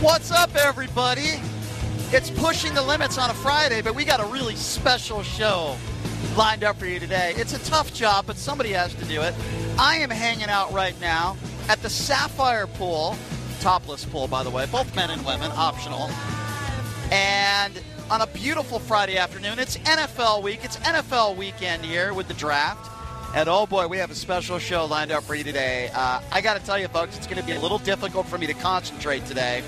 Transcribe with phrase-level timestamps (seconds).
[0.00, 1.42] What's up, everybody?
[2.10, 5.76] It's pushing the limits on a Friday, but we got a really special show
[6.38, 7.34] lined up for you today.
[7.36, 9.34] It's a tough job, but somebody has to do it.
[9.78, 11.36] I am hanging out right now
[11.68, 13.14] at the Sapphire Pool,
[13.60, 16.08] topless pool, by the way, both men and women, optional.
[17.12, 17.78] And
[18.10, 20.60] on a beautiful Friday afternoon, it's NFL week.
[20.64, 22.90] It's NFL weekend here with the draft.
[23.34, 25.90] And oh boy, we have a special show lined up for you today.
[25.94, 28.38] Uh, I got to tell you, folks, it's going to be a little difficult for
[28.38, 29.62] me to concentrate today.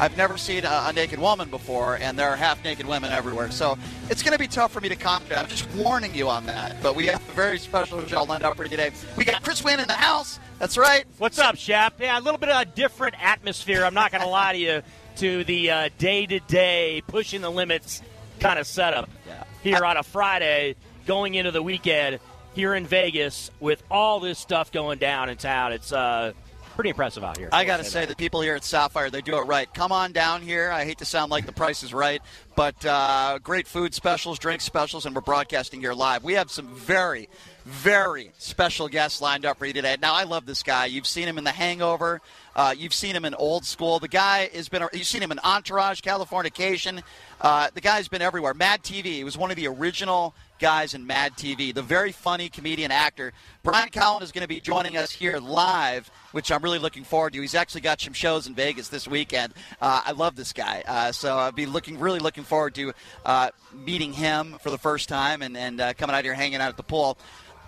[0.00, 3.50] I've never seen a, a naked woman before, and there are half naked women everywhere.
[3.50, 3.76] So
[4.08, 5.36] it's going to be tough for me to concentrate.
[5.36, 6.82] I'm just warning you on that.
[6.82, 8.92] But we have a very special show lined up for you today.
[9.16, 10.40] We got Chris Wynn in the house.
[10.58, 11.04] That's right.
[11.18, 11.94] What's up, Shap?
[12.00, 13.84] Yeah, a little bit of a different atmosphere.
[13.84, 14.82] I'm not going to lie to you
[15.16, 18.00] to the day to day pushing the limits
[18.40, 19.44] kind of setup Yeah.
[19.62, 22.20] here on a Friday going into the weekend
[22.54, 25.72] here in Vegas with all this stuff going down in town.
[25.72, 26.32] It's uh,
[26.80, 27.50] pretty impressive out here.
[27.52, 29.72] I got to say, the people here at Sapphire, they do it right.
[29.74, 30.70] Come on down here.
[30.70, 32.22] I hate to sound like the price is right,
[32.56, 36.24] but uh, great food specials, drink specials, and we're broadcasting here live.
[36.24, 37.28] We have some very,
[37.66, 39.98] very special guests lined up for you today.
[40.00, 40.86] Now, I love this guy.
[40.86, 42.22] You've seen him in The Hangover.
[42.54, 43.98] Uh, you've seen him in Old School.
[43.98, 44.86] The guy has been.
[44.92, 47.02] You've seen him in Entourage, Californication.
[47.40, 48.54] Uh, the guy's been everywhere.
[48.54, 49.04] Mad TV.
[49.04, 51.74] He was one of the original guys in Mad TV.
[51.74, 53.32] The very funny comedian actor.
[53.62, 57.32] Brian Callen is going to be joining us here live, which I'm really looking forward
[57.32, 57.40] to.
[57.40, 59.54] He's actually got some shows in Vegas this weekend.
[59.80, 62.92] Uh, I love this guy, uh, so I'll be looking really looking forward to
[63.24, 66.68] uh, meeting him for the first time and and uh, coming out here hanging out
[66.68, 67.18] at the pool.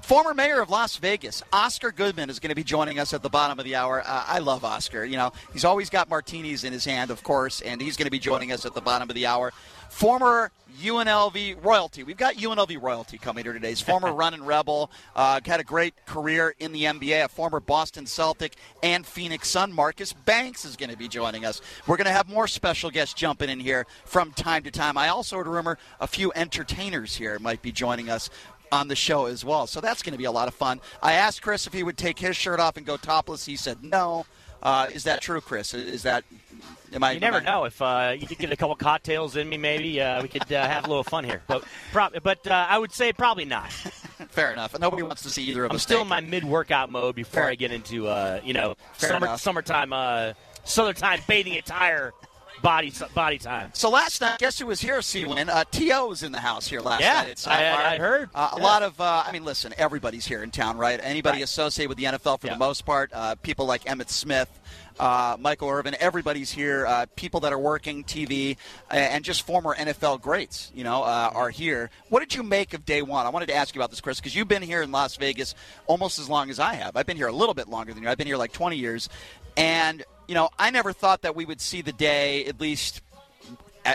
[0.03, 3.29] Former mayor of Las Vegas, Oscar Goodman, is going to be joining us at the
[3.29, 4.03] bottom of the hour.
[4.05, 5.05] Uh, I love Oscar.
[5.05, 8.11] You know, he's always got martinis in his hand, of course, and he's going to
[8.11, 9.53] be joining us at the bottom of the hour.
[9.91, 12.03] Former UNLV royalty.
[12.03, 13.69] We've got UNLV royalty coming here today.
[13.69, 18.07] He's former running rebel, uh, had a great career in the NBA, a former Boston
[18.07, 19.73] Celtic and Phoenix Sun.
[19.73, 21.61] Marcus Banks is going to be joining us.
[21.87, 24.97] We're going to have more special guests jumping in here from time to time.
[24.97, 28.31] I also heard a rumor a few entertainers here might be joining us
[28.73, 29.67] on the show as well.
[29.67, 30.81] So that's going to be a lot of fun.
[31.03, 33.45] I asked Chris if he would take his shirt off and go topless.
[33.45, 34.27] He said no.
[34.63, 35.75] Uh, is that true, Chris?
[35.75, 36.25] Is that
[36.95, 37.13] am I?
[37.13, 39.59] you never I- know if uh, you could get a couple cocktails in me.
[39.59, 42.79] Maybe uh, we could uh, have a little fun here, but prob- but uh, I
[42.79, 43.71] would say probably not.
[44.31, 44.79] Fair enough.
[44.79, 45.75] Nobody wants to see either of them.
[45.75, 47.51] I'm still in my mid workout mode before Fair.
[47.51, 49.41] I get into uh, you know Fair summer, enough.
[49.41, 50.33] summertime uh,
[50.65, 52.13] summertime bathing attire
[52.63, 53.71] body body time.
[53.75, 55.03] So last night, guess who was here?
[55.03, 55.49] C win.
[55.49, 57.47] Uh, To was in the house here last Yeah, night.
[57.47, 58.31] At I- I- I heard.
[58.35, 58.63] Uh, a Yeah.
[58.65, 59.01] lot of.
[59.01, 60.99] Uh, I mean, listen, everybody's here in town, right?
[61.03, 61.45] Anybody Right.
[61.45, 62.55] associated with the NFL for Yeah.
[62.55, 63.11] the most part.
[63.13, 64.49] Uh, people like Emmitt Smith.
[65.01, 66.87] Uh, Michael Irvin, everybody's here.
[66.87, 68.57] Uh, people that are working TV
[68.91, 71.91] uh, and just former NFL greats, you know, uh, are here.
[72.11, 73.25] What did you make of day one?
[73.25, 75.55] I wanted to ask you about this, Chris, because you've been here in Las Vegas
[75.87, 76.95] almost as long as I have.
[76.97, 78.09] I've been here a little bit longer than you.
[78.09, 79.09] I've been here like 20 years,
[79.57, 83.03] and you know, I never thought that we would see the day, at least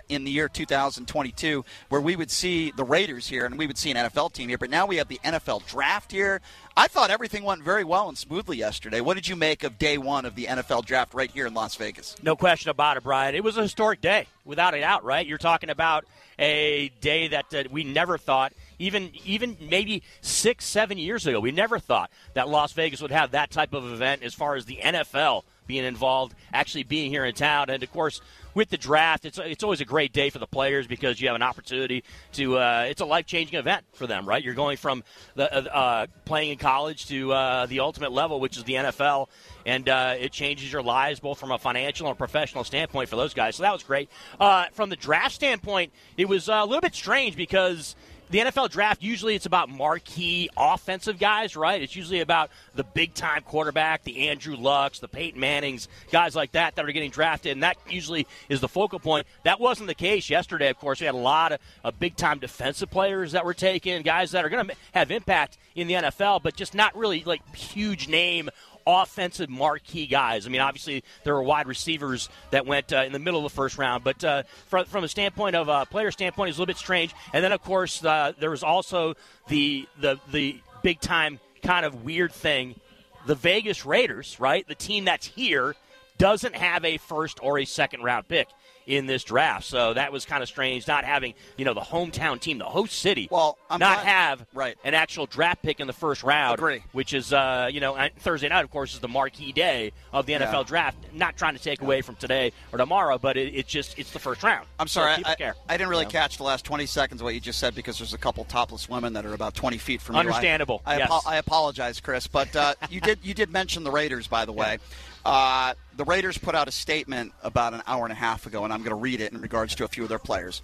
[0.09, 3.91] in the year 2022 where we would see the Raiders here and we would see
[3.91, 4.57] an NFL team here.
[4.57, 6.41] But now we have the NFL draft here.
[6.75, 9.01] I thought everything went very well and smoothly yesterday.
[9.01, 11.75] What did you make of day one of the NFL draft right here in Las
[11.75, 12.15] Vegas?
[12.21, 13.35] No question about it, Brian.
[13.35, 15.03] It was a historic day, without a doubt.
[15.03, 15.25] Right?
[15.25, 16.05] You're talking about
[16.37, 21.51] a day that uh, we never thought, even even maybe six, seven years ago, we
[21.51, 24.77] never thought that Las Vegas would have that type of event as far as the
[24.83, 28.21] NFL being involved, actually being here in town, and of course.
[28.53, 31.35] With the draft, it's it's always a great day for the players because you have
[31.35, 32.57] an opportunity to.
[32.57, 34.43] Uh, it's a life changing event for them, right?
[34.43, 35.03] You're going from
[35.35, 39.27] the uh, uh, playing in college to uh, the ultimate level, which is the NFL,
[39.67, 43.35] and uh, it changes your lives both from a financial and professional standpoint for those
[43.35, 43.57] guys.
[43.57, 44.09] So that was great.
[44.39, 47.95] Uh, from the draft standpoint, it was a little bit strange because
[48.29, 51.81] the NFL draft usually it's about marquee offensive guys, right?
[51.81, 56.51] It's usually about the big time quarterback, the Andrew Lucks, the Peyton Mannings, guys like
[56.51, 59.27] that that are getting drafted, and that usually is the focal point.
[59.43, 60.69] That wasn't the case yesterday.
[60.69, 64.01] Of course, we had a lot of, of big time defensive players that were taken,
[64.01, 67.55] guys that are going to have impact in the NFL, but just not really like
[67.55, 68.49] huge name
[68.87, 70.47] offensive marquee guys.
[70.47, 73.55] I mean, obviously there were wide receivers that went uh, in the middle of the
[73.55, 76.61] first round, but uh, from, from a standpoint of a uh, player standpoint, it's a
[76.61, 77.13] little bit strange.
[77.33, 79.15] And then of course uh, there was also
[79.49, 82.79] the the the big time kind of weird thing.
[83.25, 84.65] The Vegas Raiders, right?
[84.67, 85.75] The team that's here
[86.17, 88.47] doesn't have a first or a second round pick
[88.87, 89.65] in this draft.
[89.65, 92.97] So that was kind of strange not having, you know, the hometown team, the host
[92.97, 94.77] city, well, not have right.
[94.83, 96.57] an actual draft pick in the first round.
[96.57, 96.83] Agree.
[96.93, 100.33] Which is, uh, you know, Thursday night, of course, is the marquee day of the
[100.33, 100.63] NFL yeah.
[100.63, 100.97] draft.
[101.13, 104.19] Not trying to take away from today or tomorrow, but it, it's just, it's the
[104.19, 104.65] first round.
[104.79, 106.11] I'm sorry, so I, I, didn't really you know?
[106.11, 108.87] catch the last 20 seconds of what you just said because there's a couple topless
[108.87, 110.21] women that are about 20 feet from here.
[110.21, 110.81] Understandable.
[110.85, 110.91] you.
[110.91, 111.23] I, I, yes.
[111.27, 114.77] I apologize, Chris, but uh, you did you did mention the Raiders, by the way.
[114.79, 115.07] Yeah.
[115.27, 118.71] Uh, the Raiders put out a statement about an hour and a half ago, and
[118.71, 120.61] I'm going to read it in regards to a few of their players.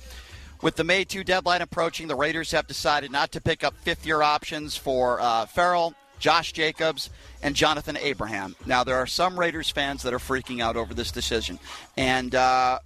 [0.62, 4.06] With the May 2 deadline approaching, the Raiders have decided not to pick up fifth
[4.06, 7.10] year options for uh, Ferrell, Josh Jacobs,
[7.42, 8.56] and Johnathan Abram.
[8.66, 11.60] Now, there are some Raiders fans that are freaking out over this decision.
[11.98, 12.80] And uh,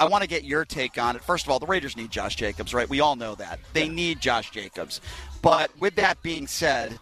[0.00, 1.22] I want to get your take on it.
[1.22, 2.88] First of all, the Raiders need Josh Jacobs, right?
[2.88, 3.60] We all know that.
[3.74, 5.00] They need Josh Jacobs.
[5.40, 6.98] But with that being said,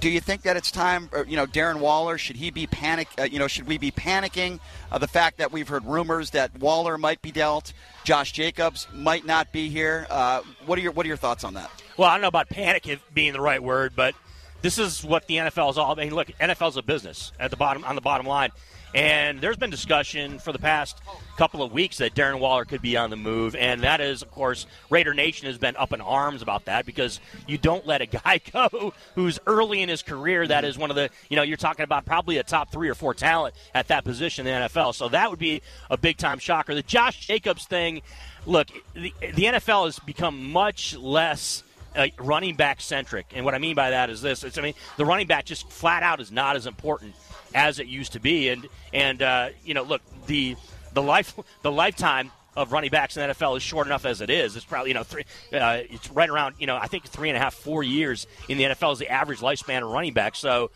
[0.00, 3.24] do you think that it's time, you know, Darren Waller, should he be panic, uh,
[3.24, 4.60] you know, should we be panicking
[4.92, 7.72] uh, the fact that we've heard rumors that Waller might be dealt,
[8.04, 10.06] Josh Jacobs might not be here?
[10.08, 11.70] Uh, what are your what are your thoughts on that?
[11.96, 14.14] Well, I don't know about panic being the right word, but
[14.62, 15.92] this is what the NFL is all.
[15.92, 18.50] I mean, look, NFL's a business at the bottom on the bottom line.
[18.94, 21.00] And there's been discussion for the past
[21.36, 23.54] couple of weeks that Darren Waller could be on the move.
[23.54, 27.20] And that is, of course, Raider Nation has been up in arms about that because
[27.46, 30.46] you don't let a guy go who's early in his career.
[30.46, 32.94] That is one of the, you know, you're talking about probably a top three or
[32.94, 34.94] four talent at that position in the NFL.
[34.94, 36.74] So that would be a big time shocker.
[36.74, 38.00] The Josh Jacobs thing,
[38.46, 41.62] look, the, the NFL has become much less.
[41.96, 45.06] Uh, running back centric, and what I mean by that is this: I mean, the
[45.06, 47.14] running back just flat out is not as important
[47.54, 48.48] as it used to be.
[48.48, 50.56] And and uh, you know, look, the
[50.92, 54.30] the life the lifetime of running backs in the NFL is short enough as it
[54.30, 54.56] is.
[54.56, 55.24] It's probably you know three.
[55.52, 58.58] Uh, it's right around you know I think three and a half four years in
[58.58, 60.36] the NFL is the average lifespan of running back.
[60.36, 60.70] So.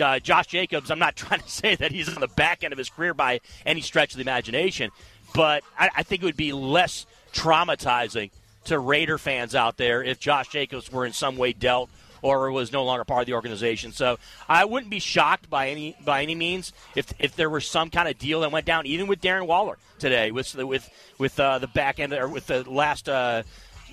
[0.00, 2.78] Uh, Josh Jacobs, I'm not trying to say that he's on the back end of
[2.78, 4.90] his career by any stretch of the imagination,
[5.36, 8.32] but I, I think it would be less traumatizing
[8.64, 11.90] to Raider fans out there if Josh Jacobs were in some way dealt
[12.24, 13.92] or was no longer part of the organization.
[13.92, 14.18] So
[14.48, 18.08] I wouldn't be shocked by any by any means if if there was some kind
[18.08, 20.88] of deal that went down, even with Darren Waller today, with with
[21.18, 23.42] with uh, the back end or with the last uh,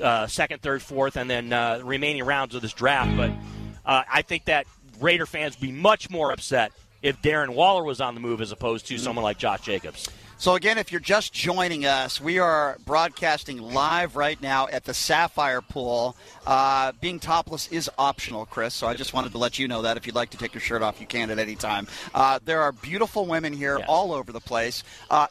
[0.01, 3.17] uh, second, third, fourth, and then uh, remaining rounds of this draft.
[3.17, 3.31] But
[3.85, 4.65] uh, I think that
[5.01, 8.53] Raider fans would be much more upset if Darren Waller was on the move as
[8.53, 10.07] opposed to someone like Josh Jacobs.
[10.41, 14.93] So, again, if you're just joining us, we are broadcasting live right now at the
[14.95, 16.15] Sapphire Pool.
[16.47, 19.97] Uh, being topless is optional, Chris, so I just wanted to let you know that.
[19.97, 21.85] If you'd like to take your shirt off, you can at any time.
[22.11, 23.85] Uh, there are beautiful women here yes.
[23.87, 24.83] all over the place.
[25.11, 25.27] Uh,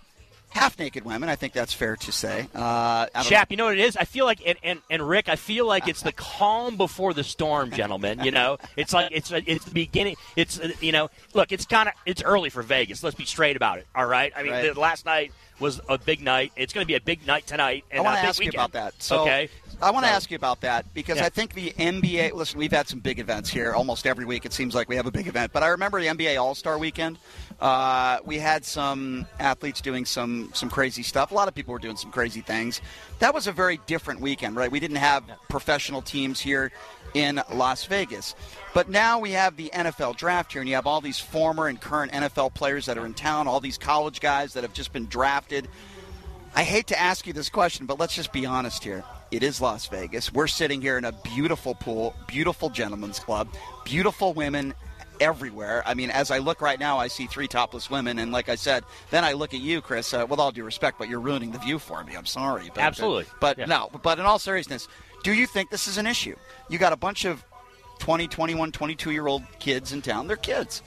[0.50, 1.28] half naked women.
[1.28, 2.48] I think that's fair to say.
[2.54, 3.96] Uh, Shap, you know what it is?
[3.96, 7.24] I feel like, and, and, and Rick, I feel like it's the calm before the
[7.24, 8.22] storm, gentlemen.
[8.22, 10.16] You know, it's like it's it's the beginning.
[10.36, 13.02] It's you know, look, it's kind of it's early for Vegas.
[13.02, 13.86] Let's be straight about it.
[13.94, 14.32] All right.
[14.36, 14.74] I mean, right.
[14.74, 16.52] the, last night was a big night.
[16.56, 17.84] It's going to be a big night tonight.
[17.90, 18.54] And I want to ask weekend.
[18.54, 19.02] you about that.
[19.02, 19.48] So, okay.
[19.82, 21.26] I want to ask you about that because yeah.
[21.26, 22.32] I think the NBA.
[22.32, 24.44] Listen, we've had some big events here almost every week.
[24.44, 25.52] It seems like we have a big event.
[25.52, 27.18] But I remember the NBA All Star Weekend.
[27.60, 31.30] Uh, we had some athletes doing some some crazy stuff.
[31.30, 32.80] A lot of people were doing some crazy things.
[33.20, 34.70] That was a very different weekend, right?
[34.70, 36.72] We didn't have professional teams here
[37.14, 38.34] in Las Vegas.
[38.74, 41.80] But now we have the NFL draft here, and you have all these former and
[41.80, 45.06] current NFL players that are in town, all these college guys that have just been
[45.06, 45.68] drafted.
[46.54, 49.04] I hate to ask you this question, but let's just be honest here.
[49.30, 50.32] It is Las Vegas.
[50.32, 53.48] We're sitting here in a beautiful pool, beautiful gentlemen's club,
[53.84, 54.74] beautiful women
[55.20, 55.84] everywhere.
[55.86, 58.56] I mean, as I look right now, I see three topless women, and like I
[58.56, 60.12] said, then I look at you, Chris.
[60.12, 62.16] Uh, with all due respect, but you're ruining the view for me.
[62.16, 62.70] I'm sorry.
[62.74, 63.24] But, Absolutely.
[63.24, 63.66] Uh, but yeah.
[63.66, 63.90] no.
[64.02, 64.88] But in all seriousness,
[65.22, 66.34] do you think this is an issue?
[66.68, 67.44] You got a bunch of
[68.00, 70.26] 20, 21, 22 year old kids in town.
[70.26, 70.82] They're kids.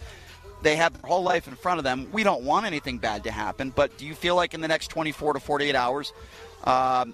[0.64, 2.10] They have their whole life in front of them.
[2.12, 4.88] We don't want anything bad to happen, but do you feel like in the next
[4.88, 6.14] 24 to 48 hours,
[6.64, 7.14] um,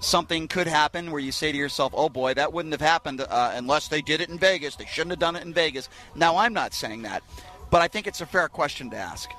[0.00, 3.52] something could happen where you say to yourself, oh boy, that wouldn't have happened uh,
[3.54, 4.76] unless they did it in Vegas.
[4.76, 5.88] They shouldn't have done it in Vegas.
[6.14, 7.22] Now, I'm not saying that,
[7.70, 9.30] but I think it's a fair question to ask.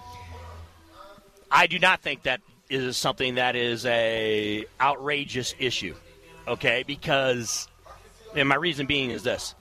[1.51, 5.95] I do not think that is something that is a outrageous issue,
[6.47, 6.83] okay?
[6.85, 7.67] Because,
[8.35, 9.55] and my reason being is this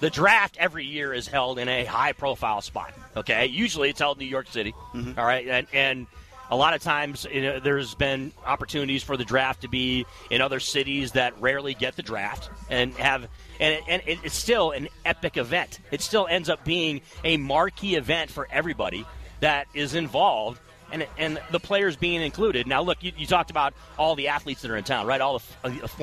[0.00, 2.92] the draft every year is held in a high profile spot.
[3.16, 4.74] Okay, usually it's held in New York City.
[4.94, 5.18] Mm-hmm.
[5.18, 6.06] All right, and, and
[6.50, 10.40] a lot of times you know, there's been opportunities for the draft to be in
[10.40, 13.28] other cities that rarely get the draft and have
[13.60, 15.80] and, and it's still an epic event.
[15.90, 19.06] It still ends up being a marquee event for everybody
[19.40, 20.60] that is involved
[20.92, 22.66] and and the players being included.
[22.66, 25.20] Now, look, you, you talked about all the athletes that are in town, right?
[25.20, 25.44] All the,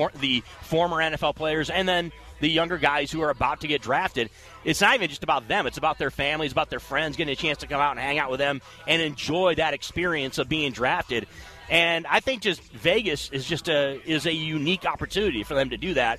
[0.02, 3.82] uh, the former NFL players, and then the younger guys who are about to get
[3.82, 4.30] drafted.
[4.64, 7.36] It's not even just about them; it's about their families, about their friends, getting a
[7.36, 10.72] chance to come out and hang out with them and enjoy that experience of being
[10.72, 11.26] drafted.
[11.70, 15.76] And I think just Vegas is just a is a unique opportunity for them to
[15.76, 16.18] do that.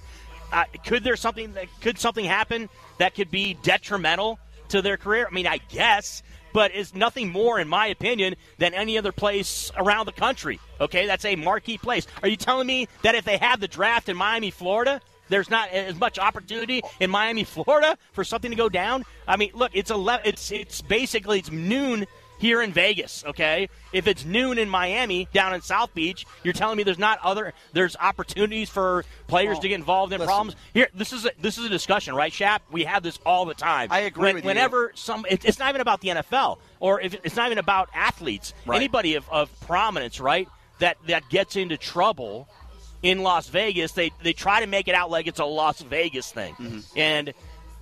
[0.51, 5.27] Uh, could there something that could something happen that could be detrimental to their career?
[5.29, 6.23] I mean, I guess
[6.53, 10.59] but is nothing more, in my opinion, than any other place around the country.
[10.79, 12.07] Okay, that's a marquee place.
[12.23, 15.69] Are you telling me that if they have the draft in Miami, Florida, there's not
[15.69, 19.05] as much opportunity in Miami, Florida, for something to go down?
[19.27, 22.05] I mean, look, it's ele- it's it's basically it's noon
[22.39, 23.69] here in Vegas, okay?
[23.91, 27.53] If it's noon in Miami down in South Beach, you're telling me there's not other
[27.73, 30.27] there's opportunities for players well, to get involved in listen.
[30.27, 30.55] problems.
[30.73, 32.63] Here, this is a, this is a discussion, right, Shap?
[32.71, 33.89] We have this all the time.
[33.91, 34.89] I agree when, Whenever you.
[34.95, 38.53] some it, it's not even about the NFL or if it's not even about athletes.
[38.65, 38.77] Right.
[38.77, 40.47] Anybody of, of prominence, right?
[40.79, 42.47] That that gets into trouble
[43.01, 46.31] in Las Vegas, they they try to make it out like it's a Las Vegas
[46.31, 46.53] thing.
[46.55, 46.79] Mm-hmm.
[46.97, 47.33] And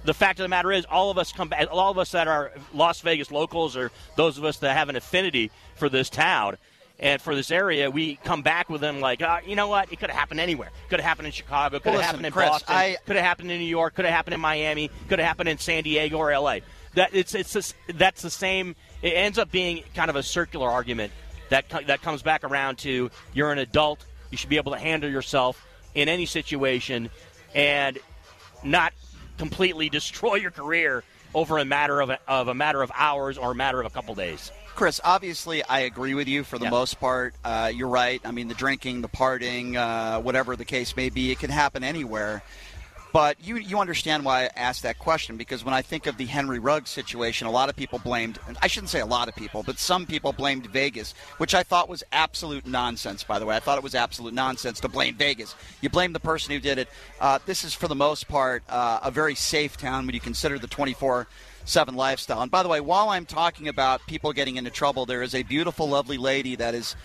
[0.04, 2.28] the fact of the matter is, all of us come back, all of us that
[2.28, 6.58] are Las Vegas locals, or those of us that have an affinity for this town
[7.00, 9.92] and for this area, we come back with them like, uh, you know what?
[9.92, 10.72] It could have happened anywhere.
[10.90, 11.80] Could have happened in Chicago.
[11.80, 12.76] Could have happened in Chris, Boston.
[12.76, 13.96] I, could have happened in New York.
[13.96, 14.90] Could have happened in Miami.
[15.08, 16.62] Could have happened in San Diego or L.A.
[16.96, 18.76] That it's it's just, that's the same.
[19.04, 21.12] It ends up being kind of a circular argument
[21.50, 24.04] that that comes back around to you're an adult.
[24.32, 25.66] You should be able to handle yourself
[25.96, 27.10] in any situation,
[27.56, 27.98] and
[28.64, 28.94] not
[29.38, 31.04] completely destroy your career
[31.34, 33.90] over a matter of a, of a matter of hours or a matter of a
[33.90, 34.52] couple days.
[34.76, 36.72] Chris, obviously, I agree with you for the yeah.
[36.72, 37.34] most part.
[37.44, 38.22] Uh, you're right.
[38.24, 41.84] I mean, the drinking, the partying, uh, whatever the case may be, it can happen
[41.84, 42.44] anywhere.
[43.18, 46.28] But you you understand why I asked that question because when I think of the
[46.28, 48.38] Henry Ruggs situation, a lot of people blamed.
[48.62, 51.90] I shouldn't say a lot of people, but some people blamed Vegas, which I thought
[51.90, 53.24] was absolute nonsense.
[53.24, 55.56] By the way, I thought it was absolute nonsense to blame Vegas.
[55.82, 56.90] You blame the person who did it.
[57.20, 60.60] Uh, this is for the most part uh, a very safe town when you consider
[60.60, 61.26] the 24-
[61.68, 62.42] seven lifestyle.
[62.42, 65.44] And by the way, while I'm talking about people getting into trouble, there is a
[65.44, 66.96] beautiful, lovely lady that is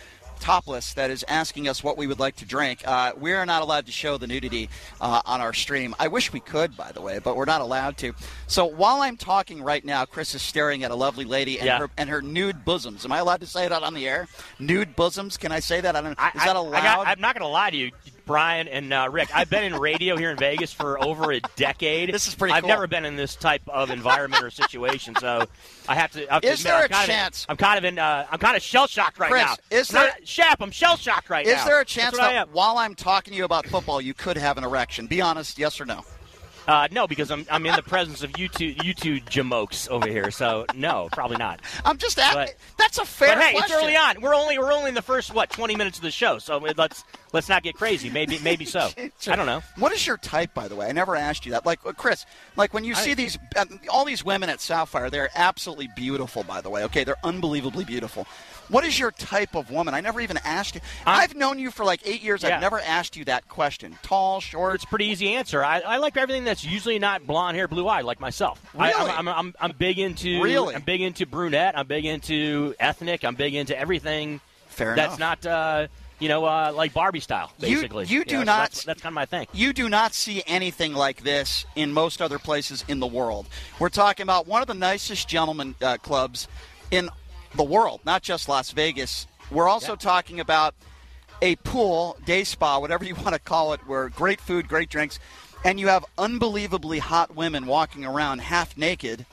[0.43, 2.83] topless that is asking us what we would like to drink.
[2.85, 4.69] Uh, we are not allowed to show the nudity
[5.01, 5.95] uh, on our stream.
[6.01, 8.13] I wish we could, by the way, but we're not allowed to.
[8.49, 11.79] So while I'm talking right now, Chris is staring at a lovely lady and, yeah.
[11.79, 13.05] her, and her nude bosoms.
[13.05, 14.27] Am I allowed to say that on the air?
[14.59, 15.37] Nude bosoms?
[15.37, 15.95] Can I say that?
[15.95, 17.07] I don't, I, is that allowed?
[17.07, 17.93] I am not going to lie to you.
[18.25, 19.35] Brian and uh, Rick.
[19.35, 22.13] I've been in radio here in Vegas for over a decade.
[22.13, 22.55] This is pretty.
[22.55, 22.69] I've cool.
[22.69, 25.47] never been in this type of environment or situation, so
[25.89, 26.31] I have to.
[26.31, 27.45] I have is to there admit, a I'm chance?
[27.45, 27.99] Of, I'm kind of in.
[27.99, 29.57] Uh, I'm kind of shell shocked right Chris, now.
[29.71, 30.07] Is there?
[30.07, 31.61] Not, Shap, I'm shell shocked right is now.
[31.61, 34.59] Is there a chance that while I'm talking to you about football, you could have
[34.59, 35.07] an erection?
[35.07, 36.05] Be honest, yes or no?
[36.67, 40.09] Uh, no, because I'm, I'm in the presence of you two, you two jamokes over
[40.09, 40.31] here.
[40.31, 41.61] So no, probably not.
[41.85, 42.55] I'm just asking.
[42.79, 43.35] That's a fair.
[43.35, 43.77] But hey, question.
[43.77, 44.21] it's early on.
[44.21, 46.39] We're only we're only in the first what 20 minutes of the show.
[46.39, 48.11] So let's let's not get crazy.
[48.11, 48.91] Maybe maybe so.
[49.27, 49.63] I don't know.
[49.77, 50.87] What is your type, by the way?
[50.87, 51.67] I never asked you that.
[51.67, 55.31] Like uh, Chris, like when you see these uh, all these women at Sapphire, they're
[55.35, 56.43] absolutely beautiful.
[56.43, 58.27] By the way, okay, they're unbelievably beautiful.
[58.69, 59.93] What is your type of woman?
[59.93, 60.81] I never even asked you.
[61.05, 62.43] i have known you for like eight years.
[62.43, 62.55] Yeah.
[62.55, 63.99] I've never asked you that question.
[64.03, 64.77] Tall, short.
[64.77, 65.63] It's a pretty easy answer.
[65.65, 68.63] I, I like everything that's usually not blonde hair, blue eye, like myself.
[68.73, 68.93] Really?
[68.95, 70.43] I, am I'm, I'm, I'm big into.
[70.43, 70.75] Really?
[70.75, 71.77] I'm big into brunette.
[71.77, 73.25] I'm big into ethnic.
[73.25, 74.41] I'm big into everything.
[74.69, 75.45] Fair that's enough.
[75.45, 75.51] not.
[75.51, 75.89] Uh,
[76.23, 78.07] you know, uh, like Barbie style, basically.
[78.07, 78.73] You, you do you know, not.
[78.73, 79.49] So that's, that's, kind of my thing.
[79.53, 83.49] You do not see anything like this in most other places in the world.
[83.81, 86.47] We're talking about one of the nicest gentlemen uh, clubs
[86.93, 87.11] in
[87.57, 89.27] the world, not just Las Vegas.
[89.51, 89.97] We're also yeah.
[89.97, 90.77] talking about
[91.43, 95.19] a pool, day spa, whatever you want to call it, where great food, great drinks,
[95.65, 99.27] and you have unbelievably hot women walking around half naked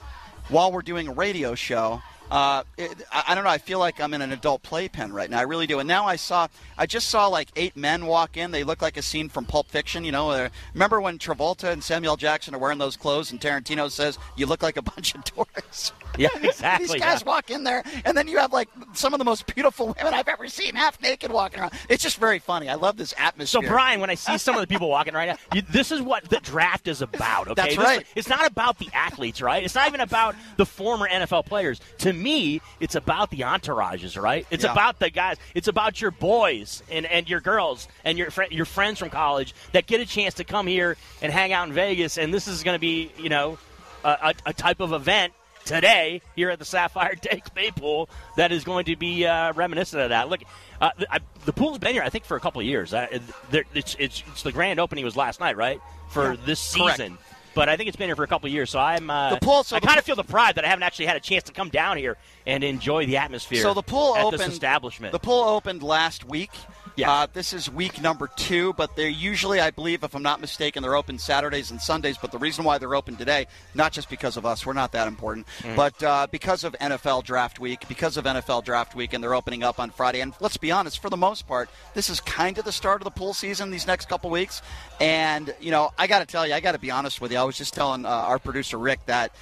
[0.47, 3.49] while we're doing a radio show uh, it, I, don't know.
[3.49, 5.39] I feel like I'm in an adult playpen right now.
[5.39, 5.79] I really do.
[5.79, 8.51] And now I saw, I just saw like eight men walk in.
[8.51, 10.03] They look like a scene from Pulp Fiction.
[10.03, 13.89] You know, uh, remember when Travolta and Samuel Jackson are wearing those clothes, and Tarantino
[13.89, 16.87] says, "You look like a bunch of tourists." Yeah, exactly.
[16.87, 17.27] These guys yeah.
[17.27, 20.27] walk in there, and then you have like some of the most beautiful women I've
[20.27, 21.73] ever seen, half naked, walking around.
[21.87, 22.69] It's just very funny.
[22.69, 23.61] I love this atmosphere.
[23.61, 26.01] So, Brian, when I see some of the people walking right now, you, this is
[26.01, 27.39] what the draft is about.
[27.49, 28.05] Okay, that's this, right.
[28.15, 29.63] It's not about the athletes, right?
[29.63, 31.79] It's not even about the former NFL players.
[31.99, 34.45] To me, it's about the entourages, right?
[34.51, 34.71] It's yeah.
[34.71, 35.37] about the guys.
[35.55, 39.53] It's about your boys and, and your girls and your fr- your friends from college
[39.71, 42.17] that get a chance to come here and hang out in Vegas.
[42.17, 43.57] And this is going to be, you know,
[44.03, 45.33] a, a, type of event
[45.65, 50.01] today here at the Sapphire Day Clay Pool that is going to be uh, reminiscent
[50.01, 50.29] of that.
[50.29, 50.41] Look,
[50.81, 52.93] uh, the, I, the, pool's been here, I think, for a couple of years.
[52.93, 55.79] Uh, it's, it's, it's, the grand opening was last night, right?
[56.09, 57.17] For yeah, this season.
[57.17, 57.28] Correct.
[57.59, 59.09] But I think it's been here for a couple of years, so I'm.
[59.09, 61.17] Uh, the pool, so I kind of feel the pride that I haven't actually had
[61.17, 62.15] a chance to come down here
[62.47, 63.61] and enjoy the atmosphere.
[63.61, 64.39] So the pool at opened.
[64.39, 65.11] This establishment.
[65.11, 66.51] The pool opened last week.
[66.99, 67.11] Yeah.
[67.13, 70.83] Uh, this is week number two, but they're usually, I believe, if I'm not mistaken,
[70.83, 72.17] they're open Saturdays and Sundays.
[72.17, 75.07] But the reason why they're open today, not just because of us, we're not that
[75.07, 75.77] important, mm.
[75.77, 79.63] but uh, because of NFL Draft Week, because of NFL Draft Week, and they're opening
[79.63, 80.19] up on Friday.
[80.19, 83.05] And let's be honest, for the most part, this is kind of the start of
[83.05, 84.61] the pool season these next couple weeks.
[84.99, 87.37] And, you know, I got to tell you, I got to be honest with you.
[87.37, 89.33] I was just telling uh, our producer, Rick, that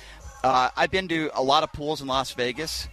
[0.44, 2.88] uh, I've been to a lot of pools in Las Vegas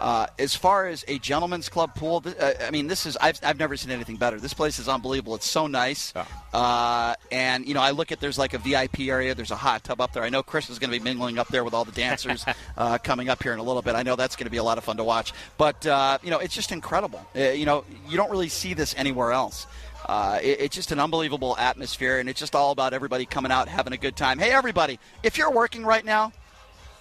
[0.00, 3.58] uh, as far as a gentleman's club pool, uh, I mean, this is I've, I've
[3.58, 4.40] never seen anything better.
[4.40, 5.34] This place is unbelievable.
[5.34, 6.14] It's so nice,
[6.54, 9.34] uh, and you know, I look at there's like a VIP area.
[9.34, 10.22] There's a hot tub up there.
[10.22, 12.44] I know Chris is going to be mingling up there with all the dancers
[12.76, 13.94] uh, coming up here in a little bit.
[13.94, 15.34] I know that's going to be a lot of fun to watch.
[15.58, 17.24] But uh, you know, it's just incredible.
[17.36, 19.66] Uh, you know, you don't really see this anywhere else.
[20.06, 23.68] Uh, it, it's just an unbelievable atmosphere, and it's just all about everybody coming out
[23.68, 24.38] having a good time.
[24.38, 26.32] Hey, everybody, if you're working right now,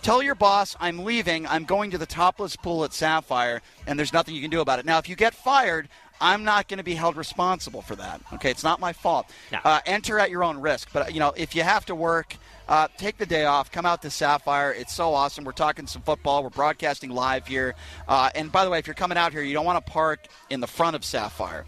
[0.01, 1.46] Tell your boss I'm leaving.
[1.46, 4.79] I'm going to the topless pool at Sapphire, and there's nothing you can do about
[4.79, 4.86] it.
[4.86, 5.89] Now, if you get fired,
[6.22, 8.22] I'm not going to be held responsible for that.
[8.34, 9.29] Okay, it's not my fault.
[9.51, 9.60] No.
[9.63, 10.89] Uh, enter at your own risk.
[10.94, 12.36] But you know, if you have to work,
[12.68, 13.72] uh, take the day off.
[13.72, 14.72] Come out to Sapphire.
[14.72, 15.44] It's so awesome.
[15.44, 16.44] We're talking some football.
[16.44, 17.75] We're broadcasting live here.
[18.08, 20.27] Uh, and by the way, if you're coming out here, you don't want to park
[20.50, 21.65] in the front of Sapphire.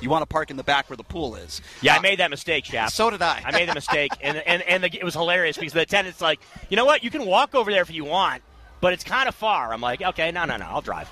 [0.00, 1.60] You want to park in the back where the pool is.
[1.82, 2.90] Yeah, uh, I made that mistake, Shap.
[2.90, 3.42] So did I.
[3.44, 6.40] I made the mistake, and and and the, it was hilarious because the attendant's like,
[6.68, 8.42] you know what, you can walk over there if you want,
[8.80, 9.72] but it's kind of far.
[9.72, 11.10] I'm like, okay, no, no, no, I'll drive.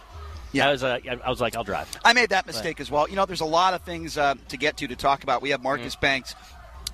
[0.52, 1.94] Yeah, I was, uh, I was like, I'll drive.
[2.04, 3.06] I made that mistake as well.
[3.06, 5.42] You know, there's a lot of things uh, to get to to talk about.
[5.42, 6.00] We have Marcus mm-hmm.
[6.00, 6.34] Banks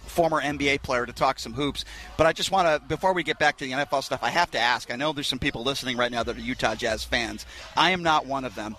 [0.07, 1.85] former NBA player to talk some hoops.
[2.17, 4.51] But I just want to, before we get back to the NFL stuff, I have
[4.53, 4.93] to ask.
[4.93, 7.47] I know there's some people listening right now that are Utah Jazz fans.
[7.77, 8.77] I am not one of them.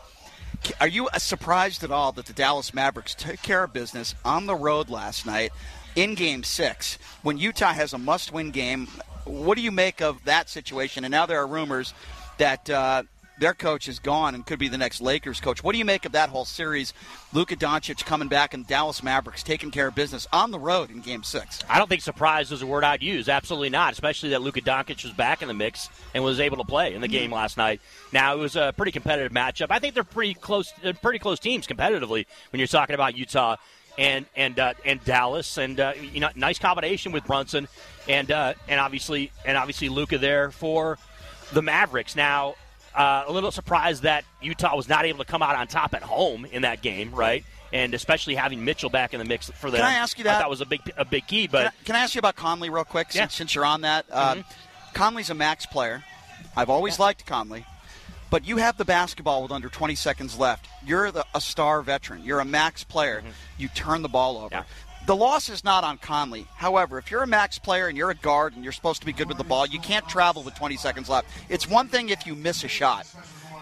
[0.79, 4.55] Are you surprised at all that the Dallas Mavericks took care of business on the
[4.55, 5.51] road last night
[5.95, 8.87] in Game Six when Utah has a must-win game?
[9.25, 11.03] What do you make of that situation?
[11.03, 11.93] And now there are rumors
[12.37, 13.03] that uh,
[13.39, 15.63] their coach is gone and could be the next Lakers coach.
[15.63, 16.93] What do you make of that whole series?
[17.33, 21.01] Luka Doncic coming back and Dallas Mavericks taking care of business on the road in
[21.01, 21.61] Game Six.
[21.69, 23.27] I don't think surprise is a word I'd use.
[23.27, 23.93] Absolutely not.
[23.93, 27.01] Especially that Luka Doncic was back in the mix and was able to play in
[27.01, 27.81] the game last night.
[28.11, 29.67] Now it was a pretty competitive matchup.
[29.69, 33.57] I think they're pretty close, pretty close teams competitively when you're talking about Utah
[33.97, 37.67] and and uh, and Dallas, and uh, you know, nice combination with Brunson,
[38.07, 40.97] and uh, and obviously and obviously Luka there for
[41.53, 42.15] the Mavericks.
[42.15, 42.55] Now
[42.95, 46.01] uh, a little surprised that Utah was not able to come out on top at
[46.01, 47.43] home in that game, right?
[47.73, 49.81] And especially having Mitchell back in the mix for them.
[49.81, 50.41] Can I ask you that?
[50.41, 51.47] Thought was a big a big key.
[51.47, 53.11] But can I, can I ask you about Conley real quick?
[53.11, 53.27] Since, yeah.
[53.27, 54.93] since you're on that, uh, mm-hmm.
[54.93, 56.03] Conley's a max player.
[56.55, 57.05] I've always yeah.
[57.05, 57.65] liked Conley.
[58.29, 60.67] But you have the basketball with under 20 seconds left.
[60.85, 62.23] You're the, a star veteran.
[62.23, 63.19] You're a max player.
[63.19, 63.29] Mm-hmm.
[63.57, 64.49] You turn the ball over.
[64.51, 64.63] Yeah.
[65.05, 66.47] The loss is not on Conley.
[66.55, 69.13] However, if you're a max player and you're a guard and you're supposed to be
[69.13, 71.27] good with the ball, you can't travel with 20 seconds left.
[71.47, 73.05] It's one thing if you miss a shot.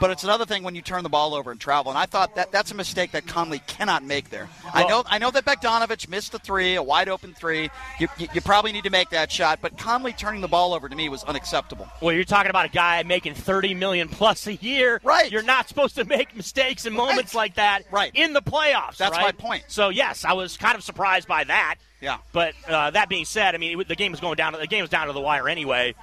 [0.03, 1.89] But it's another thing when you turn the ball over and travel.
[1.89, 4.49] And I thought that that's a mistake that Conley cannot make there.
[4.61, 7.69] Well, I know I know that Bogdanovic missed the three, a wide open three.
[8.01, 9.59] You, you, you, probably need to make that shot.
[9.61, 11.87] But Conley turning the ball over to me was unacceptable.
[12.01, 14.99] Well, you're talking about a guy making 30 million plus a year.
[15.05, 15.31] Right.
[15.31, 17.39] You're not supposed to make mistakes in moments right.
[17.43, 17.83] like that.
[17.89, 18.11] Right.
[18.13, 18.97] In the playoffs.
[18.97, 19.23] That's right?
[19.23, 19.63] my point.
[19.69, 21.75] So yes, I was kind of surprised by that.
[22.01, 22.17] Yeah.
[22.33, 24.51] But uh, that being said, I mean, it, the game was going down.
[24.51, 25.95] The game was down to the wire anyway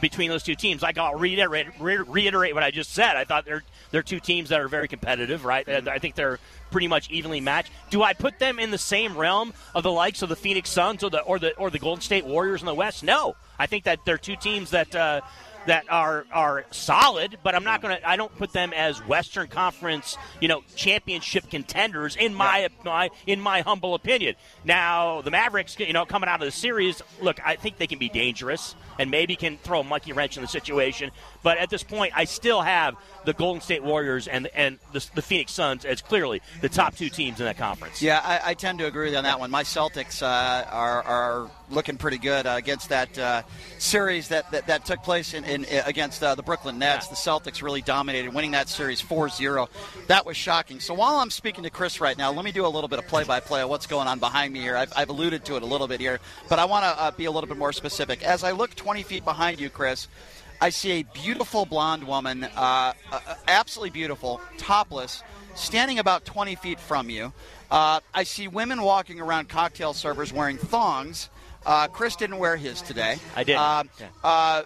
[0.00, 0.82] between those two teams.
[0.82, 3.16] Like I'll reiterate, re- reiterate what I just said.
[3.16, 5.66] I thought they're they're two teams that are very competitive, right?
[5.66, 5.88] Mm-hmm.
[5.88, 6.38] I think they're
[6.70, 7.72] pretty much evenly matched.
[7.90, 11.02] Do I put them in the same realm of the likes of the Phoenix Suns
[11.02, 13.02] or the or the or the Golden State Warriors in the West?
[13.02, 14.94] No, I think that they're two teams that.
[14.94, 15.20] Uh,
[15.66, 18.08] that are are solid, but I'm not to.
[18.08, 22.68] I don't put them as Western Conference, you know, championship contenders in my yeah.
[22.84, 24.34] my in my humble opinion.
[24.64, 27.98] Now the Mavericks, you know, coming out of the series, look, I think they can
[27.98, 31.10] be dangerous and maybe can throw a monkey wrench in the situation.
[31.46, 35.22] But at this point, I still have the Golden State Warriors and and the, the
[35.22, 38.02] Phoenix Suns as clearly the top two teams in that conference.
[38.02, 39.52] Yeah, I, I tend to agree with you on that one.
[39.52, 43.42] My Celtics uh, are, are looking pretty good uh, against that uh,
[43.78, 47.06] series that, that, that, took place in, in against uh, the Brooklyn Nets.
[47.06, 47.10] Yeah.
[47.10, 49.68] The Celtics really dominated, winning that series 4-0.
[50.08, 50.80] That was shocking.
[50.80, 53.06] So while I'm speaking to Chris right now, let me do a little bit of
[53.06, 54.76] play-by-play of what's going on behind me here.
[54.76, 57.26] I've, I've alluded to it a little bit here, but I want to uh, be
[57.26, 58.24] a little bit more specific.
[58.24, 60.08] As I look 20 feet behind you, Chris,
[60.60, 65.22] I see a beautiful blonde woman, uh, uh, absolutely beautiful, topless,
[65.54, 67.32] standing about 20 feet from you.
[67.70, 71.30] Uh, I see women walking around cocktail servers wearing thongs.
[71.64, 73.18] Uh, Chris didn't wear his today.
[73.34, 73.56] I did.
[73.56, 74.06] Uh, yeah.
[74.22, 74.62] Uh,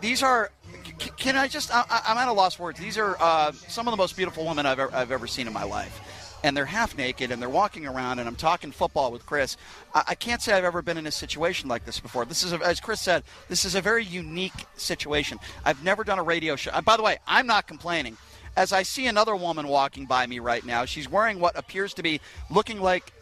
[0.00, 0.50] these are
[0.98, 1.72] c- can I just?
[1.72, 2.80] I, I'm at a loss for words.
[2.80, 5.52] These are uh, some of the most beautiful women I've ever, I've ever seen in
[5.52, 6.00] my life.
[6.44, 9.56] And they're half naked and they're walking around, and I'm talking football with Chris.
[9.94, 12.24] I, I can't say I've ever been in a situation like this before.
[12.24, 15.38] This is, a, as Chris said, this is a very unique situation.
[15.64, 16.72] I've never done a radio show.
[16.82, 18.16] By the way, I'm not complaining.
[18.56, 22.02] As I see another woman walking by me right now, she's wearing what appears to
[22.02, 23.12] be looking like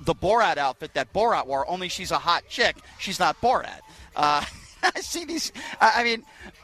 [0.00, 2.76] the Borat outfit that Borat wore, only she's a hot chick.
[2.98, 3.80] She's not Borat.
[4.14, 4.44] Uh,
[4.82, 5.52] I see these.
[5.80, 6.22] I mean,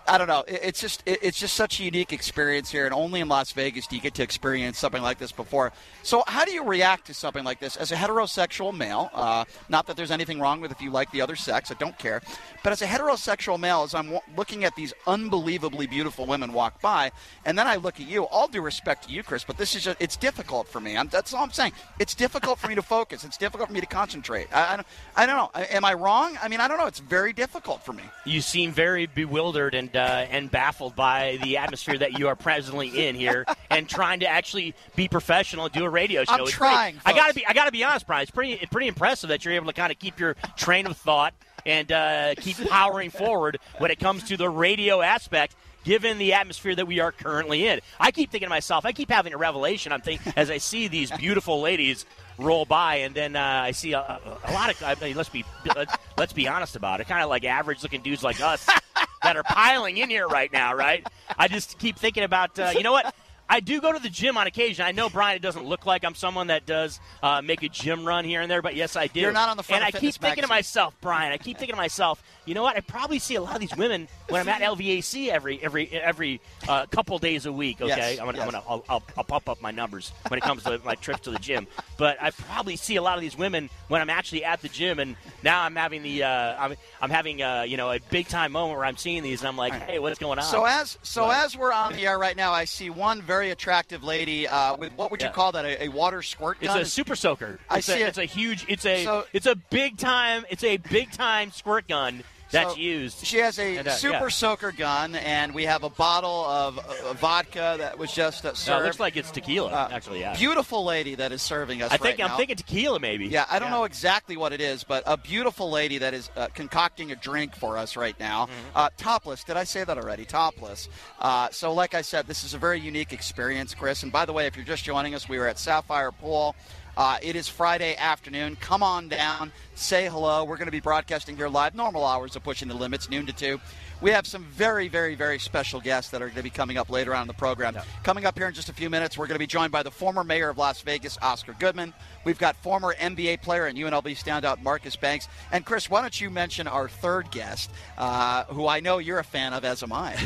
[0.08, 0.44] I don't know.
[0.48, 3.94] It's just it's just such a unique experience here, and only in Las Vegas do
[3.96, 5.72] you get to experience something like this before.
[6.02, 9.10] So, how do you react to something like this as a heterosexual male?
[9.14, 11.70] Uh, not that there's anything wrong with if you like the other sex.
[11.70, 12.20] I don't care.
[12.64, 16.80] But as a heterosexual male, as I'm w- looking at these unbelievably beautiful women walk
[16.80, 17.12] by,
[17.44, 18.24] and then I look at you.
[18.24, 20.96] All due respect to you, Chris, but this is just, it's difficult for me.
[20.96, 21.72] I'm, that's all I'm saying.
[22.00, 23.22] It's difficult for me to focus.
[23.24, 24.48] It's difficult for me to concentrate.
[24.52, 24.86] I, I, don't-
[25.16, 25.50] I don't know.
[25.70, 26.36] Am I wrong?
[26.42, 26.86] I mean, I don't know.
[26.86, 28.02] It's very difficult for me.
[28.24, 33.06] You seem very bewildered and uh, and baffled by the atmosphere that you are presently
[33.06, 36.32] in here, and trying to actually be professional and do a radio show.
[36.32, 38.22] I'm It's trying, Pretty, I gotta be I gotta be honest, Brian.
[38.22, 40.96] It's pretty it's pretty impressive that you're able to kind of keep your train of
[40.96, 45.54] thought and uh, keep powering forward when it comes to the radio aspect.
[45.84, 49.10] Given the atmosphere that we are currently in, I keep thinking to myself, I keep
[49.10, 49.90] having a revelation.
[49.90, 52.06] I'm thinking as I see these beautiful ladies
[52.38, 54.82] roll by, and then uh, I see a, a, lot of.
[54.82, 57.08] I mean, let's be let's, let's be honest about it.
[57.08, 58.66] Kind of like average-looking dudes like us
[59.22, 61.06] that are piling in here right now, right?
[61.36, 62.58] I just keep thinking about.
[62.58, 63.14] Uh, you know what?
[63.52, 64.86] I do go to the gym on occasion.
[64.86, 65.36] I know Brian.
[65.36, 68.50] It doesn't look like I'm someone that does uh, make a gym run here and
[68.50, 69.20] there, but yes, I do.
[69.20, 71.34] You're not on the front And I keep Fitness thinking to myself, Brian.
[71.34, 72.76] I keep thinking to myself, you know what?
[72.76, 76.40] I probably see a lot of these women when I'm at LVAC every every every
[76.66, 77.82] uh, couple days a week.
[77.82, 78.46] Okay, Yes, I'm gonna, yes.
[78.46, 81.20] I'm gonna I'll, I'll, I'll pump up my numbers when it comes to my trips
[81.20, 81.66] to the gym.
[81.98, 84.98] But I probably see a lot of these women when I'm actually at the gym,
[84.98, 88.52] and now I'm having the uh, I'm I'm having uh, you know a big time
[88.52, 90.44] moment where I'm seeing these, and I'm like, hey, what's going on?
[90.46, 91.44] So as so Right.
[91.44, 94.92] as we're on the air right now, I see one very attractive lady uh, with
[94.94, 95.32] what would you Yeah.
[95.32, 95.64] call that?
[95.64, 96.78] A, a water squirt gun?
[96.78, 97.58] It's a super soaker.
[97.68, 98.08] I It's see a, it.
[98.08, 98.64] It's a huge.
[98.68, 99.04] It's a.
[99.04, 100.44] So- it's a big time.
[100.50, 102.22] It's a big time squirt gun
[102.52, 103.26] that's So used.
[103.26, 104.28] She has a And, uh, super yeah.
[104.28, 108.80] soaker gun, and we have a bottle of uh, vodka that was just uh, No,
[108.80, 109.70] it looks like it's tequila.
[109.70, 110.36] Uh, actually, yeah.
[110.36, 112.36] Beautiful lady that is serving us I think right I'm now.
[112.36, 113.26] thinking tequila, maybe.
[113.26, 116.48] Yeah, I don't know exactly what it is, but a beautiful lady that is uh,
[116.54, 118.46] concocting a drink for us right now.
[118.46, 118.52] Mm-hmm.
[118.76, 119.42] Uh, topless.
[119.44, 120.24] Did I say that already?
[120.24, 120.88] Topless.
[121.18, 124.02] Uh, so, like I said, this is a very unique experience, Chris.
[124.02, 126.54] And by the way, if you're just joining us, we are at Sapphire Pool.
[126.96, 128.56] Uh, it is Friday afternoon.
[128.56, 130.44] Come on down, say hello.
[130.44, 133.32] We're going to be broadcasting here live, normal hours of pushing the limits, noon to
[133.32, 133.60] two.
[134.02, 136.90] We have some very, very, very special guests that are going to be coming up
[136.90, 137.76] later on in the program.
[138.02, 139.92] Coming up here in just a few minutes, we're going to be joined by the
[139.92, 141.94] former mayor of Las Vegas, Oscar Goodman.
[142.24, 145.28] We've got former NBA player and UNLV standout Marcus Banks.
[145.52, 149.24] And Chris, why don't you mention our third guest, uh, who I know you're a
[149.24, 150.16] fan of, as am I.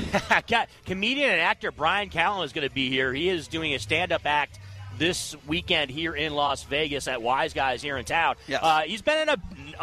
[0.86, 3.12] Comedian and actor Brian Callen is going to be here.
[3.12, 4.58] He is doing a stand-up act
[4.98, 8.36] this weekend here in Las Vegas at Wise Guys here in town.
[8.46, 8.60] Yes.
[8.62, 9.36] Uh, he's been in a,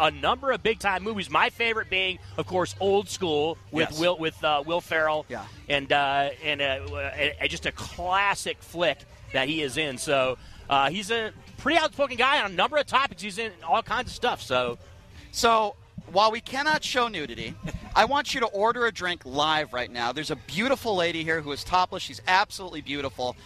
[0.06, 1.30] a number of big-time movies.
[1.30, 4.00] My favorite being, of course, Old School with Yes.
[4.00, 5.26] Will with uh, Will Ferrell.
[5.28, 5.44] Yeah.
[5.68, 8.98] and uh, and uh, uh, just a classic flick
[9.32, 9.98] that he is in.
[9.98, 13.22] So uh, he's a pretty outspoken guy on a number of topics.
[13.22, 14.42] He's in all kinds of stuff.
[14.42, 14.78] So
[15.32, 15.74] So,
[16.12, 17.54] while we cannot show nudity,
[17.96, 20.12] I want you to order a drink live right now.
[20.12, 22.02] There's a beautiful lady here who is topless.
[22.02, 23.36] She's absolutely beautiful.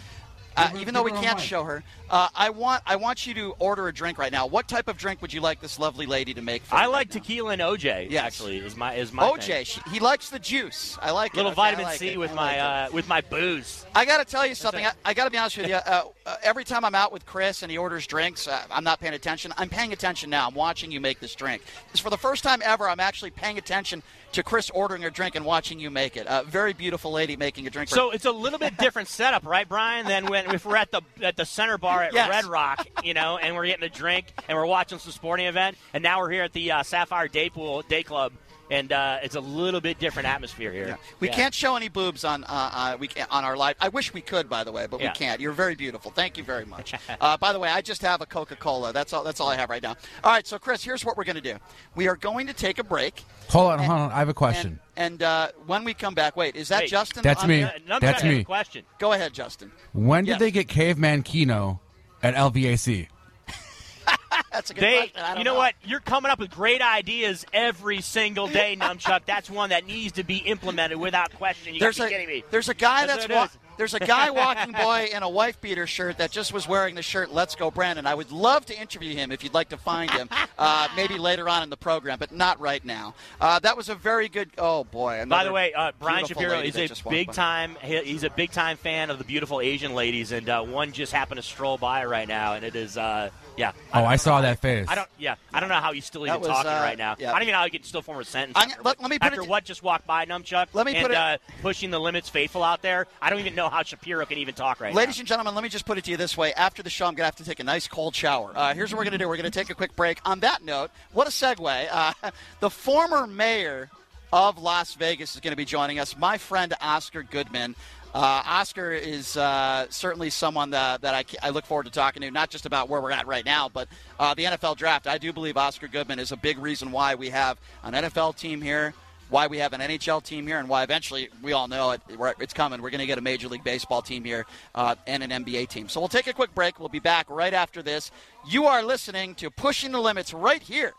[0.59, 3.89] Uh, even though we can't show her, uh, I want I want you to order
[3.89, 4.47] a drink right now.
[4.47, 6.63] What type of drink would you like this lovely lady to make?
[6.63, 7.21] For I like right now?
[7.21, 8.11] tequila and OJ.
[8.11, 8.25] Yes.
[8.25, 9.25] actually, is my is my.
[9.25, 10.97] OJ, she, he likes the juice.
[11.01, 11.37] I like it.
[11.37, 12.19] little Okay, vitamin like C it.
[12.19, 13.85] with I my like uh, with my booze.
[13.95, 14.85] I got to tell you something.
[14.85, 14.93] I.
[15.05, 15.75] I got to be honest with you.
[15.75, 19.01] Uh, uh, every time I'm out with Chris and he orders drinks, uh, I'm not
[19.01, 19.53] paying attention.
[19.57, 20.49] I'm paying attention now.
[20.49, 21.63] I'm watching you make this drink.
[21.91, 22.89] It's for the first time ever.
[22.89, 26.27] I'm actually paying attention to Chris ordering a drink and watching you make it.
[26.29, 27.89] A very beautiful lady making a drink.
[27.89, 30.07] So it's a little bit different setup, right, Brian?
[30.07, 32.29] Than when if we're at the at the center bar at Yes.
[32.31, 35.77] Red Rock, you know, and we're getting a drink and we're watching some sporting event,
[35.93, 38.33] and now we're here at the uh, Sapphire Day Pool Day Club,
[38.71, 40.99] and uh, it's a little bit different atmosphere here.
[41.21, 41.35] we Yeah.
[41.35, 43.77] can't show any boobs on uh, uh, we can on our live.
[43.81, 45.09] I wish we could, by the way, but Yeah.
[45.11, 45.41] we can't.
[45.41, 46.11] You're very beautiful.
[46.11, 46.93] Thank you very much.
[47.21, 48.93] uh, by the way, I just have a Coca Cola.
[48.93, 49.25] That's all.
[49.25, 49.97] That's all I have right now.
[50.23, 51.57] All right, so Chris, here's what we're going to do.
[51.95, 53.23] We are going to take a break.
[53.49, 54.13] Hold on, And- hold on.
[54.13, 54.79] I have a question.
[54.97, 56.91] And, and uh, when we come back, wait, is that Wait.
[56.91, 57.23] Justin?
[57.23, 57.63] That's on me.
[57.63, 58.45] the- Uh, That's guy has a me.
[58.45, 58.85] Question.
[58.99, 59.73] Go ahead, Justin.
[59.95, 60.41] when did yes.
[60.41, 61.81] they get Caveman Kino
[62.23, 63.09] at LVAC?
[64.53, 65.21] That's a good They, question.
[65.21, 65.75] I don't you know, what?
[65.85, 69.21] You're coming up with great ideas every single day, Numchuck.
[69.27, 71.75] That's one that needs to be implemented without question.
[71.75, 72.45] You There's a kidding me.
[72.51, 73.59] there's a guy That's that's what wa- is.
[73.79, 77.03] There's a guy walking by in a wife beater shirt that just was wearing the
[77.03, 80.11] shirt "Let's Go Brandon." I would love to interview him if you'd like to find
[80.11, 83.15] him, uh, maybe later on in the program, but not right now.
[83.41, 84.51] Uh, that was a very good.
[84.59, 85.25] Oh boy!
[85.27, 87.33] By the way, uh, Brian Shapiro is a big by.
[87.33, 87.77] time.
[87.83, 91.13] he- He's a big time fan of the beautiful Asian ladies, and uh, one just
[91.13, 93.73] happened to stroll by right now, and it is, uh, yeah.
[93.95, 94.87] Oh, don't I saw how- that face.
[94.89, 95.09] I don't.
[95.19, 97.17] Yeah, I don't know how he's still even was, talking uh, right now.
[97.19, 97.31] yeah.
[97.31, 98.57] I don't even know how he can still form a sentence.
[98.57, 100.69] I'm- after, let- let me put after it- what just walked by Numchuck.
[100.73, 103.07] Let me and, put it- uh, pushing the limits faithful out there.
[103.23, 105.21] I don't even know how Shapiro can even talk right Ladies now.
[105.21, 106.53] and gentlemen, let me just put it to you this way.
[106.55, 108.53] After the show, I'm going to have to take a nice cold shower.
[108.55, 109.29] Uh, here's what we're going to do.
[109.29, 110.21] We're going to take a quick break.
[110.25, 111.89] On that note, what a segue.
[111.91, 112.13] Uh,
[112.61, 113.91] the former mayor
[114.33, 117.75] of Las Vegas is going to be joining us, my friend Oscar Goodman.
[118.15, 122.31] Uh, Oscar is uh, certainly someone that, that I, I look forward to talking to,
[122.31, 125.07] not just about where we're at right now, but uh, the NFL draft.
[125.07, 128.63] I do believe Oscar Goodman is a big reason why we have an NFL team
[128.63, 128.95] here,
[129.31, 132.01] why we have an NHL team here, and why eventually we all know it.
[132.41, 132.81] It's coming.
[132.81, 135.89] We're going to get a Major League Baseball team here uh, and an NBA team.
[135.89, 136.81] So we'll take a quick break.
[136.81, 138.11] We'll be back right after this.
[138.49, 140.95] You are listening to Pushing the Limits right here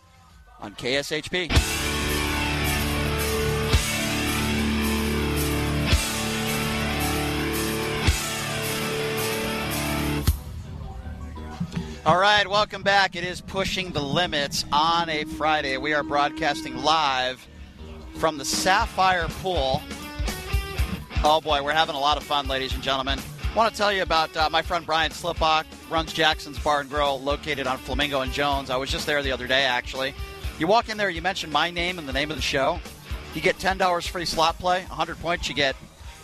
[0.60, 1.50] on KSHP.
[12.06, 13.15] All right, welcome back.
[13.15, 15.78] It is Pushing the Limits on a Friday.
[15.78, 17.46] We are broadcasting live
[18.15, 19.82] from the Sapphire Pool.
[21.24, 23.19] Oh boy, we're having a lot of fun, ladies and gentlemen.
[23.52, 26.89] I want to tell you about uh, my friend Brian Slipbach, runs Jackson's Bar and
[26.89, 28.69] Grill, located on Flamingo and Jones.
[28.69, 30.13] I was just there the other day, actually.
[30.60, 32.80] You walk in there, you mention my name and the name of the show.
[33.34, 35.76] You get $10 free slot play, 100 points, you get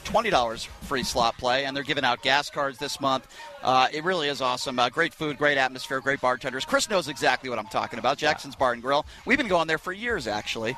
[0.05, 3.27] $20 free slot play, and they're giving out gas cards this month.
[3.63, 4.77] Uh, it really is awesome.
[4.77, 6.63] Uh, great food, great atmosphere, great bartenders.
[6.63, 8.17] Chris knows exactly what I'm talking about.
[8.17, 9.05] Jackson's Bar and Grill.
[9.25, 10.77] We've been going there for years, actually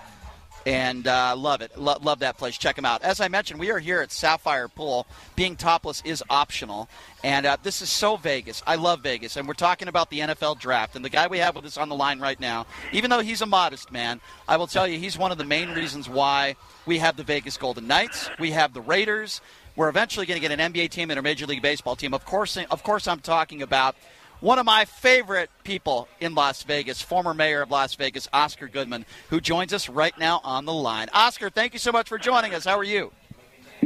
[0.68, 1.78] and uh, love it.
[1.78, 2.58] Lo- love that place.
[2.58, 3.02] Check them out.
[3.02, 5.08] As I mentioned, we are here at Sapphire Pool.
[5.38, 6.90] Being topless is optional,
[7.24, 8.62] and uh, this is so Vegas.
[8.68, 10.98] I love Vegas, and we're talking about the NFL draft.
[10.98, 13.42] And the guy we have with us on the line right now, even though he's
[13.42, 16.98] a modest man, I will tell you he's one of the main reasons why we
[16.98, 18.30] have the Vegas Golden Knights.
[18.38, 19.40] We have the Raiders.
[19.78, 22.14] We're eventually going to get an NBA team and a Major League Baseball team.
[22.14, 23.96] Of course, of course, I'm talking about
[24.40, 29.06] one of my favorite people in Las Vegas, former mayor of Las Vegas, Oscar Goodman,
[29.30, 31.08] who joins us right now on the line.
[31.14, 32.66] Oscar, thank you so much for joining us.
[32.66, 33.12] How are you?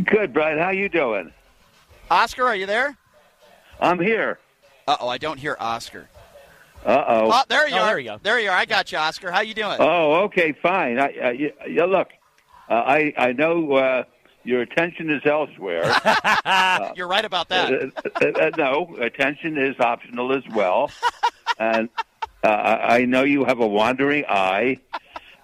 [0.04, 0.58] Good, Brian.
[0.60, 1.32] How you doing?
[2.10, 2.98] Oscar, are you there?
[3.80, 4.40] I'm here.
[4.88, 6.10] Uh oh, I don't hear Oscar.
[6.86, 7.30] Uh oh.
[7.32, 7.86] Oh, there you Oh, are.
[7.88, 8.20] there you go.
[8.22, 8.56] There you are.
[8.58, 9.32] I got you, Oscar.
[9.32, 9.78] How you doing?
[9.80, 11.00] Oh, okay, fine.
[11.00, 12.10] I, uh, you, you look.
[12.70, 14.04] Uh, I I know uh,
[14.44, 15.84] your attention is elsewhere.
[16.96, 17.72] You're right about that.
[17.74, 17.88] Uh,
[18.22, 20.92] uh, uh, no, attention is optional as well.
[21.60, 21.90] and
[22.44, 24.78] uh, I I know you have a wandering eye,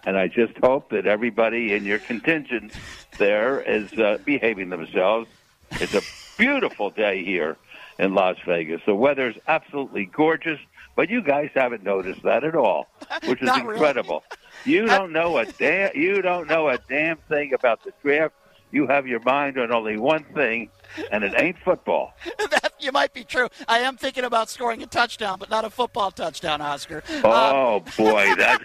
[0.05, 2.73] and I just hope that everybody in your contingent
[3.17, 5.29] there is uh, behaving themselves.
[5.71, 6.01] It's a
[6.37, 7.57] beautiful day here
[7.99, 8.81] in Las Vegas.
[8.85, 10.59] The weather's absolutely gorgeous,
[10.95, 12.87] but you guys haven't noticed that at all,
[13.25, 13.73] which is Not really.
[13.75, 14.23] incredible.
[14.65, 15.95] You don't know a damn.
[15.95, 18.33] You don't know a damn thing about the draft.
[18.71, 20.69] You have your mind on only one thing,
[21.11, 22.13] and it ain't football.
[22.51, 23.47] that you might be true.
[23.67, 27.01] I am thinking about scoring a touchdown, but not a football touchdown, Oscar.
[27.23, 28.63] Uh, Oh boy, that.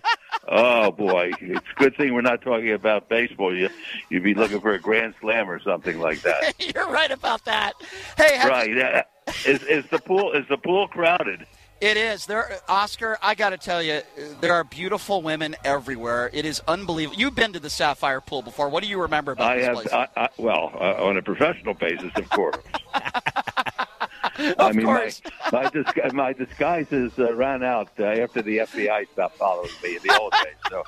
[0.48, 3.56] Oh boy, it's a good thing we're not talking about baseball.
[3.56, 3.68] You,
[4.10, 6.54] you'd be looking for a grand slam or something like that.
[6.74, 7.74] you're right about that.
[8.16, 8.76] Hey, right?
[8.78, 9.02] uh,
[9.46, 11.46] Is is the pool is the pool crowded?
[11.82, 12.26] It is.
[12.26, 13.18] There, Oscar.
[13.20, 14.02] I got to tell you,
[14.40, 16.30] there are beautiful women everywhere.
[16.32, 17.18] It is unbelievable.
[17.18, 18.68] You've been to the Sapphire Pool before.
[18.68, 19.74] What do you remember about I this have.
[19.74, 19.92] place?
[19.92, 22.54] I, I, well, uh, on a professional basis, of course.
[22.94, 25.22] of I mean, course.
[25.50, 30.02] my my, my disguises uh, ran out uh, after the FBI stopped following me in
[30.04, 30.54] the old days.
[30.70, 30.84] So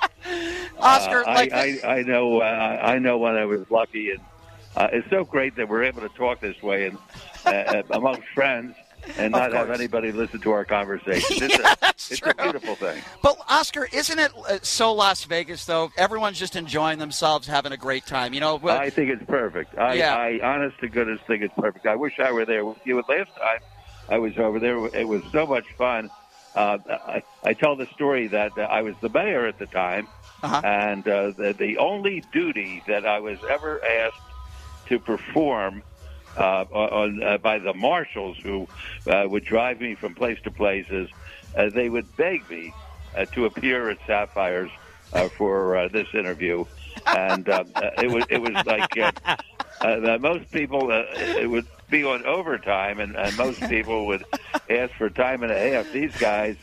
[0.79, 2.39] Oscar, uh, like I, I, know.
[2.39, 4.21] Uh, I know when I was lucky, and
[4.77, 6.97] uh, it's so great that we're able to talk this way and
[7.45, 8.75] uh, amongst friends.
[9.17, 11.37] And not have anybody listen to our conversation.
[11.45, 12.31] It's, Yeah, a, that's it's true.
[12.37, 13.01] a beautiful thing.
[13.21, 15.91] But Oscar, isn't it uh, so Las Vegas though?
[15.97, 18.33] Everyone's just enjoying themselves, having a great time.
[18.33, 19.77] You know, I think it's perfect.
[19.77, 20.15] I, Yeah.
[20.15, 21.85] I honest to goodness think it's perfect.
[21.85, 22.95] I wish I were there with you.
[22.97, 23.59] Last time
[24.09, 26.09] I was over there, it was so much fun.
[26.55, 30.07] Uh, I, I tell the story that I was the mayor at the time,
[30.41, 30.61] Uh-huh.
[30.63, 34.21] and uh, the, the only duty that I was ever asked
[34.87, 35.83] to perform
[36.43, 38.67] on, uh, by the marshals who
[39.07, 41.09] uh, would drive me from place to place is
[41.55, 42.73] uh, they would beg me
[43.15, 44.71] uh, to appear at Sapphires
[45.13, 46.65] uh, for uh, this interview,
[47.07, 49.11] and uh, uh, it was it was like uh,
[49.81, 54.25] uh, most people uh, it would be on overtime, and, and most people would
[54.69, 55.91] ask for time and a half.
[55.93, 56.57] These guys,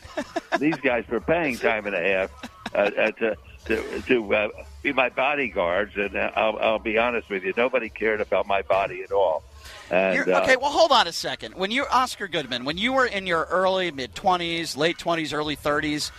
[0.59, 4.47] these guys were paying time and a half uh, uh, to to to uh,
[4.83, 8.61] be my bodyguards, and uh, I'll, I'll be honest with you, nobody cared about my
[8.61, 9.43] body at all.
[9.91, 11.55] And, You're, uh, okay, well, hold on a second.
[11.55, 15.55] When you're Oscar Goodman, when you were in your early mid twenties, late twenties, early
[15.55, 16.11] thirties,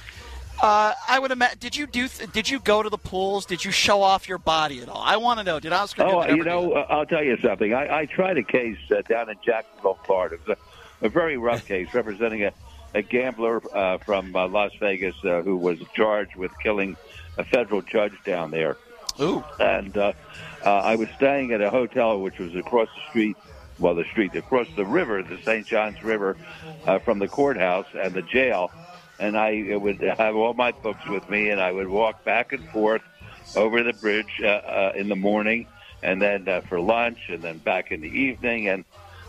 [0.62, 1.58] uh, I would imagine.
[1.58, 2.06] Did you do?
[2.08, 3.46] Th- did you go to the pools?
[3.46, 5.02] Did you show off your body at all?
[5.02, 5.58] I want to know.
[5.60, 6.04] Did Oscar?
[6.04, 7.74] Oh, Goodman you know, uh, I'll tell you something.
[7.74, 10.36] I, I tried a case uh, down in Jacksonville, Florida.
[10.36, 10.58] It was
[11.02, 12.52] a, a very rough case representing a,
[12.94, 16.96] a gambler uh, from uh, Las Vegas uh, who was charged with killing
[17.36, 18.76] a federal judge down there.
[19.20, 19.44] Ooh.
[19.58, 20.12] And uh,
[20.64, 23.36] uh, I was staying at a hotel which was across the street,
[23.78, 25.66] well, the street, across the river, the St.
[25.66, 26.36] Johns River,
[26.86, 28.70] uh, from the courthouse and the jail.
[29.18, 32.68] And I would have all my books with me, and I would walk back and
[32.70, 33.02] forth
[33.56, 35.66] over the bridge uh, uh, in the morning,
[36.02, 38.68] and then uh, for lunch, and then back in the evening.
[38.68, 38.84] And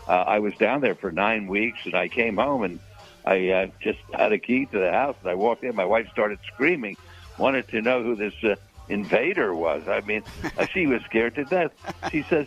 [0.08, 2.80] uh, I was down there for nine weeks, and I came home, and
[3.24, 5.74] I uh, just had a key to the house, and I walked in.
[5.74, 6.96] My wife started screaming,
[7.38, 8.54] wanted to know who this uh,
[8.88, 9.88] invader was.
[9.88, 10.22] I mean,
[10.72, 11.72] she was scared to death.
[12.10, 12.46] She says,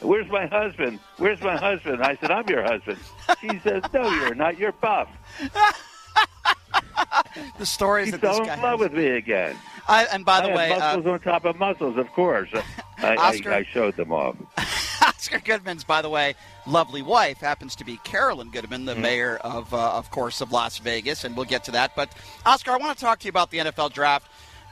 [0.00, 0.98] "Where's my husband?
[1.18, 2.98] Where's my husband?" I said, "I'm your husband."
[3.40, 4.58] She says, "No, you're not.
[4.58, 5.08] You're Buff."
[7.58, 8.90] The stories that this fell guy in love has.
[8.90, 9.56] with me again.
[9.88, 12.48] I, and by I the had way, uh, muscles on top of muscles, of course.
[12.98, 14.36] I, Oscar- I, I showed them off.
[15.02, 16.34] Oscar Goodman's, by the way,
[16.66, 20.78] lovely wife happens to be Carolyn Goodman, the mayor of, uh, of course, of Las
[20.78, 21.94] Vegas, and we'll get to that.
[21.96, 22.10] But
[22.46, 24.26] Oscar, I want to talk to you about the NFL draft.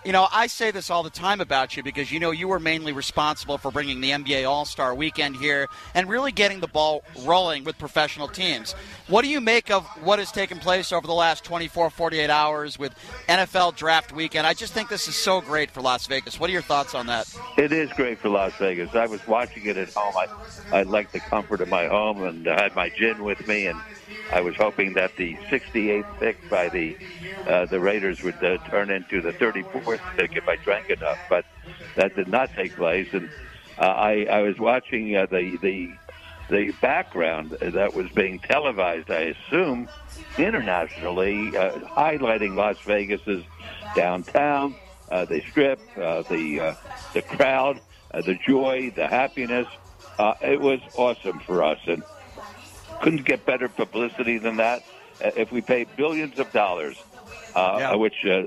[0.05, 2.59] You know, I say this all the time about you because you know you were
[2.59, 7.05] mainly responsible for bringing the NBA All Star Weekend here and really getting the ball
[7.21, 8.75] rolling with professional teams.
[9.13, 12.79] What do you make of what has taken place over the last 24, 48 hours
[12.79, 12.95] with
[13.29, 14.47] NFL Draft Weekend?
[14.47, 16.41] I just think this is so great for Las Vegas.
[16.41, 17.29] What are your thoughts on that?
[17.59, 18.95] It is great for Las Vegas.
[18.95, 20.15] I was watching it at home.
[20.17, 23.67] I, I liked the comfort of my home and I had my gin with me,
[23.67, 23.79] and
[24.33, 26.97] I was hoping that the 68th pick by the
[27.47, 31.45] uh, the Raiders would uh, turn into the 34th pick if I drank enough, but
[31.97, 33.09] that did not take place.
[33.13, 33.29] And
[33.79, 35.93] uh, I, I was watching uh, the the
[36.53, 39.89] the background that was being televised, I assume,
[40.37, 43.43] internationally, uh, highlighting Las Vegas's
[43.97, 44.75] downtown,
[45.11, 46.75] uh, the strip, uh, the uh,
[47.15, 47.81] the crowd,
[48.13, 49.67] uh, the joy, the happiness.
[50.19, 52.03] Uh, it was awesome for us, and
[53.01, 54.83] couldn't get better publicity than that.
[55.25, 57.03] Uh, if we paid billions of dollars,
[57.57, 57.95] uh, Yeah.
[57.95, 58.45] which uh,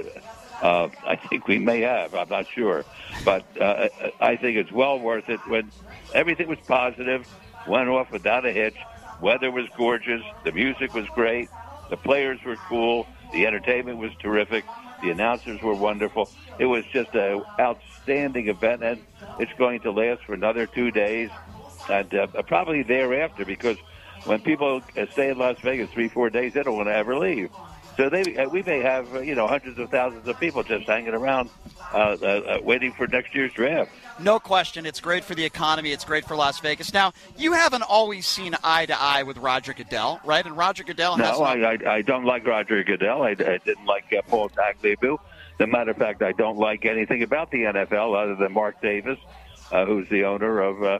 [0.61, 2.85] uh, I think we may have, I'm not sure,
[3.25, 3.89] but uh,
[4.21, 5.39] I think it's well worth it.
[5.47, 5.71] When
[6.13, 7.27] everything was positive,
[7.67, 8.77] went off without a hitch.
[9.21, 10.21] Weather was gorgeous.
[10.43, 11.49] The music was great.
[11.89, 13.07] The players were cool.
[13.31, 14.65] The entertainment was terrific.
[15.01, 16.29] The announcers were wonderful.
[16.57, 19.01] It was just an outstanding event, and
[19.39, 21.29] it's going to last for another two days,
[21.89, 23.77] and uh, probably thereafter, because
[24.25, 27.17] when people uh, stay in Las Vegas three, four days, they don't want to ever
[27.17, 27.49] leave.
[27.97, 30.85] So they, uh, we may have, uh, you know, hundreds of thousands of people just
[30.85, 31.49] hanging around,
[31.93, 33.91] uh, uh, uh, waiting for next year's draft.
[34.19, 34.85] No question.
[34.85, 35.91] It's great for the economy.
[35.91, 36.93] It's great for Las Vegas.
[36.93, 40.45] Now, you haven't always seen eye to eye with Roger Goodell, right?
[40.45, 41.37] And Roger Goodell has.
[41.37, 43.23] No, I, I, I don't like Roger Goodell.
[43.23, 45.17] I, I didn't like uh, Paul Tagliabue.
[45.59, 48.81] As a matter of fact, I don't like anything about the NFL other than Mark
[48.81, 49.19] Davis,
[49.71, 50.99] uh, who's the owner of uh,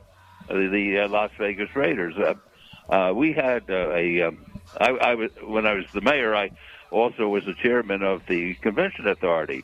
[0.49, 2.15] the uh, Las Vegas Raiders.
[2.17, 2.35] Uh,
[2.91, 4.23] uh, we had uh, a.
[4.23, 4.45] Um,
[4.79, 6.35] I, I was when I was the mayor.
[6.35, 6.51] I
[6.91, 9.63] also was the chairman of the convention authority,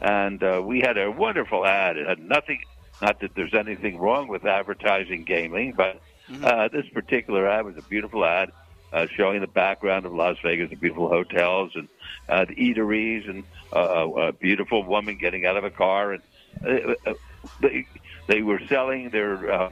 [0.00, 1.96] and we had a wonderful ad.
[1.96, 2.60] It had nothing.
[3.02, 6.00] Not that there's anything wrong with advertising gaming, but
[6.42, 8.50] uh, this particular ad was a beautiful ad
[8.92, 11.88] uh, showing the background of Las Vegas, the beautiful hotels and
[12.28, 16.12] uh, the eateries, and uh, a beautiful woman getting out of a car.
[16.12, 16.22] And
[16.64, 17.14] uh, uh,
[17.60, 17.86] they
[18.28, 19.70] they were selling their uh,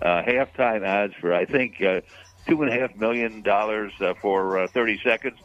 [0.00, 2.00] uh, halftime ads for I think uh,
[2.48, 5.38] two and a half million dollars uh, for uh, thirty seconds,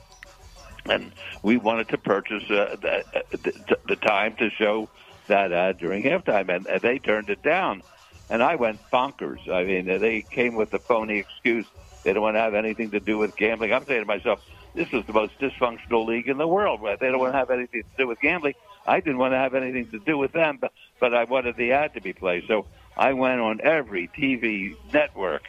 [0.86, 1.12] and
[1.44, 4.90] we wanted to purchase uh, the, the, the time to show
[5.28, 7.84] that ad during halftime, and, and they turned it down.
[8.30, 9.50] And I went bonkers.
[9.50, 11.66] I mean, they came with a phony excuse.
[12.04, 13.74] They don't want to have anything to do with gambling.
[13.74, 14.42] I'm saying to myself,
[14.76, 16.82] this is the most dysfunctional league in the world.
[17.00, 18.54] They don't want to have anything to do with gambling.
[18.86, 21.72] I didn't want to have anything to do with them, but, but I wanted the
[21.72, 22.44] ad to be played.
[22.48, 25.44] So I went on every TV network,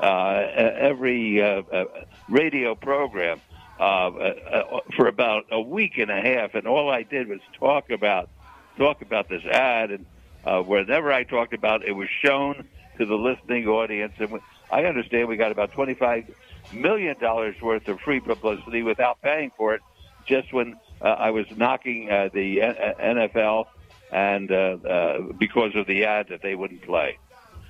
[0.00, 1.84] uh, every uh, uh,
[2.28, 3.40] radio program
[3.78, 7.90] uh, uh, for about a week and a half, and all I did was talk
[7.90, 8.28] about
[8.76, 10.06] talk about this ad, and
[10.44, 12.66] uh, whenever I talked about it, it was shown
[12.98, 14.12] to the listening audience.
[14.18, 16.30] And I understand we got about twenty-five
[16.72, 19.80] million dollars worth of free publicity without paying for it,
[20.26, 23.66] just when uh, I was knocking uh, the N- NFL,
[24.12, 27.18] and uh, uh, because of the ad that they wouldn't play.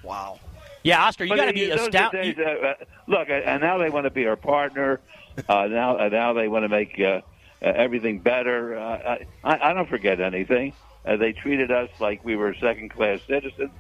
[0.02, 0.38] Wow.
[0.82, 2.36] Yeah, Oscar, you got to be astounded.
[2.36, 2.74] things, uh, uh,
[3.06, 5.00] look, uh, and now they want to be our partner.
[5.48, 7.20] Uh, now, uh, now they want to make uh, uh,
[7.60, 8.78] everything better.
[8.78, 10.74] Uh, I, I don't forget anything.
[11.04, 13.70] Uh, they treated us like we were second-class citizens,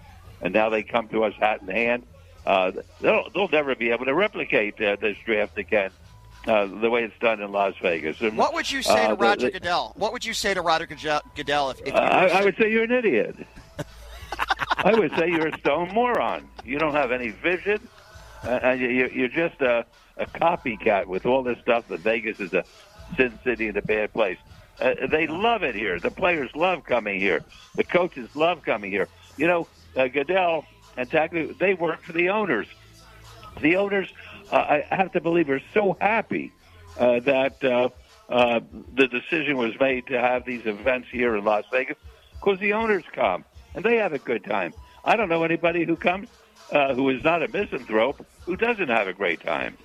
[0.42, 2.02] and now they come to us hat in hand.
[2.46, 5.90] Uh, they'll, they'll never be able to replicate uh, this draft again.
[6.46, 8.20] Uh, the way it's done in Las Vegas.
[8.20, 9.94] And, What would you say uh, to Roger the- Goodell?
[9.96, 12.70] What would you say to Roger Goodell if, if you Uh, I, I would say
[12.70, 13.34] you're an idiot.
[14.76, 16.46] I would say you're a stone moron.
[16.66, 17.78] You don't have any vision,
[18.42, 19.86] uh, and you, you- you're just a,
[20.18, 22.64] a copycat with all this stuff that Vegas is a
[23.16, 24.36] sin city and a bad place.
[24.80, 26.00] Uh, they love it here.
[26.00, 27.42] The players love coming here.
[27.76, 29.08] The coaches love coming here.
[29.36, 30.64] You know, uh, Goodell
[30.96, 32.66] and Tackle, they work for the owners.
[33.60, 34.08] The owners,
[34.50, 36.52] uh, I have to believe, are so happy
[36.98, 37.88] uh, that uh,
[38.28, 38.60] uh,
[38.94, 41.96] the decision was made to have these events here in Las Vegas
[42.32, 43.44] because the owners come
[43.74, 44.74] and they have a good time.
[45.04, 46.28] I don't know anybody who comes
[46.72, 49.76] uh, who is not a misanthrope who doesn't have a great time.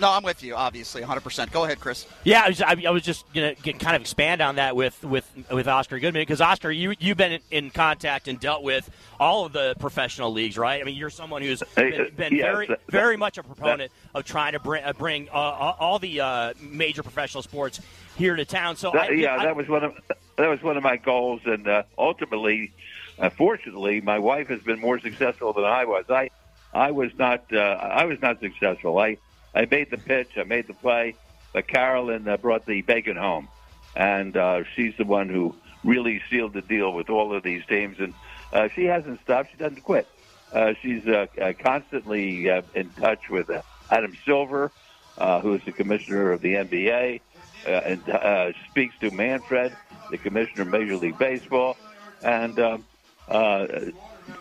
[0.00, 0.54] No, I'm with you.
[0.54, 1.20] Obviously, 100.
[1.20, 2.06] percent Go ahead, Chris.
[2.24, 5.02] Yeah, I was, I, I was just gonna get, kind of expand on that with
[5.02, 8.88] with with Oscar Goodman because Oscar, you you've been in, in contact and dealt with
[9.18, 10.80] all of the professional leagues, right?
[10.80, 13.90] I mean, you're someone who's been, uh, been yes, very that- very much a proponent
[14.14, 17.80] of trying to bring uh, bring uh, all all the uh, major professional sports
[18.16, 18.76] here to town.
[18.76, 19.94] So That, I, yeah, I- that was one of
[20.36, 22.72] that was one of my goals, and uh, ultimately,
[23.18, 26.04] uh, fortunately, my wife has been more successful than I was.
[26.08, 26.30] I
[26.72, 28.96] I was not uh, I was not successful.
[28.98, 29.18] I
[29.54, 31.14] I made the pitch, I made the play,
[31.52, 33.48] but Carolyn uh, brought the bacon home,
[33.96, 37.98] and uh, she's the one who really sealed the deal with all of these teams,
[37.98, 38.14] and
[38.52, 39.50] uh, she hasn't stopped.
[39.50, 40.06] She doesn't quit.
[40.52, 44.70] Uh, she's uh, uh, constantly uh, in touch with uh, Adam Silver,
[45.18, 47.20] uh, who is the commissioner of the NBA,
[47.66, 49.76] uh, and uh, speaks to Manfred,
[50.10, 51.76] the commissioner of Major League Baseball.
[52.22, 52.84] And um,
[53.28, 53.66] uh,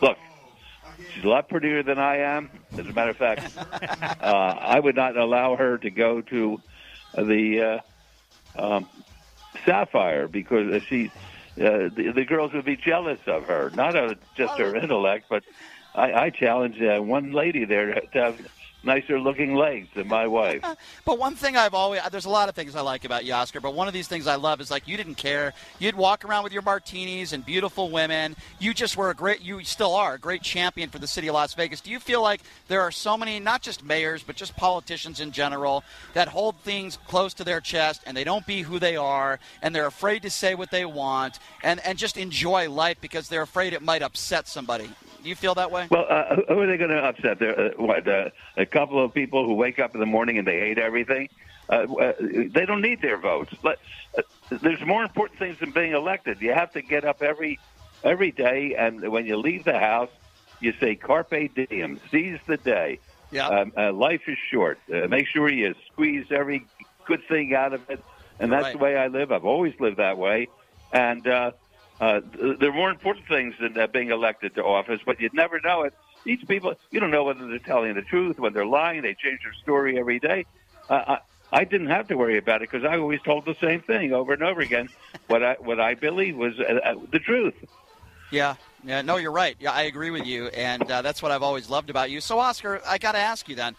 [0.01, 0.17] look,
[1.13, 2.49] she's a lot prettier than I am.
[2.73, 3.51] As a matter of fact,
[4.21, 6.61] uh, I would not allow her to go to
[7.15, 7.81] the
[8.57, 8.87] uh, um,
[9.65, 11.07] Sapphire because she,
[11.57, 13.71] uh, the, the girls would be jealous of her.
[13.73, 15.43] Not uh, just her intellect, but
[15.95, 18.39] I, I challenge uh, one lady there to have
[18.87, 20.63] nicer looking legs than my wife.
[21.05, 23.61] But one thing I've always there's a lot of things I like about you, Oscar.
[23.61, 25.53] But one of these things I love is like you didn't care.
[25.79, 28.35] You'd walk around with your martinis and beautiful women.
[28.59, 29.41] You just were a great.
[29.41, 31.81] You still are a great champion for the city of Las Vegas.
[31.81, 35.31] Do you feel like there are so many, not just mayors, but just politicians in
[35.31, 35.83] general,
[36.13, 39.73] that hold things close to their chest and they don't be who they are and
[39.73, 43.73] they're afraid to say what they want and and just enjoy life because they're afraid
[43.73, 44.89] it might upset somebody.
[45.27, 45.89] Do you feel that way?
[45.91, 47.37] Well, uh, who are they going to upset?
[47.37, 48.07] There, uh, what?
[48.07, 51.27] Uh, a couple of people who wake up in the morning and they hate everything.
[51.69, 53.53] Uh, uh, they don't need their votes.
[53.61, 53.77] But
[54.17, 54.21] uh,
[54.61, 56.39] there's more important things than being elected.
[56.41, 57.59] You have to get up every
[58.05, 60.11] every day, and when you leave the house,
[60.61, 62.99] you say "Carpe diem," seize the day.
[63.29, 63.49] Yeah.
[63.49, 64.79] Um, uh, life is short.
[64.89, 66.65] Uh, make sure you squeeze every
[67.03, 68.01] good thing out of it,
[68.39, 68.71] and that's Right.
[68.71, 69.33] the way I live.
[69.33, 70.47] I've always lived that way,
[70.93, 71.51] and uh,
[71.99, 72.21] uh,
[72.59, 75.83] there are more important things than uh, being elected to office, but you'd never know
[75.83, 75.93] it.
[76.23, 79.01] These people, you don't know whether they're telling the truth, whether they're lying.
[79.01, 80.45] They change their story every day.
[80.89, 81.19] Uh, I,
[81.51, 84.33] I didn't have to worry about it because I always told the same thing over
[84.33, 84.89] and over again.
[85.27, 87.55] what I what I believe was uh, uh, the truth.
[88.29, 89.55] Yeah, yeah, no, you're right.
[89.59, 92.19] Yeah, I agree with you, and uh, that's what I've always loved about you.
[92.19, 93.75] So, Oscar, I got to ask you then,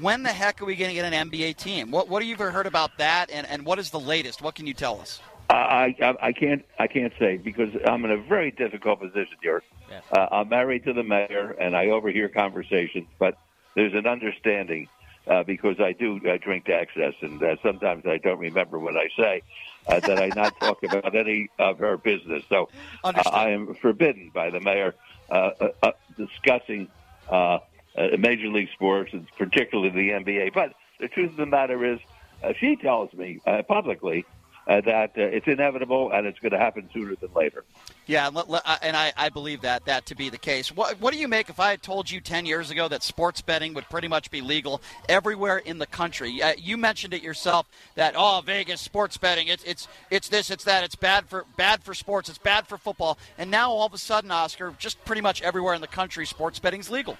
[0.00, 1.90] when the heck are we going to get an NBA team?
[1.92, 4.42] What What have you ever heard about that, and, and what is the latest?
[4.42, 5.20] What can you tell us?
[5.52, 9.62] I, I I can't I can't say because I'm in a very difficult position here.
[9.90, 10.00] Yeah.
[10.10, 13.38] Uh, I'm married to the mayor, and I overhear conversations, but
[13.74, 14.88] there's an understanding
[15.26, 18.96] uh, because I do uh, drink to excess, and uh, sometimes I don't remember what
[18.96, 19.42] I say.
[19.86, 22.44] Uh, that I not talk about any of her business.
[22.48, 22.68] So
[23.02, 24.94] uh, I am forbidden by the mayor
[25.28, 26.88] uh, uh, uh, discussing
[27.28, 27.58] uh,
[27.96, 30.54] uh, Major League Sports, and particularly the NBA.
[30.54, 31.98] But the truth of the matter is,
[32.42, 34.24] uh, she tells me uh, publicly
[34.66, 37.64] uh, that uh, it's inevitable and it's going to happen sooner than later.
[38.06, 40.74] Yeah, uh, and I, I believe that that to be the case.
[40.74, 43.40] What What do you make if I had told you ten years ago that sports
[43.40, 46.42] betting would pretty much be legal everywhere in the country?
[46.42, 50.64] Uh, you mentioned it yourself that oh Vegas sports betting it's it's it's this it's
[50.64, 53.94] that it's bad for bad for sports it's bad for football and now all of
[53.94, 57.16] a sudden Oscar just pretty much everywhere in the country sports betting's legal.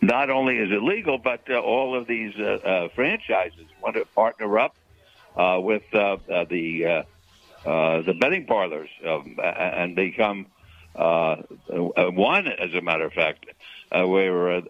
[0.00, 4.04] Not only is it legal, but uh, all of these uh, uh, franchises want to
[4.04, 4.76] partner up
[5.36, 10.46] uh, with uh, uh, the uh, uh, the betting parlors um, and become
[10.94, 11.36] uh,
[11.68, 13.46] one, as a matter of fact,
[13.92, 14.60] uh, where uh,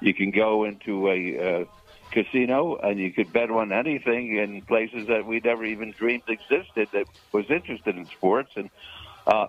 [0.00, 1.64] you can go into a uh,
[2.10, 6.88] casino and you could bet on anything in places that we never even dreamed existed
[6.92, 8.50] that was interested in sports.
[8.56, 8.70] And
[9.26, 9.46] uh,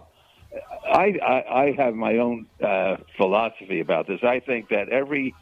[0.86, 4.24] I, I, I have my own uh, philosophy about this.
[4.24, 5.34] I think that every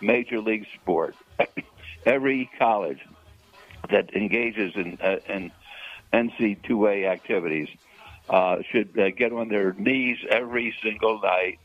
[0.00, 1.14] major league sport,
[2.06, 3.00] every college
[3.88, 5.50] that engages in, uh, in
[6.12, 7.68] NCAA activities,
[8.28, 11.58] uh, should uh, get on their knees every single night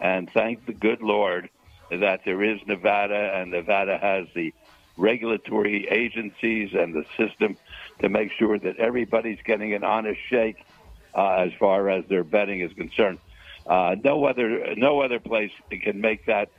[0.00, 1.48] and thank the good Lord
[1.90, 4.52] that there is Nevada and Nevada has the
[4.96, 7.56] regulatory agencies and the system
[8.00, 10.64] to make sure that everybody's getting an honest shake
[11.14, 13.18] uh, as far as their betting is concerned.
[13.66, 16.50] Uh, no other no other place can make that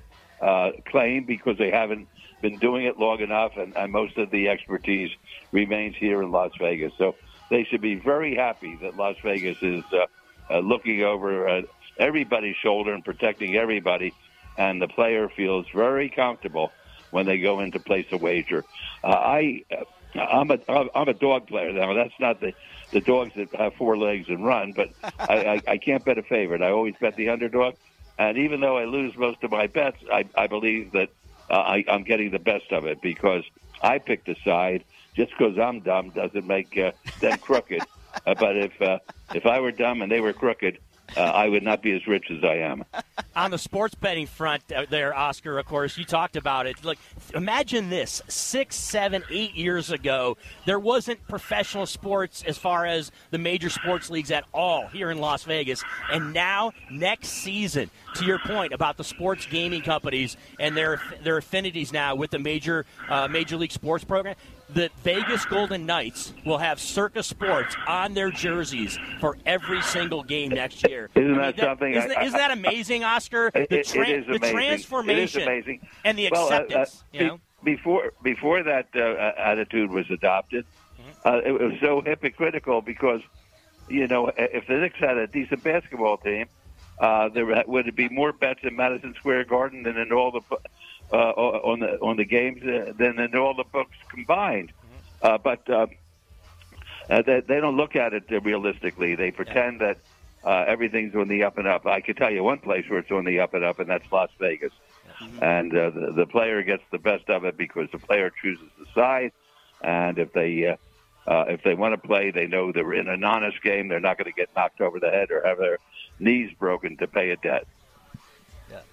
[0.42, 2.08] uh, claim because they haven't
[2.46, 5.10] been doing it long enough, and, and most of the expertise
[5.52, 6.94] remains here in Las Vegas.
[6.96, 7.16] So
[7.50, 10.06] they should be very happy that Las Vegas is uh,
[10.54, 11.62] uh, looking over uh,
[11.98, 14.14] everybody's shoulder and protecting everybody,
[14.60, 16.72] and the player feels very comfortable
[17.10, 18.64] when they go in to place a wager.
[19.04, 21.96] Uh, I, uh, I'm a I'm a dog player now.
[21.96, 22.54] That's not the
[22.94, 24.90] the dogs that have four legs and run, but
[25.20, 26.62] I, I, I can't bet a favorite.
[26.62, 27.74] I always bet the underdog,
[28.20, 31.10] and even though I lose most of my bets, I, I believe that
[31.56, 33.44] uh, I, I'm getting the best of it because
[33.82, 34.84] I picked a side.
[35.16, 36.92] Just because I'm dumb doesn't make uh,
[37.22, 37.88] them crooked.
[38.28, 38.98] Uh, but if uh,
[39.34, 40.80] if I were dumb and they were crooked,
[41.16, 42.84] uh, I would not be as rich as I am.
[43.36, 45.60] On the sports betting front, uh, there, Oscar.
[45.60, 46.84] Of course, you talked about it.
[46.84, 47.00] Like,
[47.34, 53.38] imagine this: six, seven, eight years ago, there wasn't professional sports as far as the
[53.38, 55.84] major sports leagues at all here in Las Vegas.
[56.12, 61.38] And now, next season, to your point about the sports gaming companies and their their
[61.38, 64.36] affinities now with the major uh, major league sports program,
[64.74, 70.50] the Vegas Golden Knights will have Circa Sports on their jerseys for every single game
[70.50, 71.10] next year.
[71.16, 71.94] Isn't that something?
[71.94, 73.48] Isn't, I- isn't that amazing, Oscar?
[73.56, 75.88] It- The, it tra- is the transformation It is amazing.
[76.04, 77.04] and the Well, uh, uh, acceptance.
[77.14, 80.66] you know, before before that uh, attitude was adopted,
[81.00, 81.28] Mm-hmm.
[81.28, 83.22] uh, it was so hypocritical because
[83.90, 86.46] you know if the Knicks had a decent basketball team,
[87.00, 90.42] uh, there would be more bets in Madison Square Garden than in all the
[91.12, 94.72] uh, on the on the games uh, than in all the books combined.
[94.72, 95.28] Mm-hmm.
[95.28, 95.88] Uh, but uh,
[97.10, 99.16] uh, they, they don't look at it realistically.
[99.16, 99.98] They pretend that
[100.44, 101.86] uh, everything's on the up and up.
[101.86, 104.10] I can tell you one place where it's on the up and up, and that's
[104.12, 104.74] Las Vegas.
[105.42, 108.86] And uh, the, the player gets the best of it because the player chooses the
[108.94, 109.32] side,
[109.82, 110.76] and if they uh,
[111.28, 113.88] uh, if they want to play, they know they're in an honest game.
[113.88, 115.78] They're not going to get knocked over the head or have their
[116.20, 117.66] knees broken to pay a debt.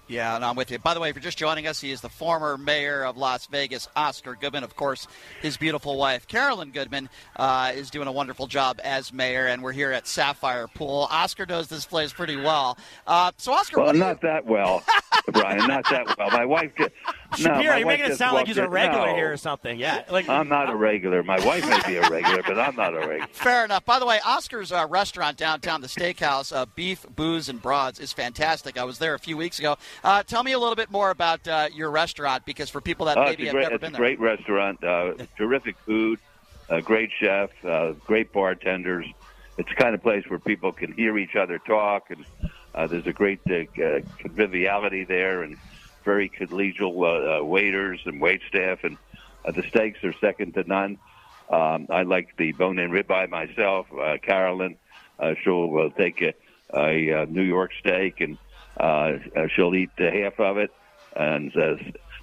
[0.07, 0.77] Yeah, and I'm with you.
[0.79, 3.47] By the way, if you're just joining us, he is the former mayor of Las
[3.47, 4.63] Vegas, Oscar Goodman.
[4.63, 5.07] Of course,
[5.41, 9.71] his beautiful wife, Carolyn Goodman, uh, is doing a wonderful job as mayor, and we're
[9.71, 11.07] here at Sapphire Pool.
[11.09, 12.77] Oscar knows this place pretty well.
[13.07, 14.83] Uh, so, Oscar, Well, what do you- not that well,
[15.31, 15.67] Brian.
[15.67, 16.29] Not that well.
[16.31, 16.71] My wife.
[16.77, 16.91] Just,
[17.31, 19.15] no, Shapiro, you're making it sound like he's a regular no.
[19.15, 19.79] here or something.
[19.79, 21.23] Yeah, like I'm not a regular.
[21.23, 23.27] My wife may be a regular, but I'm not a regular.
[23.31, 23.85] Fair enough.
[23.85, 28.11] By the way, Oscar's uh, restaurant downtown, the Steakhouse, uh, Beef, Booze, and Broads, is
[28.13, 28.77] fantastic.
[28.77, 29.77] I was there a few weeks ago.
[30.03, 33.17] Uh, tell me a little bit more about uh, your restaurant, because for people that
[33.17, 33.99] Oh, maybe it's a have great, never it's a been there.
[33.99, 34.83] great restaurant.
[34.83, 36.19] Uh, terrific food,
[36.69, 39.05] a great chef, uh, great bartenders.
[39.57, 42.25] It's the kind of place where people can hear each other talk, and
[42.75, 45.57] uh, there's a great uh, uh, conviviality there, and
[46.03, 48.97] very collegial uh, uh, waiters and wait staff, and
[49.45, 50.97] uh, the steaks are second to none.
[51.49, 53.87] Um, I like the bone-in ribeye myself.
[54.21, 54.77] Carolyn,
[55.43, 56.33] she'll take a,
[56.73, 58.37] a, New York steak, and
[59.51, 60.71] she'll eat half of it,
[61.15, 61.53] and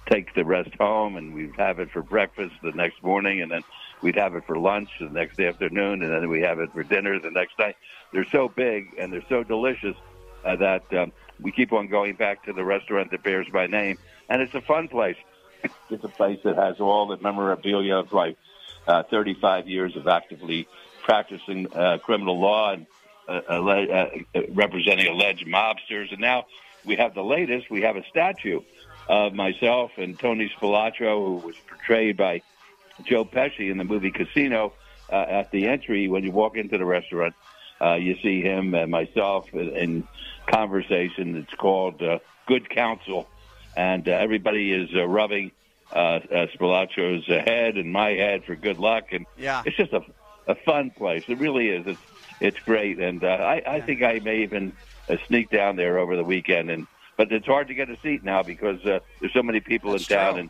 [0.09, 3.63] take the rest home, and we'd have it for breakfast the next morning, and then
[4.01, 7.19] we'd have it for lunch the next afternoon, and then we have it for dinner
[7.19, 7.77] the next night.
[8.11, 9.95] They're so big and they're so delicious
[10.43, 13.97] uh, that um, we keep on going back to the restaurant that bears my name,
[14.29, 15.17] and it's a fun place.
[15.91, 18.37] It's a place that has all the memorabilia of like
[18.87, 20.67] uh, 35 years of actively
[21.03, 22.87] practicing uh, criminal law and
[23.27, 26.45] uh, alle- uh, representing alleged mobsters, and now
[26.85, 27.69] we have the latest.
[27.69, 28.61] We have a statue
[29.07, 32.41] of myself and Tony Spilotro, who was portrayed by
[33.03, 34.73] Joe Pesci in the movie Casino.
[35.11, 37.35] Uh, at the entry, when you walk into the restaurant,
[37.81, 40.07] uh, you see him and myself in, in
[40.47, 41.35] conversation.
[41.37, 43.27] It's called uh, Good Counsel,
[43.75, 45.51] and uh, everybody is uh, rubbing
[45.91, 46.47] uh, uh,
[47.29, 49.05] uh, head and my head for good luck.
[49.11, 49.63] And Yeah.
[49.65, 50.01] it's just a,
[50.47, 51.23] a fun place.
[51.27, 51.85] It really is.
[51.87, 52.01] It's
[52.39, 54.73] it's great, and uh, I, I think I may even
[55.07, 56.71] uh, sneak down there over the weekend.
[56.71, 59.91] And but it's hard to get a seat now because uh, there's so many people
[59.91, 60.39] That's in town, true.
[60.41, 60.49] and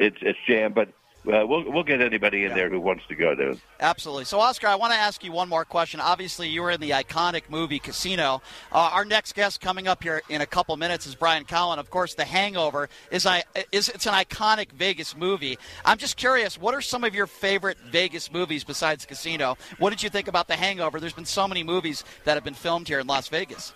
[0.00, 0.74] it's it's jammed.
[0.74, 0.88] But
[1.28, 3.54] uh, we'll we'll get anybody in there who wants to go there.
[3.80, 4.24] Absolutely.
[4.24, 6.00] So, Oscar, I want to ask you one more question.
[6.00, 8.42] Obviously, you were in the iconic movie Casino.
[8.72, 11.78] Uh, our next guest coming up here in a couple minutes is Brian Callen.
[11.78, 15.58] Of course, The Hangover is I is it's an iconic Vegas movie.
[15.84, 19.56] I'm just curious, what are some of your favorite Vegas movies besides Casino?
[19.78, 21.00] What did you think about The Hangover?
[21.00, 23.72] There's been so many movies that have been filmed here in Las Vegas.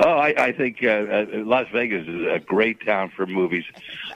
[0.00, 3.64] Oh, I, I think uh, uh, Las Vegas is a great town for movies.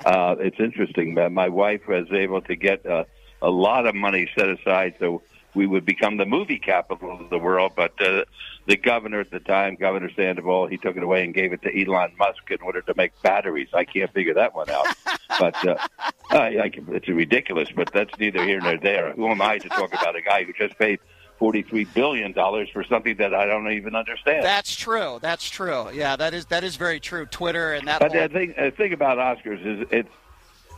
[0.05, 1.15] Uh, it's interesting.
[1.15, 3.05] My wife was able to get uh,
[3.41, 5.23] a lot of money set aside so
[5.55, 7.73] we would become the movie capital of the world.
[7.77, 8.25] But uh,
[8.67, 11.83] the governor at the time, Governor Sandoval, he took it away and gave it to
[11.85, 13.69] Elon Musk in order to make batteries.
[13.75, 14.87] I can't figure that one out.
[15.41, 15.77] but uh,
[16.31, 17.69] I, I, it's ridiculous.
[17.75, 19.13] But that's neither here nor there.
[19.13, 21.01] Who am I to talk about a guy who just paid
[21.43, 24.45] forty-three billion dollars for something that I don't even understand?
[24.45, 25.19] That's true.
[25.21, 25.91] That's true.
[25.93, 27.27] Yeah, that is that is very true.
[27.27, 27.99] Twitter and that.
[27.99, 28.21] But whole...
[28.21, 30.09] the thing, the thing about Oscars is it's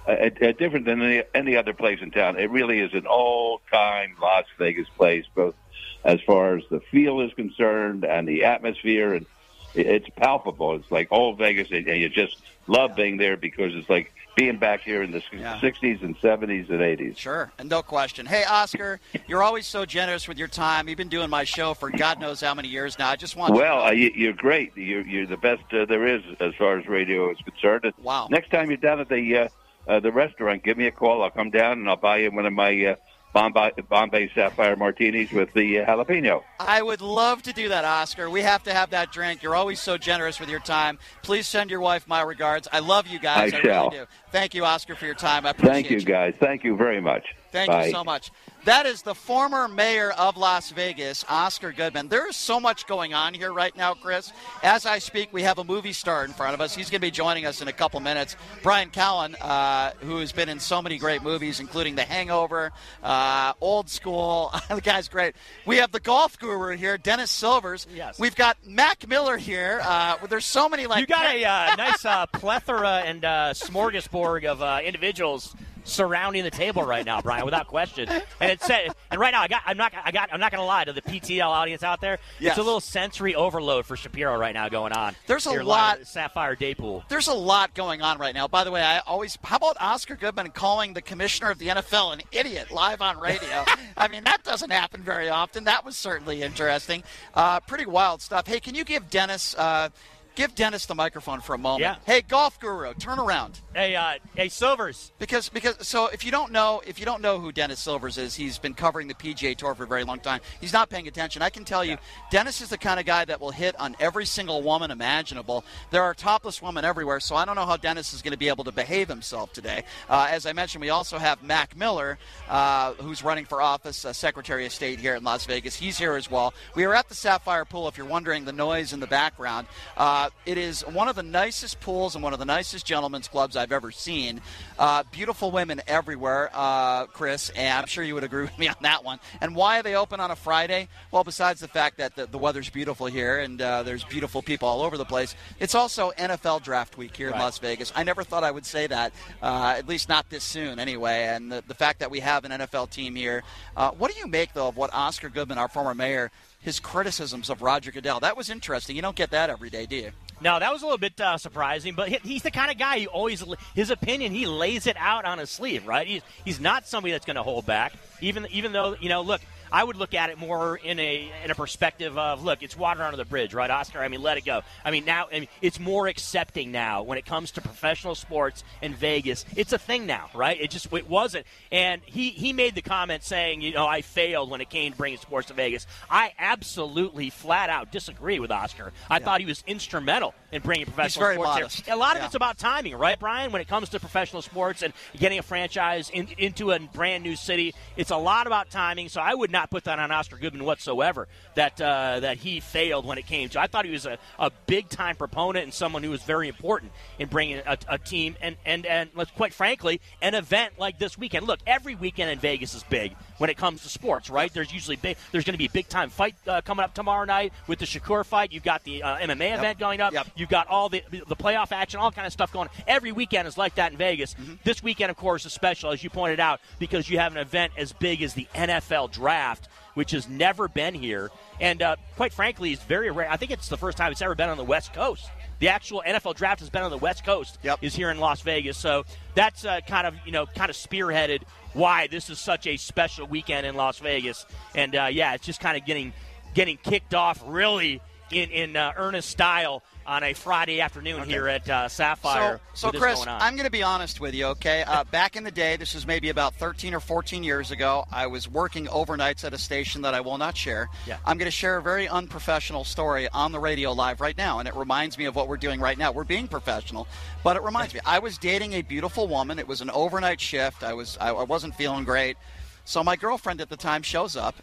[0.09, 2.39] uh, uh, different than any, any other place in town.
[2.39, 5.55] It really is an old-time Las Vegas place, both
[6.03, 9.27] as far as the feel is concerned and the atmosphere, and
[9.75, 10.77] it's palpable.
[10.77, 14.83] It's like old Vegas, and you just love being there because it's like being back
[14.83, 15.59] here in the Yeah.
[15.61, 17.17] 60s and 70s and 80s.
[17.19, 18.27] Sure, and no question.
[18.27, 20.89] Hey, Oscar, you're always so generous with your time.
[20.89, 23.11] You've been doing my show for God knows how many years now.
[23.11, 24.77] I just want Well, uh, to know, you, you're great.
[24.77, 27.93] You're, you're the best uh, there is as far as radio is concerned.
[28.03, 28.29] Wow.
[28.31, 29.49] Next time you're down at the uh,
[29.87, 31.23] uh, the restaurant, give me a call.
[31.23, 32.95] I'll come down and I'll buy you one of my uh,
[33.35, 36.43] Bombay, Bombay Sapphire martinis with the uh, jalapeno.
[36.61, 38.31] I would love to do that, Oscar.
[38.31, 39.43] We have to have that drink.
[39.43, 40.99] You're always so generous with your time.
[41.23, 42.69] Please send your wife my regards.
[42.73, 43.53] I love you guys.
[43.53, 43.91] I I, shall.
[43.91, 44.11] really do.
[44.31, 45.45] Thank you, Oscar, for your time.
[45.45, 46.05] I appreciate Thank you, you.
[46.05, 46.35] guys.
[46.39, 47.25] Thank you very much.
[47.55, 47.87] Thank Bye.
[47.87, 48.33] you so much.
[48.65, 52.09] That is the former mayor of Las Vegas, Oscar Goodman.
[52.09, 54.33] There is so much going on here right now, Chris.
[54.65, 56.75] As I speak, we have a movie star in front of us.
[56.75, 58.35] He's going to be joining us in a couple minutes.
[58.65, 62.73] Brian Callen, uh, who has been in so many great movies, including The Hangover,
[63.05, 64.53] uh, Old School.
[64.69, 65.37] the guy's great.
[65.65, 67.87] We have the golf guru here, Dennis Silvers.
[67.95, 68.19] Yes.
[68.19, 69.81] We've got Mac Miller here.
[69.85, 74.45] Uh, there's so many like You got a uh, nice uh, plethora and uh, smorgasbord
[74.45, 78.09] of uh, individuals surrounding the table right now, Brian, without question.
[78.09, 80.67] And it's and right now I got I'm not I got I'm not going to
[80.67, 82.19] lie to the PTL audience out there.
[82.41, 82.53] Yes.
[82.53, 85.15] It's a little sensory overload for Shapiro right now going on.
[85.27, 87.05] There's a lot- Sapphire Day Pool.
[87.09, 88.49] There's a lot going on right now.
[88.49, 92.13] By the way, I always how about Oscar Goodman calling the commissioner of the NFL
[92.15, 93.65] an idiot live on radio?
[93.97, 95.65] I mean, that doesn't happen very often.
[95.65, 97.03] That was certainly interesting.
[97.35, 98.47] Uh, pretty wild stuff.
[98.47, 99.91] Hey, can you give Dennis uh,
[100.35, 101.83] give Dennis the microphone for a moment?
[101.83, 101.97] Yeah.
[102.05, 103.61] Hey, golf guru, turn around.
[103.75, 105.13] Hey, uh, hey, Silvers.
[105.19, 108.35] Because because so if you don't know if you don't know who Dennis Silvers is,
[108.35, 110.41] he's been covering the PGA Tour for a very long time.
[110.61, 111.43] He's not paying attention.
[111.43, 111.97] I can tell you,
[112.31, 115.65] Dennis is the kind of guy that will hit on every single woman imaginable.
[115.91, 118.49] There are topless women everywhere, so I don't know how Dennis is going to be
[118.49, 119.85] able to behave himself today.
[120.09, 122.19] Uh, as I mentioned, we also have Mac Miller,
[122.49, 125.75] uh, who's running for office, uh, Secretary of State here in Las Vegas.
[125.75, 126.55] He's here as well.
[126.75, 127.89] We are at the Sapphire Pool.
[127.89, 129.67] If you're wondering the noise in the background,
[129.97, 133.57] uh, it is one of the nicest pools and one of the nicest gentlemen's clubs
[133.57, 134.41] I've ever seen.
[134.79, 138.77] Uh, beautiful women everywhere, uh, Chris, and I'm sure you would agree with me on
[138.83, 139.19] that one.
[139.41, 140.89] And why are they open on a Friday?
[141.11, 144.69] Well, besides the fact that the, the weather's beautiful here and uh, there's beautiful people
[144.69, 147.93] all over the place, it's also NFL draft week here in Las Vegas.
[147.95, 149.13] I never thought I would say that,
[149.43, 151.25] uh, at least not this soon anyway.
[151.25, 153.43] And the, the fact that we have an NFL team here.
[153.77, 156.31] Uh, what do you make, though, of what Oscar Goodman, our former mayor,
[156.65, 158.21] his criticisms of Roger Goodell?
[158.21, 158.97] That was interesting.
[158.97, 160.11] You don't get that every day, do you?
[160.41, 163.07] No, that was a little bit uh, surprising, but he's the kind of guy who
[163.07, 163.45] always
[163.75, 166.07] his opinion he lays it out on his sleeve, right?
[166.07, 169.41] He's he's not somebody that's going to hold back, even even though you know, look.
[169.75, 173.03] I would look at it more in a in a perspective of look, it's water
[173.03, 173.99] under the bridge, right, Oscar?
[173.99, 174.63] I mean, let it go.
[174.85, 178.63] I mean, now I mean, it's more accepting now when it comes to professional sports
[178.83, 179.45] in Vegas.
[179.57, 180.61] It's a thing now, right?
[180.61, 184.49] It just it wasn't, and he he made the comment saying, you know, I failed
[184.49, 185.89] when it came to bringing sports to Vegas.
[186.09, 188.93] I absolutely flat out disagree with Oscar.
[189.11, 191.85] I thought he was instrumental in bringing professional sports modest.
[191.87, 191.95] here.
[191.95, 192.27] A lot of Yeah.
[192.27, 193.51] it's about timing, right, Brian?
[193.53, 197.37] When it comes to professional sports and getting a franchise in, into a brand new
[197.37, 199.09] city, it's a lot about timing.
[199.09, 201.29] So I would not put that on Oscar Goodman whatsoever.
[201.57, 203.61] That uh, that he failed when it came to.
[203.61, 206.93] I thought he was a, a big time proponent and someone who was very important
[207.19, 211.19] in bringing a, a team and and and let's quite frankly an event like this
[211.19, 211.47] weekend.
[211.47, 214.53] Look, every weekend in Vegas is big when it comes to sports, right?
[214.53, 215.17] There's usually big.
[215.33, 217.87] There's going to be a big time fight uh, coming up tomorrow night with the
[217.87, 218.53] Shakur fight.
[218.53, 220.13] You've got the uh, MMA event going up.
[220.13, 220.29] Yep.
[220.45, 222.69] You've got all the the playoff action, all kind of stuff going.
[222.87, 224.35] Every weekend is like that in Vegas.
[224.35, 224.57] Mm-hmm.
[224.63, 227.73] This weekend, of course, is special as you pointed out because you have an event
[227.79, 231.31] as big as the NFL Draft, which has never been here,
[231.63, 233.31] and uh, quite frankly, it's very rare.
[233.31, 235.31] I think it's the first time it's ever been on the West Coast.
[235.61, 237.59] The actual NFL draft has been on the West Coast.
[237.63, 237.79] Yep.
[237.81, 241.45] Is here in Las Vegas, so that's uh, kind of you know kind of spearheaded
[241.73, 244.45] why this is such a special weekend in Las Vegas.
[244.75, 246.13] And uh, yeah, it's just kind of getting
[246.53, 251.69] getting kicked off really in in uh, earnest style on a Friday afternoon here at
[251.69, 252.61] uh, Sapphire.
[252.75, 253.41] So, so Chris, going on.
[253.41, 254.83] I'm going to be honest with you, okay?
[254.87, 258.27] Uh, back in the day, this was maybe about 13 or 14 years ago, I
[258.27, 260.89] was working overnights at a station that I will not share.
[261.07, 261.19] Yeah.
[261.25, 264.69] I'm going to share a very unprofessional story on the radio live right now, and
[264.69, 266.13] it reminds me of what we're doing right now.
[266.13, 267.07] We're being professional,
[267.43, 268.01] but it reminds me.
[268.05, 269.59] I was dating a beautiful woman.
[269.59, 270.83] It was an overnight shift.
[270.83, 272.37] I was I, I wasn't feeling great.
[272.85, 274.55] So my girlfriend at the time shows up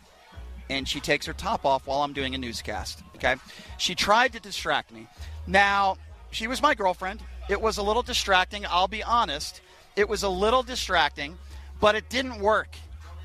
[0.70, 3.04] and she takes her top off while I'm doing a newscast.
[3.16, 3.36] Okay.
[3.78, 5.08] She tried to distract me.
[5.48, 5.98] Now,
[6.32, 7.22] she was my girlfriend.
[7.50, 9.62] It was a little distracting, I'll be honest.
[9.96, 11.38] It was a little distracting,
[11.80, 12.76] but it didn't work.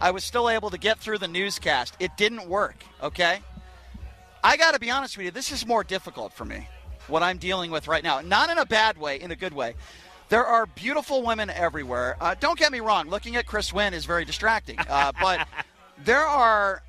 [0.01, 1.97] I was still able to get through the newscast.
[2.01, 3.41] It didn't work, okay?
[4.43, 6.69] I got to be honest with you, this is more difficult for me,
[7.09, 8.21] what I'm dealing with right now.
[8.21, 9.75] Not in a bad way, in a good way.
[10.29, 12.17] There are beautiful women everywhere.
[12.21, 15.47] Uh, don't get me wrong, looking at Chris Wynn is very distracting, uh, but
[16.05, 16.83] there are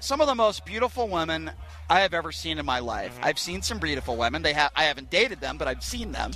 [0.00, 1.50] some of the most beautiful women
[1.90, 3.14] I have ever seen in my life.
[3.14, 3.24] Mm-hmm.
[3.24, 4.42] I've seen some beautiful women.
[4.42, 6.32] They have I haven't dated them, but I've seen them.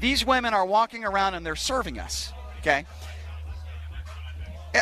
[0.00, 2.32] These women are walking around and they're serving us.
[2.60, 2.86] Okay.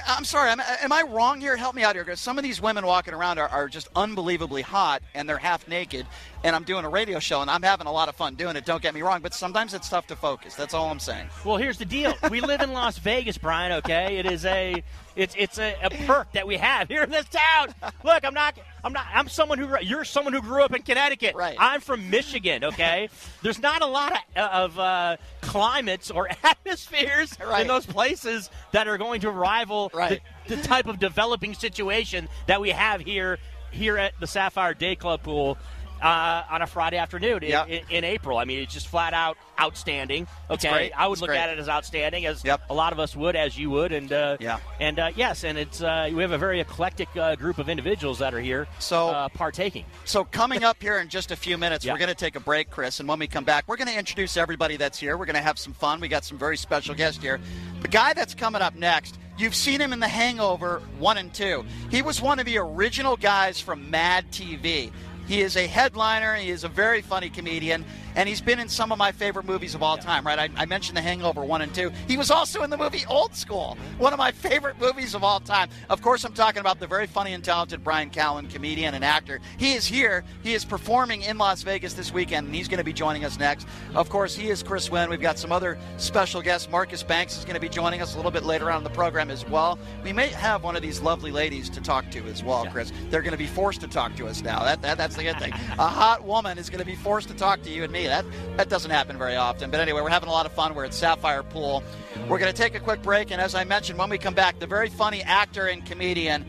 [0.07, 0.51] I'm sorry.
[0.51, 1.57] Am, am I wrong here?
[1.57, 4.61] Help me out here, because some of these women walking around are, are just unbelievably
[4.61, 6.07] hot, and they're half naked.
[6.45, 8.64] And I'm doing a radio show, and I'm having a lot of fun doing it.
[8.64, 10.55] Don't get me wrong, but sometimes it's tough to focus.
[10.55, 11.26] That's all I'm saying.
[11.45, 12.14] Well, here's the deal.
[12.30, 13.72] We live in Las Vegas, Brian.
[13.72, 14.84] Okay, it is a
[15.16, 17.74] it's it's a, a perk that we have here in this town.
[18.05, 21.34] Look, I'm not I'm not I'm someone who you're someone who grew up in Connecticut.
[21.34, 21.57] Right.
[21.59, 22.62] I'm from Michigan.
[22.62, 23.09] Okay,
[23.43, 27.62] there's not a lot of, of uh, climates or atmospheres Right.
[27.62, 30.20] in those places that are going to rival Right.
[30.47, 33.39] the, the type of developing situation that we have here
[33.70, 35.59] here at the Sapphire Day Club pool.
[36.01, 37.66] Uh, on a Friday afternoon in, Yeah.
[37.66, 38.38] in, in April.
[38.38, 40.28] I mean, it's just flat out outstanding.
[40.49, 40.92] Okay.
[40.96, 41.38] I would It's look great.
[41.38, 42.62] at it as outstanding, as Yep.
[42.70, 44.59] a lot of us would, as you would, and uh, Yeah.
[44.78, 48.20] and uh, yes, and it's uh, we have a very eclectic uh, group of individuals
[48.20, 49.84] that are here, So- uh, partaking.
[50.05, 51.92] So coming up here in just a few minutes, Yeah.
[51.94, 53.99] we're going to take a break, Chris, and when we come back, we're going to
[53.99, 55.16] introduce everybody that's here.
[55.16, 55.99] We're going to have some fun.
[56.01, 57.40] We got some very special guests here.
[57.82, 61.64] The guy that's coming up next, you've seen him in The Hangover one and two.
[61.90, 64.92] He was one of the original guys from Mad TV.
[65.29, 66.35] He is a headliner.
[66.37, 67.85] He is a very funny comedian,
[68.16, 70.26] and he's been in some of my favorite movies of all time.
[70.26, 70.38] Right?
[70.38, 71.90] I, I mentioned The Hangover one and two.
[72.06, 75.40] He was also in the movie Old School, one of my favorite movies of all
[75.40, 75.68] time.
[75.88, 79.40] Of course, I'm talking about the very funny and talented Brian Callen, comedian and actor.
[79.56, 80.24] He is here.
[80.42, 83.38] He is performing in Las Vegas this weekend, and he's going to be joining us
[83.38, 83.66] next.
[83.94, 85.11] Of course, he is Chris Wynn.
[85.11, 86.68] We've got some other special guests.
[86.70, 88.90] Marcus Banks is going to be joining us a little bit later on in the
[88.90, 89.78] program as well.
[90.04, 92.92] We may have one of these lovely ladies to talk to as well, Chris.
[93.11, 94.64] They're going to be forced to talk to us now.
[94.64, 95.52] That, that that's the good thing.
[95.52, 97.97] A hot woman is going to be forced to talk to you and me.
[98.07, 98.24] That
[98.57, 99.70] that doesn't happen very often.
[99.70, 100.74] But anyway, we're having a lot of fun.
[100.74, 101.82] We're at Sapphire Pool.
[102.28, 104.59] We're going to take a quick break, and as I mentioned, when we come back,
[104.59, 106.44] the very funny actor and comedian.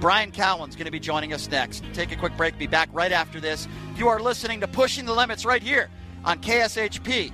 [0.00, 1.84] Brian Callen's going to be joining us next.
[1.92, 2.58] Take a quick break.
[2.58, 3.68] Be back right after this.
[3.94, 5.90] You are listening to Pushing the Limits right here
[6.24, 7.32] on KSHP.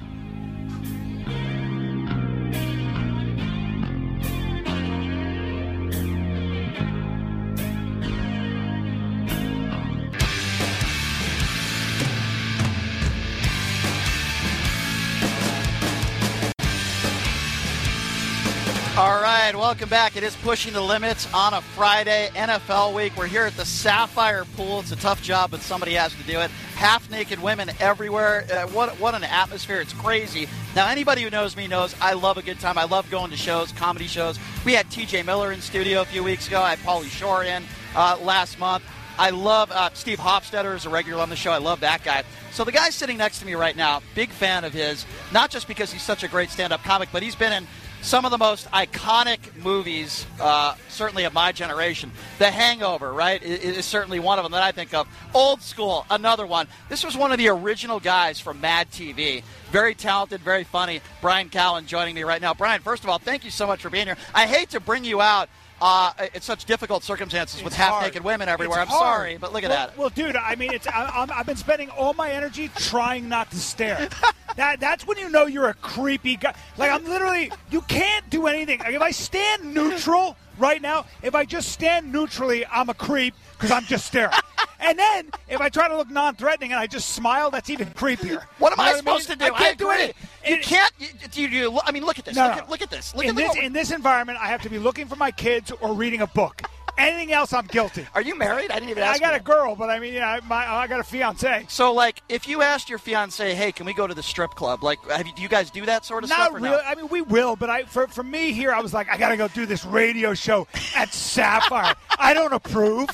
[19.68, 20.16] Welcome back.
[20.16, 23.14] It is Pushing the Limits on a Friday, NFL week.
[23.18, 24.80] We're here at the Sapphire Pool.
[24.80, 26.50] It's a tough job, but somebody has to do it.
[26.74, 28.46] Half naked women everywhere.
[28.50, 29.82] Uh, what, what an atmosphere.
[29.82, 30.48] It's crazy.
[30.74, 32.78] Now, anybody who knows me knows I love a good time.
[32.78, 34.38] I love going to shows, comedy shows.
[34.64, 36.62] We had TJ Miller in studio a few weeks ago.
[36.62, 37.62] I had Pauly Shore in
[37.94, 38.84] uh, last month.
[39.18, 41.50] I love uh, Steve Hofstetter is a regular on the show.
[41.50, 42.22] I love that guy.
[42.52, 45.68] So the guy sitting next to me right now, big fan of his, not just
[45.68, 47.66] because he's such a great stand-up comic, but he's been in
[48.02, 52.10] some of the most iconic movies, uh, certainly of my generation.
[52.38, 55.06] The Hangover, right, i- is certainly one of them that I think of.
[55.34, 56.68] Old School, another one.
[56.88, 59.42] This was one of the original guys from Mad TV.
[59.70, 61.00] Very talented, very funny.
[61.20, 62.54] Brian Callen joining me right now.
[62.54, 64.16] Brian, first of all, thank you so much for being here.
[64.34, 65.48] I hate to bring you out.
[65.80, 68.82] Uh, in such difficult circumstances with half-naked women everywhere.
[68.82, 69.16] It's I'm hard.
[69.16, 69.96] sorry, but look at well, that.
[69.96, 73.50] Well, dude, I mean, it's I, I'm, I've been spending all my energy trying not
[73.52, 74.08] to stare.
[74.56, 76.54] that that's when you know you're a creepy guy.
[76.76, 78.80] Like I'm literally, you can't do anything.
[78.80, 83.34] Like if I stand neutral right now, if I just stand neutrally, I'm a creep
[83.52, 84.32] because I'm just staring.
[84.80, 88.42] and then if I try to look non-threatening and I just smile, that's even creepier.
[88.58, 89.38] What am You I know supposed mean?
[89.38, 89.54] to do?
[89.54, 90.02] I can't do agree.
[90.04, 90.28] anything.
[90.46, 90.92] You It- can't.
[91.36, 92.36] You, you, I mean, look at this.
[92.36, 92.62] No, look, no.
[92.62, 93.14] At, look at this.
[93.14, 95.70] Look in at this in this environment, I have to be looking for my kids
[95.80, 96.62] or reading a book.
[96.98, 98.06] Anything else, I'm guilty.
[98.14, 98.70] Are you married?
[98.72, 99.16] I didn't even ask.
[99.16, 101.66] I got you a girl, but I mean, yeah, my, I got a fiance.
[101.68, 104.82] So, like, if you asked your fiance, "Hey, can we go to the strip club?"
[104.82, 106.52] Like, have you, do you guys do that sort of Not stuff?
[106.54, 106.70] Or really.
[106.70, 106.82] No?
[106.84, 109.28] I mean, we will, but I for for me here, I was like, I got
[109.28, 111.94] to go do this radio show at Sapphire.
[112.18, 113.08] I don't approve.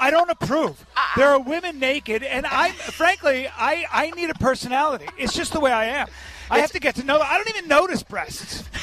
[0.00, 0.84] I don't approve.
[1.16, 5.06] There are women naked, and I'm frankly, I I need a personality.
[5.16, 6.08] It's just the way I am.
[6.50, 7.20] I have to get to know.
[7.20, 8.64] I don't even notice breasts.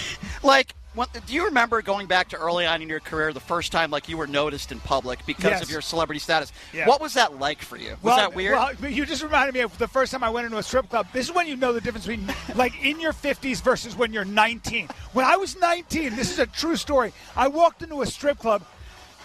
[0.44, 3.72] Like, what, do you remember going back to early on in your career, the first
[3.72, 5.62] time like you were noticed in public because Yes.
[5.62, 6.52] of your celebrity status?
[6.74, 6.88] Yeah.
[6.88, 7.92] What was that like for you?
[7.92, 8.56] Was well, that weird?
[8.56, 11.08] Well, you just reminded me of the first time I went into a strip club.
[11.14, 14.26] This is when you know the difference between like in your 50s versus when you're
[14.26, 14.90] 19.
[15.14, 17.14] When I was 19, this is a true story.
[17.36, 18.64] I walked into a strip club.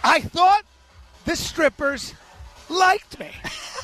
[0.02, 0.64] I thought
[1.24, 2.14] the strippers
[2.68, 3.30] liked me.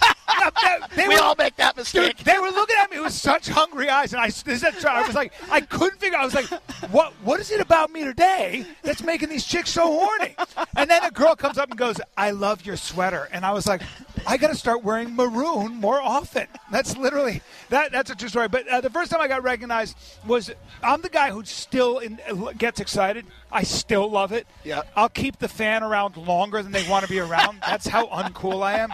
[0.94, 2.16] They we were- all make that mistake.
[2.16, 4.90] Dude, they were looking at me with such hungry eyes, and I, this is a-
[4.90, 6.18] I was like, I couldn't figure.
[6.18, 6.47] I was like,
[6.90, 7.12] what?
[7.22, 10.34] What is it about me today that's making these chicks so horny?
[10.76, 13.66] And then a girl comes up and goes, "I love your sweater," and I was
[13.66, 13.82] like,
[14.26, 16.47] I got to start wearing maroon more often.
[16.70, 17.92] That's literally that.
[17.92, 18.49] That's a true story.
[18.49, 20.51] But uh, the first time I got recognized was
[20.82, 22.20] I'm the guy who still in,
[22.59, 23.26] gets excited.
[23.53, 24.47] I still love it.
[24.64, 24.82] Yeah.
[24.97, 27.61] I'll keep the fan around longer than they want to be around.
[27.66, 28.90] That's how uncool I am.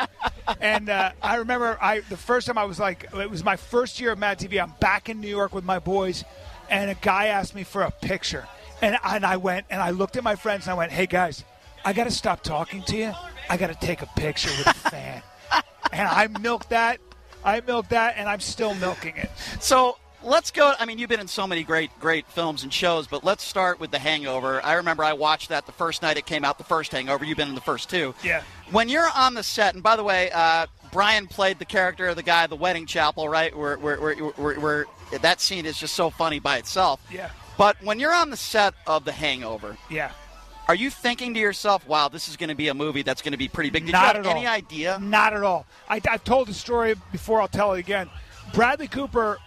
[0.61, 4.01] And uh, I remember I the first time I was like, it was my first
[4.01, 4.63] year of Mad TV.
[4.63, 6.25] I'm back in New York with my boys,
[6.71, 8.47] and a guy asked me for a picture,
[8.81, 11.45] and and I went and I looked at my friends and I went, hey guys,
[11.85, 13.13] I got to stop talking to you.
[13.49, 15.23] I got to take a picture with a fan.
[15.93, 17.01] and I milked that.
[17.45, 19.31] I milked that, and I'm still milking it.
[19.61, 20.73] So let's go.
[20.79, 23.81] I mean, you've been in so many great, great films and shows, but let's start
[23.81, 24.65] with The Hangover.
[24.65, 26.59] I remember I watched that the first night it came out.
[26.59, 27.25] The first Hangover.
[27.25, 28.15] You've been in the first two.
[28.23, 28.43] Yeah.
[28.71, 32.17] When you're on the set, and by the way, uh, Brian played the character of
[32.17, 33.57] the guy at the wedding chapel, right?
[33.57, 34.87] Where, where, where, where, where
[35.21, 37.01] that scene is just so funny by itself.
[37.11, 37.31] Yeah.
[37.59, 40.13] But when you're on the set of The Hangover, Yeah.
[40.69, 43.33] are you thinking to yourself, "Wow, this is going to be a movie that's going
[43.33, 43.85] to be pretty big"?
[43.87, 44.37] Did Not you have at all.
[44.37, 44.99] any idea?
[45.01, 45.67] Not at all.
[45.89, 47.41] I, I've told the story before.
[47.43, 48.09] I'll tell it again.
[48.55, 49.39] Bradley Cooper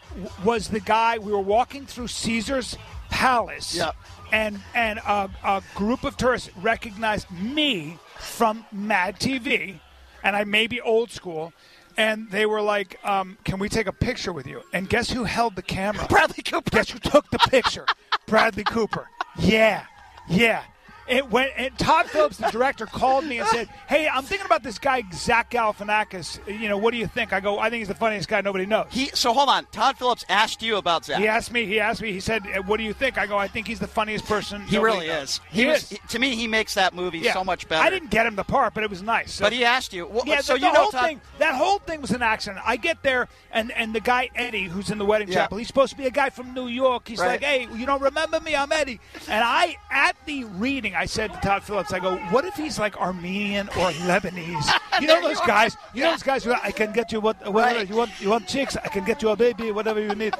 [0.43, 1.17] was the guy.
[1.17, 2.77] We were walking through Caesar's
[3.09, 3.91] Palace, Yeah.
[4.31, 9.79] and and a, a group of tourists recognized me from Mad TV,
[10.23, 11.53] and I may be old school.
[11.97, 15.23] And they were like, um, "Can we take a picture with you?" And guess who
[15.23, 16.05] held the camera?
[16.09, 16.69] Bradley Cooper.
[16.71, 17.85] Guess who took the picture?
[18.27, 19.07] Bradley Cooper.
[19.39, 19.85] Yeah,
[20.27, 20.63] yeah.
[21.07, 21.51] It went.
[21.55, 25.03] And Todd Phillips, the director, called me and said, "Hey, I'm thinking about this guy
[25.13, 26.59] Zach Galifianakis.
[26.59, 28.65] You know, what do you think?" I go, "I think he's the funniest guy nobody
[28.65, 29.65] knows." He, so hold on.
[29.71, 31.19] Todd Phillips asked you about Zach.
[31.19, 31.65] He asked me.
[31.65, 32.11] He asked me.
[32.11, 34.61] He said, "Uh, "What do you think?" I go, "I think he's the funniest person."
[34.67, 35.41] He really knows." is.
[35.51, 35.99] He, was, is.
[36.09, 37.33] to me, he makes that movie Yeah.
[37.33, 37.83] so much better.
[37.83, 39.33] I didn't get him the part, but it was nice.
[39.33, 40.07] So- But he asked you.
[40.07, 41.21] Well, yeah, so the, you the know whole Todd, thing.
[41.39, 42.61] That whole thing was an accident.
[42.65, 45.35] I get there, and and the guy Eddie, who's in the wedding Yeah.
[45.35, 47.07] chapel, he's supposed to be a guy from New York.
[47.07, 47.41] He's Right.
[47.41, 48.55] like, "Hey, you don't remember me?
[48.55, 52.45] I'm Eddie." And I, at the reading, I said to Todd Phillips, "I go, what
[52.45, 54.69] if he's like Armenian or Lebanese?
[55.01, 55.75] You know those you guys.
[55.93, 57.89] You know those guys who I can get you what whatever Right.
[57.89, 58.11] you want.
[58.21, 58.77] You want chicks?
[58.77, 60.33] I can get you a baby, whatever you need.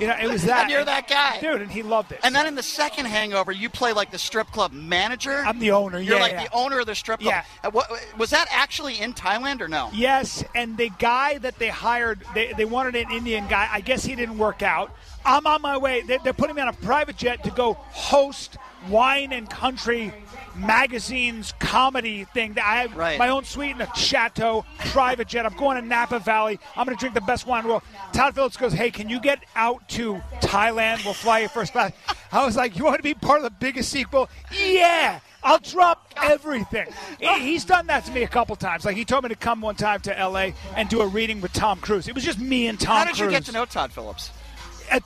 [0.00, 0.62] You know, it was that.
[0.62, 1.38] And you're that guy.
[1.40, 2.20] dude, and he loved it.
[2.22, 5.42] And then in the second Hangover, you play like the strip club manager.
[5.44, 5.98] I'm the owner.
[6.00, 6.44] You're yeah, like yeah.
[6.44, 7.32] the owner of the strip club.
[7.34, 7.44] Yeah.
[7.62, 9.90] Uh, what, was that actually in Thailand or no?
[9.92, 13.68] Yes, and the guy that they hired, they, they wanted an Indian guy.
[13.70, 14.90] I guess he didn't work out.
[15.26, 16.00] I'm on my way.
[16.00, 18.56] They're, they're putting me on a private jet to go host
[18.88, 20.12] wine and country
[20.54, 22.54] magazine's comedy thing.
[22.54, 23.18] That I have Right.
[23.18, 25.46] my own suite in a chateau, private jet.
[25.46, 26.58] I'm going to Napa Valley.
[26.76, 27.82] I'm going to drink the best wine in the world.
[28.12, 31.04] Todd Phillips goes, "Hey, can you get out to Thailand?
[31.04, 31.92] We'll fly you first class."
[32.32, 35.20] I was like, "You want to be part of the biggest sequel?" Yeah.
[35.44, 36.88] I'll drop everything.
[37.20, 38.84] He's done that to me a couple times.
[38.84, 40.52] Like he told me to come one time to L.A.
[40.74, 42.08] and do a reading with Tom Cruise.
[42.08, 43.20] It was just me and Tom How did Cruise.
[43.20, 44.30] you get to know Todd Phillips?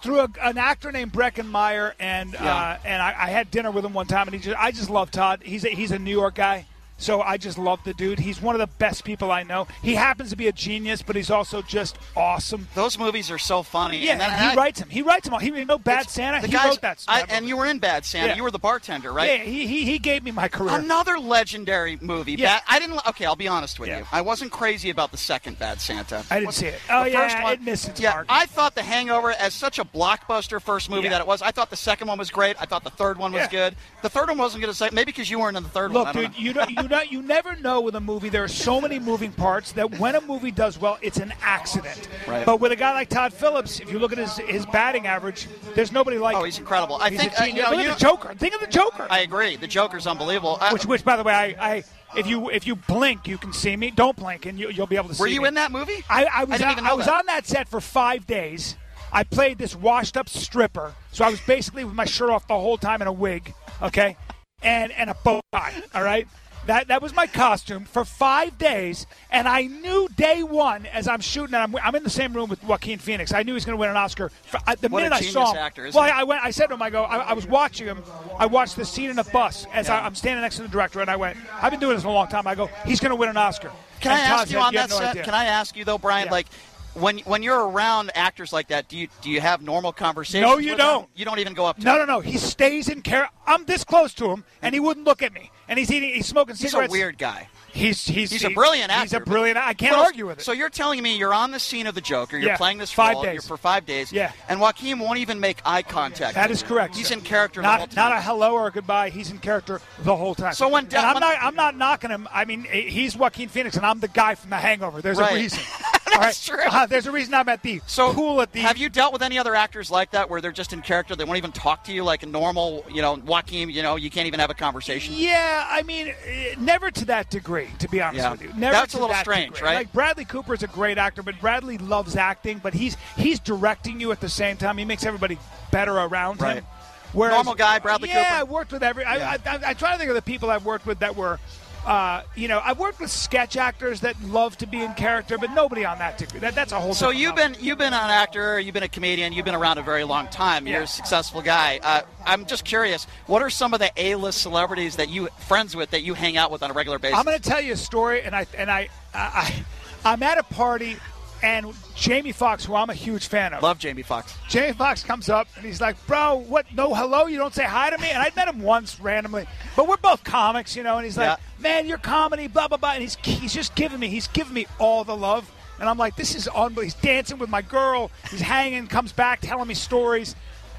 [0.03, 2.55] Through a, an actor named Breckin Meyer, and Yeah.
[2.55, 4.91] uh, and I, I had dinner with him one time, and he just I just
[4.91, 5.43] love Todd.
[5.45, 6.67] He's a, he's a New York guy,
[6.99, 8.19] so I just love the dude.
[8.21, 9.67] He's one of the best people I know.
[9.83, 12.69] He happens to be a genius, but he's also just awesome.
[12.75, 13.99] Those movies are so funny.
[14.05, 14.89] Yeah, and and he I- writes them.
[14.91, 15.41] He writes them all.
[15.41, 16.41] He you know Bad Santa.
[16.41, 17.05] the He guys- wrote that.
[17.09, 18.29] I, and you were in Bad Santa.
[18.29, 18.37] Yeah.
[18.37, 19.39] You were the bartender, right?
[19.41, 20.79] yeah, he, he he gave me my career.
[20.79, 22.33] Another legendary movie.
[22.35, 22.55] Yeah.
[22.59, 23.01] Bad, I didn't.
[23.09, 23.99] Okay, I'll be honest with Yeah.
[24.01, 24.07] you.
[24.13, 26.25] I wasn't crazy about the second Bad Santa.
[26.31, 26.81] I didn't see it.
[26.91, 28.27] Oh, yeah, first one, it missed its yeah, mark.
[28.29, 31.11] I thought The Hangover, as such a blockbuster first movie Yeah.
[31.11, 32.57] that it was, I thought the second one was great.
[32.61, 33.75] I thought the third one was good.
[34.03, 36.07] The third one wasn't going to say maybe because you weren't in the third Look,
[36.07, 36.15] one.
[36.15, 36.39] Don't dude, know.
[36.39, 38.29] you don't, you don't, you never know with a movie.
[38.29, 42.09] There are so many moving parts that when a movie does well, it's an accident.
[42.27, 42.47] Right.
[42.47, 45.49] But with a guy like Todd Phillips, if you look at his his batting average,
[45.75, 46.37] there's nobody like.
[46.37, 46.97] Oh, he's incredible.
[46.97, 47.57] I He's think a uh, genius.
[47.57, 48.35] you know, look you at the Joker.
[48.35, 49.07] Think of the Joker.
[49.11, 49.57] I agree.
[49.57, 50.59] The Joker's unbelievable.
[50.61, 51.85] I- which, which, by the way, I, I,
[52.17, 53.91] if you if you blink, you can see me.
[53.91, 55.29] Don't blink, and you, you'll be able to see me.
[55.31, 55.49] were you me.
[55.49, 56.05] in that movie?
[56.09, 57.19] I, I was didn't on, even know I was that.
[57.21, 58.77] on that set for five days.
[59.15, 62.59] I played this washed up stripper, so I was basically with my shirt off the
[62.59, 64.17] whole time in a wig, okay,
[64.63, 65.75] and and a bow tie.
[65.95, 66.27] All right,
[66.67, 71.21] that that was my costume for five days, and I knew day one as I'm
[71.21, 73.33] shooting, and I'm, I'm in the same room with Joaquin Phoenix.
[73.33, 74.31] I knew he was going to win an Oscar.
[74.45, 76.05] For, uh, the What minute I saw him, actor, well.
[76.05, 76.43] I, I went.
[76.45, 77.03] I said to him, I go.
[77.05, 78.03] I, I was watching him.
[78.39, 81.01] I watched the scene in the bus as I, I'm standing next to the director,
[81.01, 81.37] and I went.
[81.61, 82.47] I've been doing this a long time.
[82.47, 82.69] I go.
[82.87, 83.71] He's going to win an Oscar.
[84.01, 85.11] Can I And Todd ask you said, on "You that no set?
[85.11, 86.27] idea." Can I ask you though, Brian?
[86.27, 86.33] Yeah.
[86.33, 86.47] Like,
[86.95, 90.43] when when you're around actors like that, do you do you have normal conversations?
[90.51, 91.09] No, you don't.
[91.15, 91.85] You don't even go up to.
[91.85, 92.07] No, them?
[92.07, 92.21] no, no.
[92.21, 93.29] He stays in care.
[93.47, 95.51] I'm this close to him, and he wouldn't look at me.
[95.69, 96.13] And he's eating.
[96.15, 96.93] He's smoking cigarettes.
[96.93, 97.49] He's a weird guy.
[97.73, 99.03] He's he's He's a brilliant actor.
[99.05, 99.57] He's a brilliant.
[99.57, 100.45] I can't Well, argue with it.
[100.45, 102.37] So you're telling me you're on the scene of the Joker.
[102.37, 103.23] You're Yeah, playing this five role.
[103.23, 103.49] days.
[103.49, 104.13] For five days.
[104.13, 104.33] Yeah.
[104.51, 106.35] And Joaquin won't even make eye contact.
[106.35, 106.95] That is correct.
[106.97, 107.15] He's sir.
[107.15, 108.11] in character Not, the whole time.
[108.11, 109.09] not a hello or a goodbye.
[109.09, 110.53] He's in character the whole time.
[110.53, 112.29] So when I'm when- not, I'm not knocking him.
[112.31, 115.01] I mean, eh, he's Joaquin Phoenix, and I'm the guy from The Hangover.
[115.01, 115.33] There's Right.
[115.33, 115.61] a reason.
[116.15, 116.59] That's right?
[116.61, 116.65] true.
[116.71, 118.61] Uh, there's a reason I'm at the So pool at the.
[118.61, 121.15] Have you dealt with any other actors like that where they're just in character?
[121.17, 123.71] They won't even talk to you like a normal, you know, Joaquin.
[123.71, 125.15] You know, you can't even have a conversation.
[125.17, 128.31] Yeah, I mean, eh, never to that degree, to be honest Yeah.
[128.33, 128.53] with you.
[128.57, 129.69] Never That's a little that strange, degree.
[129.69, 129.75] right?
[129.77, 134.01] Like Bradley Cooper is a great actor, but Bradley loves acting, but he's he's directing
[134.01, 134.79] you at the same time.
[134.79, 135.39] He makes everybody
[135.71, 136.57] better around Right.
[136.57, 136.67] him.
[137.13, 138.35] Whereas, Normal guy, Bradley yeah, Cooper?
[138.41, 139.03] I worked with every.
[139.03, 139.37] Yeah.
[139.45, 141.39] I, I, I try to think of the people I've worked with that were.
[141.87, 145.51] Uh, you know, I've worked with sketch actors that love to be in character, but
[145.51, 146.39] nobody on that degree.
[146.39, 146.95] That, that's a whole.
[146.95, 147.55] So different you've level.
[147.55, 150.29] been you've been an actor, you've been a comedian, you've been around a very long
[150.29, 150.67] time.
[150.67, 150.85] You're Yeah.
[150.85, 151.81] a successful guy.
[151.83, 155.91] Uh, I'm just curious, what are some of the A-list celebrities that you friends with
[155.91, 157.19] that you hang out with on a regular basis?
[157.19, 159.65] I'm going to tell you a story, and I and I, I,
[160.05, 160.97] I I'm at a party,
[161.43, 161.67] and
[161.97, 164.35] Jamie Foxx, who I'm a huge fan of, Love Jamie Foxx.
[164.49, 166.67] Jamie Foxx comes up and he's like, "Bro, what?
[166.75, 167.27] No hello?
[167.27, 170.23] You don't say hi to me?" And I met him once randomly, but we're both
[170.25, 170.97] comics, you know.
[170.97, 171.63] And he's like, Yeah.
[171.63, 174.67] "Man, your comedy, blah blah blah." And he's he's just giving me he's giving me
[174.79, 178.11] all the love, and I'm like, "This is unbelievable." He's dancing with my girl.
[178.31, 180.35] He's hanging, comes back telling me stories.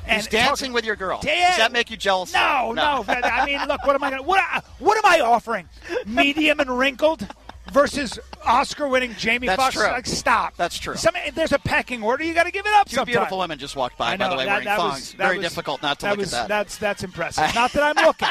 [0.05, 1.21] And He's dancing talking- with your girl.
[1.23, 1.47] Yeah.
[1.51, 2.33] Does that make you jealous?
[2.33, 3.03] No, no.
[3.03, 3.13] no.
[3.23, 4.41] I mean, look, what am I going what
[4.79, 5.69] what am I offering?
[6.05, 7.25] Medium and wrinkled
[7.73, 9.75] versus Oscar-winning Jamie That's Foxx?
[9.75, 9.87] true.
[9.87, 10.55] Like, stop.
[10.55, 10.95] That's true.
[10.95, 12.23] Some, there's a pecking order.
[12.23, 12.87] You got to give it up.
[12.87, 13.13] Two sometime.
[13.13, 14.93] beautiful women just walked by, I by the way, that, wearing that thongs.
[14.93, 16.47] Was, very was- difficult not to that look was, at that.
[16.47, 17.43] That's that's impressive.
[17.55, 18.27] not that I'm looking.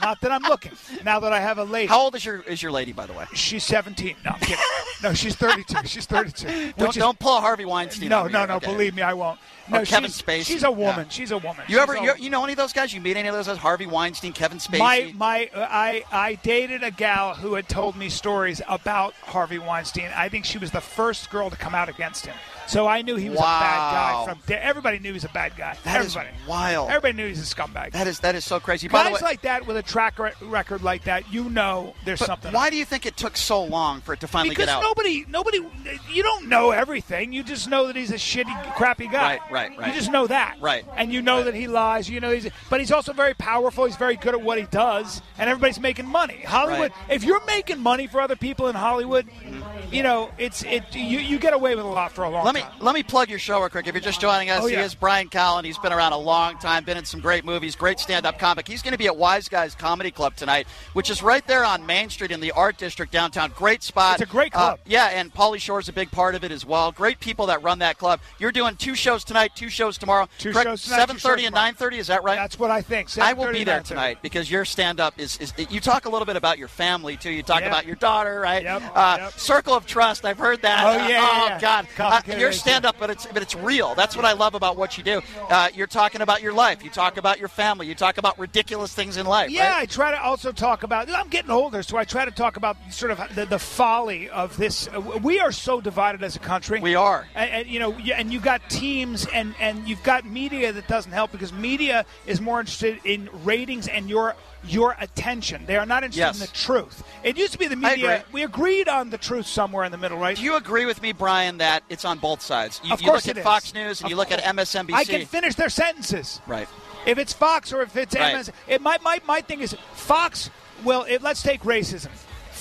[0.00, 0.72] not that I'm looking.
[1.04, 1.86] Now that I have a lady.
[1.86, 3.26] How old is your is your lady, by the way?
[3.34, 4.16] She's 17.
[4.24, 4.56] No, I'm kidding.
[5.02, 5.86] No, she's 32.
[5.86, 6.72] She's 32.
[6.78, 8.08] Don't, is- don't pull Harvey Weinstein.
[8.08, 8.54] No, no, no.
[8.56, 8.66] okay?
[8.72, 9.38] Believe me, I won't.
[9.68, 10.46] No, Kevin she's, Spacey.
[10.46, 11.06] She's a woman.
[11.06, 11.10] Yeah.
[11.10, 11.64] She's a woman.
[11.68, 12.92] You ever a- you, you know any of those guys?
[12.92, 13.58] You meet any of those guys?
[13.58, 14.78] Harvey Weinstein, Kevin Spacey.
[14.78, 19.58] My my uh, I I dated a gal who had told me stories about Harvey
[19.58, 20.10] Weinstein.
[20.14, 22.34] I think she was the first girl to come out against him.
[22.66, 24.38] So I knew he was a bad guy from.
[24.48, 25.76] Everybody knew he was a bad guy.
[25.84, 26.36] That is everybody.
[26.48, 26.88] wild.
[26.88, 27.92] Everybody knew he was a scumbag.
[27.92, 28.88] that is that is so crazy.
[28.88, 32.18] By the Guys way, like that with a track record like that, you know there's
[32.18, 32.52] but something.
[32.52, 34.80] why do you think it took so long for it to finally because get out?
[34.80, 37.32] Because nobody, nobody, you don't know everything.
[37.32, 39.36] You just know that he's a shitty, crappy guy.
[39.36, 39.88] Right, right, right.
[39.88, 40.56] You just know that.
[40.60, 40.84] Right.
[40.96, 42.08] And you know that he lies.
[42.08, 43.84] You know he's, but he's also very powerful.
[43.84, 46.42] He's very good at what he does, and everybody's making money.
[46.46, 46.92] Hollywood.
[46.92, 47.16] Right.
[47.16, 49.62] If you're making money for other people in Hollywood, mm-hmm.
[49.92, 50.82] You know it's it.
[50.94, 52.72] You, you get away with a lot for a long Let me time.
[52.80, 53.86] let me plug your show real quick.
[53.86, 55.64] If you're just joining us, Oh, he is Brian Callen.
[55.64, 58.66] He's been around a long time, been in some great movies, great stand-up comic.
[58.66, 61.84] He's going to be at Wise Guys Comedy Club tonight, which is right there on
[61.86, 63.52] Main Street in the Art District downtown.
[63.56, 64.20] Great spot.
[64.20, 64.80] It's a great Uh, club.
[64.86, 66.92] yeah, and Pauly Shore's a big part of it as well.
[66.92, 68.20] Great people that run that club.
[68.38, 70.28] You're doing two shows tonight, two shows tomorrow.
[70.38, 70.68] Two Correct?
[70.68, 71.98] shows tonight, 7:30 and 9:30.
[71.98, 72.36] Is that right?
[72.36, 73.16] That's what I think.
[73.18, 76.36] I will be there tonight because your stand-up is, is you talk a little bit
[76.36, 77.30] about your family too.
[77.30, 77.70] You talk Yep.
[77.70, 78.62] about your daughter, right?
[78.62, 79.32] Yep, Uh, yep.
[79.38, 80.24] Circle of trust.
[80.24, 80.84] I've heard that.
[80.84, 81.60] Oh, yeah, oh yeah.
[81.60, 81.86] God.
[81.98, 83.94] Uh, your stand-up, but it's but it's real.
[83.94, 85.22] That's what I love about what you do.
[85.48, 86.82] Uh, you're talking about your life.
[86.82, 87.86] You talk about your family.
[87.86, 89.50] You talk about ridiculous things in life.
[89.50, 89.82] Yeah, right?
[89.82, 91.10] I try to also talk about.
[91.10, 94.56] I'm getting older, so I try to talk about sort of the, the folly of
[94.56, 94.88] this.
[94.88, 96.80] uh, We are so divided as a country.
[96.80, 97.28] We are.
[97.34, 101.12] and, and, you know, and you got teams, and and you've got media that doesn't
[101.12, 104.34] help because media is more interested in ratings and your
[104.68, 105.64] your attention.
[105.66, 106.40] They are not interested Yes.
[106.40, 107.02] in the truth.
[107.22, 108.16] It used to be the media.
[108.20, 108.24] agree.
[108.32, 110.36] We agreed on the truth somewhere in the middle, right?
[110.36, 112.80] Do you agree with me, Brian, that it's on both sides?
[112.84, 113.44] You, Of you course look it at is.
[113.44, 114.42] Fox News and Of you look at.
[114.42, 114.94] MSNBC.
[114.94, 116.40] I can finish their sentences.
[116.46, 116.68] right.
[117.06, 118.34] If it's Fox or if it's Right.
[118.34, 120.50] MS, it my, my my thing is Fox.
[120.84, 122.08] Well, it, let's take racism.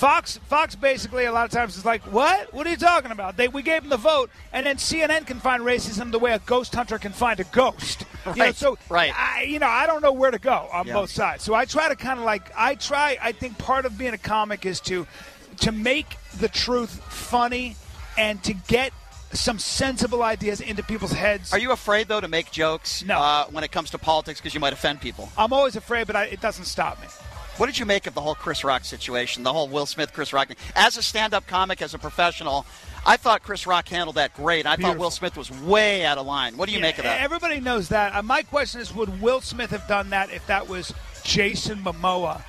[0.05, 2.53] Fox Fox basically a lot of times is like, what?
[2.53, 3.37] What are you talking about?
[3.37, 6.37] They we gave them the vote, and then CNN can find racism the way a
[6.39, 8.05] ghost hunter can find a ghost.
[8.27, 9.11] You know, Right, so right.
[9.17, 10.93] I, you know, I don't know where to go on Yeah.
[10.93, 11.43] both sides.
[11.43, 13.17] So I try to kind of like I try.
[13.19, 15.07] I think part of being a comic is to
[15.61, 17.75] to make the truth funny
[18.15, 18.93] and to get
[19.33, 21.51] some sensible ideas into people's heads.
[21.51, 23.17] Are you afraid though to make jokes No.
[23.19, 25.29] uh, when it comes to politics because you might offend people?
[25.35, 27.07] I'm always afraid, but I, it doesn't stop me.
[27.57, 30.33] What did you make of the whole Chris Rock situation, the whole Will Smith, Chris
[30.33, 30.57] Rock thing?
[30.75, 32.65] As a stand-up comic, as a professional,
[33.05, 34.65] I thought Chris Rock handled that great.
[34.65, 36.57] I thought Will Smith was way out of line.
[36.57, 37.21] What do you Yeah, make of that?
[37.21, 38.13] Everybody knows that.
[38.13, 40.93] Uh, my question is, would Will Smith have done that if that was
[41.23, 42.41] Jason Momoa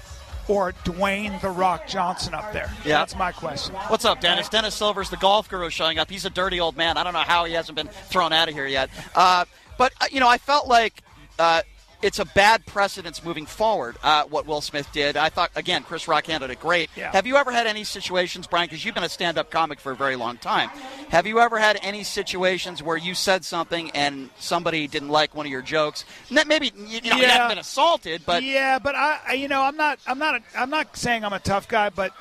[0.49, 2.69] or Dwayne the Rock Johnson up there?
[2.85, 2.99] Yeah.
[2.99, 3.77] That's my question.
[3.89, 4.49] What's up, Dennis?
[4.49, 6.11] Dennis Silver's the golf guru showing up.
[6.11, 6.97] He's a dirty old man.
[6.97, 8.91] I don't know how he hasn't been thrown out of here yet.
[9.15, 9.45] Uh,
[9.79, 10.95] but uh, you know, I felt like
[11.39, 11.63] uh,
[12.03, 13.97] it's a bad precedence moving forward.
[14.03, 16.91] Uh, what Will Smith did, I thought again, Chris Rock handled it great.
[16.97, 17.11] Yeah.
[17.13, 18.67] Have you ever had any situations, Brian?
[18.67, 20.69] Because you've been a stand-up comic for a very long time.
[21.09, 25.47] Have you ever had any situations where you said something and somebody didn't like one
[25.47, 26.05] of your jokes?
[26.31, 27.29] Not- Maybe you, know you Yeah.
[27.29, 30.43] haven't been assaulted, but yeah, but I, I you know, I'm not, I'm not, a,
[30.61, 32.13] I'm not saying I'm a tough guy, but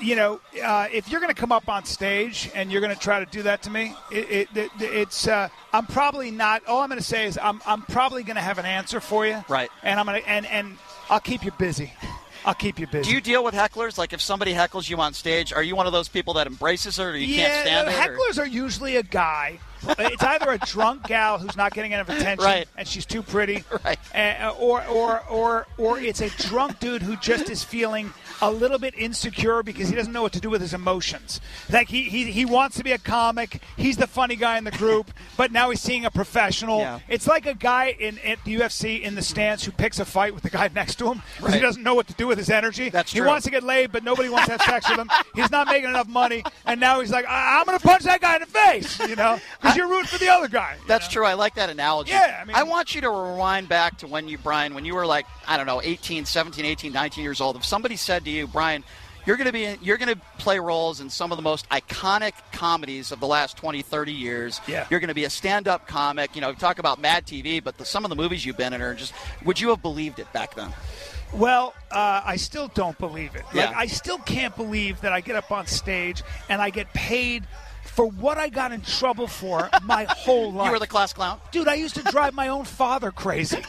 [0.00, 3.00] you know, uh, if you're going to come up on stage and you're going to
[3.00, 6.66] try to do that to me, it, it, it it's, uh, I'm probably not.
[6.66, 9.26] All I'm going to say is I'm, I'm probably going to have an answer for
[9.26, 9.70] you, Right.
[9.82, 10.78] And I'm going to, and and
[11.08, 11.92] I'll keep you busy.
[12.44, 13.10] I'll keep you busy.
[13.10, 13.98] do you deal with hecklers?
[13.98, 16.98] Like if somebody heckles you on stage, are you one of those people that embraces
[16.98, 17.94] it, or you yeah, can't stand it?
[17.94, 19.58] or- hecklers are usually a guy.
[19.98, 22.68] It's either a drunk gal who's not getting enough attention, Right.
[22.76, 23.98] and she's too pretty, Right.
[24.14, 28.12] uh, or or or or it's a drunk dude who just is feeling
[28.42, 31.40] a little bit insecure because he doesn't know what to do with his emotions.
[31.70, 34.70] Like he he, he wants to be a comic, he's the funny guy in the
[34.72, 36.80] group, but now he's seeing a professional.
[36.80, 36.98] Yeah.
[37.08, 40.34] It's like a guy in at the UFC in the stands who picks a fight
[40.34, 42.50] with the guy next to him because he doesn't know what to do with his
[42.50, 42.90] energy.
[42.90, 43.22] That's true.
[43.22, 45.10] he wants to get laid, but nobody wants to have sex with him.
[45.34, 48.20] He's not making enough money, and now he's like, I- I'm going to punch that
[48.20, 50.76] guy in the face, you know, because you're rooting for the other guy.
[50.88, 51.12] That's know?
[51.20, 51.24] true.
[51.26, 52.12] I like that analogy.
[52.12, 54.94] Yeah, I mean- I want you to rewind back to when you, Brian, when you
[54.94, 57.56] were like, I don't know, 18, 17, 18, 19 years old.
[57.56, 58.84] If somebody said to you, Brian,
[59.26, 62.32] you're going to be, you're going to play roles in some of the most iconic
[62.52, 64.60] comedies of the last 20, 30 years.
[64.68, 64.86] Yeah.
[64.88, 66.34] You're going to be a stand-up comic.
[66.36, 68.80] You know, talk about Mad TV, but the, some of the movies you've been in
[68.80, 69.12] are just.
[69.44, 70.72] Would you have believed it back then?
[71.32, 73.42] Well, uh, I still don't believe it.
[73.46, 73.72] Like, Yeah.
[73.76, 77.44] I still can't believe that I get up on stage and I get paid
[77.96, 80.66] for what I got in trouble for my whole life.
[80.66, 81.40] You were the class clown.
[81.50, 83.58] Dude, I used to drive my own father crazy.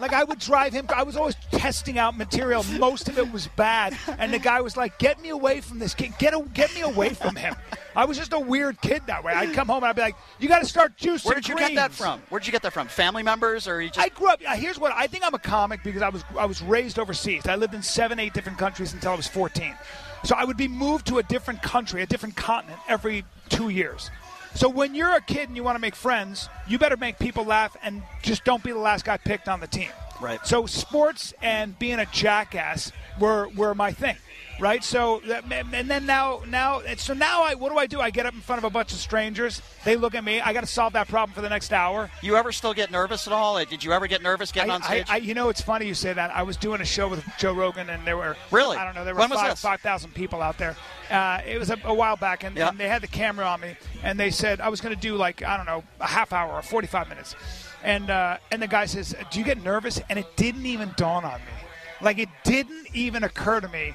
[0.00, 0.86] Like I would drive him.
[0.94, 2.62] I was always testing out material.
[2.78, 5.92] Most of it was bad, and the guy was like, "Get me away from this
[5.92, 6.12] kid.
[6.20, 7.56] Get a, get me away from him."
[7.96, 9.32] I was just a weird kid that way.
[9.32, 11.56] I'd come home and I'd be like, "You got to start juicing." Where did you
[11.56, 12.22] get that from?
[12.28, 12.86] Where did you get that from?
[12.86, 13.98] Family members, or you just?
[13.98, 14.40] I grew up.
[14.46, 15.24] uh, Here's what I think.
[15.26, 17.48] I'm a comic because I was I was raised overseas.
[17.48, 19.74] I lived in seven, eight different countries until I was 14.
[20.22, 24.10] So I would be moved to a different country, a different continent every two years.
[24.54, 27.44] So when you're a kid and you want to make friends, you better make people
[27.44, 29.90] laugh and just don't be the last guy picked on the team.
[30.20, 30.44] Right.
[30.46, 34.16] So sports and being a jackass were were my thing.
[34.60, 35.20] Right, so
[35.52, 38.00] and then now, now, so now, I what do I do?
[38.00, 39.62] I get up in front of a bunch of strangers.
[39.84, 40.40] They look at me.
[40.40, 42.10] I got to solve that problem for the next hour.
[42.22, 43.64] you ever still get nervous at all?
[43.64, 45.06] Did you ever get nervous getting I, on stage?
[45.08, 46.34] I, I, you know, it's funny you say that.
[46.34, 48.76] I was doing a show with Joe Rogan, and there were Really?
[48.76, 50.76] I don't know, there were When five five thousand people out there.
[51.08, 52.68] Uh, it was a, a while back, and, Yeah.
[52.68, 55.14] and they had the camera on me, and they said I was going to do
[55.14, 57.36] like I don't know a half hour or forty five minutes,
[57.84, 61.24] and uh, and the guy says, "Do you get nervous?" And it didn't even dawn
[61.24, 61.52] on me,
[62.00, 63.94] like it didn't even occur to me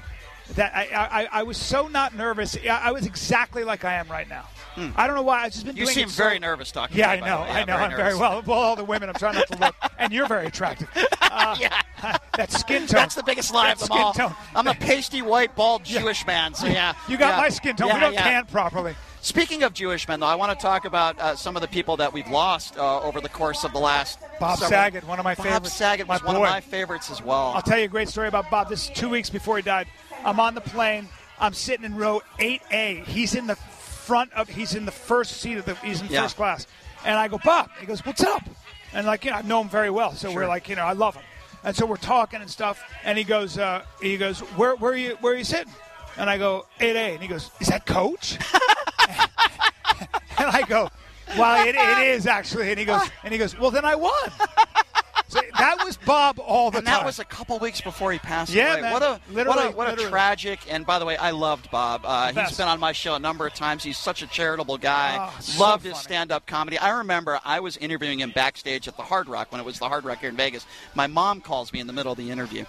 [0.54, 0.88] that I
[1.24, 2.56] I, I was so not nervous.
[2.70, 4.44] I, was exactly like I am right now.
[4.96, 5.42] I don't know why.
[5.44, 5.80] I've just been Hmm.
[5.82, 6.96] you seem it so- very nervous talking.
[6.98, 7.42] yeah, I know.
[7.42, 7.48] way.
[7.48, 7.76] I Yeah, know.
[7.76, 8.42] I'm very well.
[8.44, 9.74] Well, all the women, I'm trying not to look.
[9.98, 10.88] and you're very attractive.
[11.36, 11.56] Uh,
[12.36, 12.94] that skin tone.
[12.94, 14.12] That's the biggest lie That of them all.
[14.12, 14.32] tone.
[14.54, 16.54] I'm a pasty white, bald Jewish man.
[16.54, 17.40] So yeah, You got yeah.
[17.40, 17.88] my skin tone.
[17.88, 18.22] Yeah, we don't yeah.
[18.22, 18.94] can properly.
[19.20, 21.96] Speaking of Jewish men, though, I want to talk about uh, some of the people
[21.96, 24.20] that we've lost uh, over the course of the last.
[24.38, 25.72] Bob several- Saget, one of my Bob favorites.
[25.74, 27.52] Saget was My one of my favorites as well.
[27.56, 28.68] I'll tell you a great story about Bob.
[28.68, 29.88] This is two weeks before he died.
[30.24, 31.08] I'm on the plane.
[31.38, 33.04] I'm sitting in row 8A.
[33.04, 34.48] He's in the front of.
[34.48, 35.74] He's in the first seat of the.
[35.76, 36.22] He's in Yeah.
[36.22, 36.66] first class.
[37.04, 37.70] And I go, Bob.
[37.80, 38.42] He goes, What's up?
[38.92, 40.92] And like, you know, I know him very well, so we're like, you know, I
[40.92, 41.24] love him.
[41.64, 42.80] And so we're talking and stuff.
[43.04, 45.16] And he goes, uh, he goes, where, where are you?
[45.20, 45.72] Where are you sitting?
[46.16, 47.14] And I go, 8A.
[47.14, 48.38] And he goes, Is that coach?
[50.38, 50.88] and I go,
[51.36, 52.70] Well, it, it is actually.
[52.70, 54.12] And he goes, and he goes, Well, then I won.
[55.28, 56.98] So that was Bob all the and time.
[57.00, 58.82] that was a couple weeks before he passed Yeah, away.
[58.82, 58.92] man.
[58.92, 60.60] What a Literally, what a what a tragic.
[60.70, 62.02] And by the way, I loved Bob.
[62.04, 63.82] Uh, he's been on my show a number of times.
[63.82, 65.16] He's such a charitable guy.
[65.18, 66.78] Oh, so loved his stand-up comedy.
[66.78, 69.88] I remember I was interviewing him backstage at the Hard Rock when it was the
[69.88, 70.66] Hard Rock here in Vegas.
[70.94, 72.64] My mom calls me in the middle of the interview,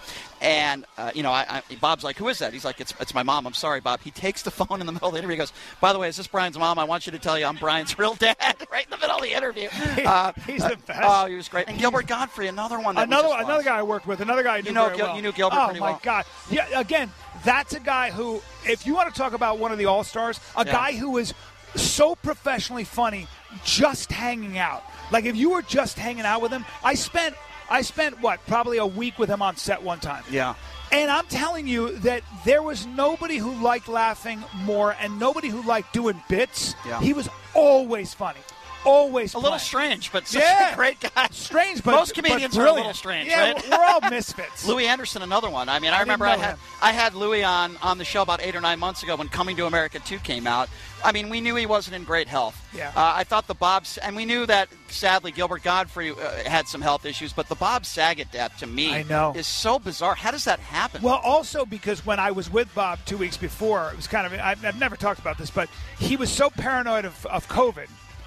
[0.46, 3.12] and uh, you know, I, I, Bob's like, "Who is that?" He's like, "It's it's
[3.14, 4.00] my mom." I'm sorry, Bob.
[4.02, 5.34] He takes the phone in the middle of the interview.
[5.34, 6.78] He goes, "By the way, is this Brian's mom?
[6.78, 8.36] I want you to tell you I'm Brian's real dad."
[8.70, 9.68] right in the middle of the interview.
[10.06, 11.00] Uh, He's the best.
[11.02, 11.66] Oh, he was great.
[11.68, 12.94] And Gilbert Gottfried, another one.
[12.94, 13.64] That we another just another lost.
[13.66, 15.16] guy I worked with, another guy I knew You know very Gil- well.
[15.16, 16.00] you knew Gilbert oh pretty my well.
[16.02, 16.24] God!
[16.50, 17.10] Yeah, again,
[17.44, 20.38] that's a guy who, if you want to talk about one of the all stars,
[20.56, 20.72] a Yeah.
[20.72, 21.34] guy who is
[21.74, 23.26] so professionally funny,
[23.64, 24.84] just hanging out.
[25.10, 27.34] Like if you were just hanging out with him, I spent
[27.70, 30.24] I spent what probably a week with him on set one time.
[30.30, 30.54] Yeah.
[30.92, 35.62] And I'm telling you that there was nobody who liked laughing more and nobody who
[35.62, 36.74] liked doing bits.
[36.86, 37.00] Yeah.
[37.00, 38.38] He was always funny.
[38.84, 40.72] always A little strange, but such Yeah.
[40.72, 41.26] a great guy.
[41.32, 43.68] Strange, but most but comedians are a little strange, Yeah, right?
[43.68, 44.64] we're all misfits.
[44.64, 45.68] Louie Anderson, another one.
[45.68, 46.58] I mean, I, I remember I had him.
[46.80, 49.56] I had Louie on on the show about eight or nine months ago when Coming
[49.56, 50.68] to America 2 came out.
[51.06, 52.60] I mean, we knew he wasn't in great health.
[52.74, 52.88] Yeah.
[52.88, 56.80] Uh, I thought the Bob, and we knew that sadly Gilbert Gottfried uh, had some
[56.80, 59.32] health issues, but the Bob Saget death to me I know.
[59.36, 60.16] is so bizarre.
[60.16, 61.02] How does that happen?
[61.02, 64.32] Well, also because when I was with Bob two weeks before, it was kind of
[64.40, 67.86] I've, I've never talked about this, but he was so paranoid of, of COVID.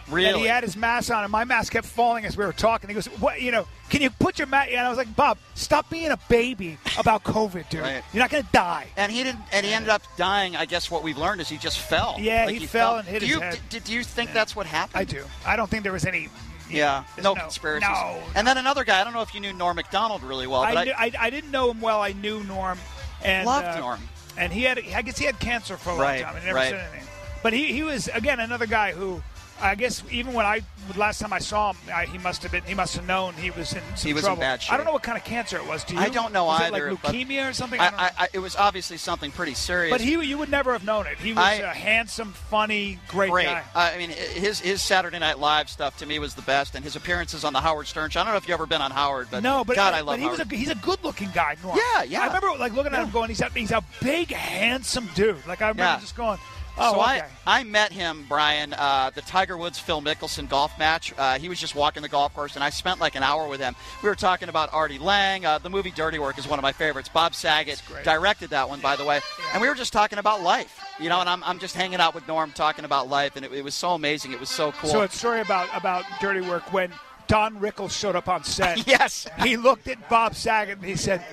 [0.09, 0.41] Really?
[0.41, 2.89] he had his mask on, and my mask kept falling as we were talking.
[2.89, 3.41] He goes, "What?
[3.41, 3.67] You know?
[3.89, 7.23] Can you put your mask?" And I was like, "Bob, stop being a baby about
[7.23, 7.81] COVID, dude.
[7.81, 8.03] Right.
[8.13, 10.55] You're not going to die." and he didn't, and he ended up dying.
[10.55, 12.15] I guess what we've learned is he just fell.
[12.19, 13.59] Yeah, Like he fell and hit do his you, head.
[13.69, 14.99] Did, did you think that's what happened?
[14.99, 15.23] I do.
[15.45, 16.29] I don't think there was any.
[16.71, 17.89] Yeah, no, no- conspiracies.
[17.89, 18.19] no.
[18.35, 19.01] And then another guy.
[19.01, 21.29] I don't know if you knew Norm Macdonald really well, but I, knew, I, I
[21.31, 21.99] didn't know him well.
[22.01, 22.77] I knew Norm,
[23.23, 23.99] and Loved uh, Norm.
[24.37, 26.35] And he had, I guess he had cancer for a long Right, time.
[26.35, 26.69] and never right.
[26.69, 27.07] said anything.
[27.41, 29.21] But he, he was again another guy who,
[29.61, 30.61] I guess even when I
[30.95, 33.51] last time I saw him, I, he must have been he must have known he
[33.51, 34.41] was in some He was in trouble.
[34.41, 35.83] bad I don't know what kind of cancer it was.
[35.83, 35.99] Do you?
[35.99, 37.79] I don't know was either, It like leukemia or something.
[37.79, 38.11] I, I.
[38.19, 39.91] I, it was obviously something pretty serious.
[39.91, 41.17] but he, you would never have known it.
[41.17, 43.45] He was a handsome, funny, great, great.
[43.45, 43.63] guy.
[43.75, 46.95] I mean, his his Saturday Night Live stuff to me was the best, and his
[46.95, 48.21] appearances on the Howard Stern show.
[48.21, 49.97] I don't know if you have ever been on Howard, but no, but God, uh,
[49.97, 51.55] I love but he was a, he's a good-looking guy.
[51.63, 51.77] Norm.
[51.77, 52.21] Yeah, yeah.
[52.21, 55.45] I remember like looking at him going, he's a, he's a big, handsome dude.
[55.47, 55.99] Like I remember Yeah.
[55.99, 56.37] just going,
[56.79, 57.21] oh, so okay.
[57.45, 61.13] I, I met him, Brian, uh, the Tiger Woods Phil Mickelson golf match.
[61.17, 63.59] Uh, he was just walking the golf course, and I spent like an hour with
[63.59, 63.75] him.
[64.03, 65.45] We were talking about Artie Lange.
[65.45, 67.09] Uh, the movie Dirty Work is one of my favorites.
[67.09, 69.21] Bob Saget directed that one, by the way.
[69.53, 71.19] And we were just talking about life, you know.
[71.19, 73.75] And I'm, I'm just hanging out with Norm talking about life, and it, it was
[73.75, 74.31] so amazing.
[74.31, 74.89] It was so cool.
[74.89, 76.91] So a story about about dirty work when
[77.29, 78.87] Don Rickles showed up on set.
[78.87, 79.27] yes.
[79.43, 81.23] He looked at Bob Saget and he said,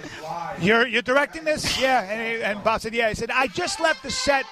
[0.61, 3.81] "You're you're directing this?" Yeah, and, he, and Bob said, "Yeah." He said, "I just
[3.81, 4.45] left the set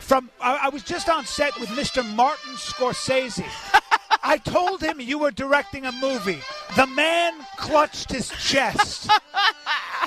[0.00, 0.30] from.
[0.40, 2.04] I, I was just on set with Mr.
[2.14, 3.44] Martin Scorsese."
[4.26, 6.40] I told him you were directing a movie.
[6.76, 9.10] The man clutched his chest.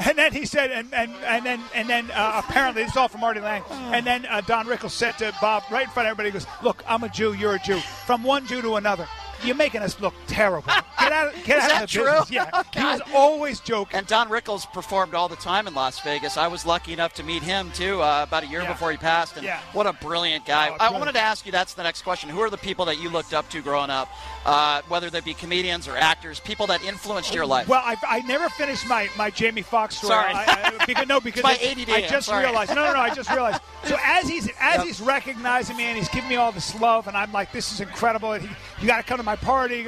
[0.06, 3.08] And then he said, and and and then and then uh, apparently this is all
[3.08, 3.64] from Artie Lange.
[3.72, 6.46] And then uh, Don Rickles said to Bob, right in front of everybody, he goes,
[6.62, 7.80] "Look, I'm a Jew, you're a Jew.
[8.06, 9.08] From one Jew to another,
[9.44, 10.72] you're making us look terrible.
[11.00, 12.04] Get out, get out of the true?
[12.06, 13.98] business." Yeah, he was always joking.
[13.98, 16.38] And Don Rickles performed all the time in Las Vegas.
[16.38, 18.72] I was lucky enough to meet him too uh, about a year Yeah.
[18.74, 19.36] before he passed.
[19.38, 19.60] And Yeah.
[19.74, 20.70] what a brilliant guy!
[20.70, 21.52] Oh, I wanted to ask you.
[21.52, 22.30] That's the next question.
[22.30, 24.10] Who are the people that you looked up to growing up,
[24.46, 27.68] uh, whether they be comedians or actors, people that influenced your life?
[27.68, 30.12] Well, I, I never finished my, my Jamie Foxx story.
[30.14, 30.34] Sorry.
[30.34, 32.74] I, I, because, no, because my I- ADD, I just realized.
[32.76, 33.00] No, no, no.
[33.00, 33.62] I just realized.
[33.86, 34.86] So as he's as Yep.
[34.86, 37.80] he's recognizing me and he's giving me all this love, and I'm like, this is
[37.82, 38.34] incredible.
[38.34, 38.48] He,
[38.82, 39.86] you got to come to my party.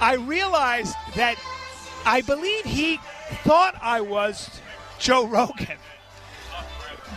[0.00, 1.36] I realized that
[2.04, 2.98] I believe he
[3.42, 4.60] thought I was
[5.00, 5.78] Joe Rogan.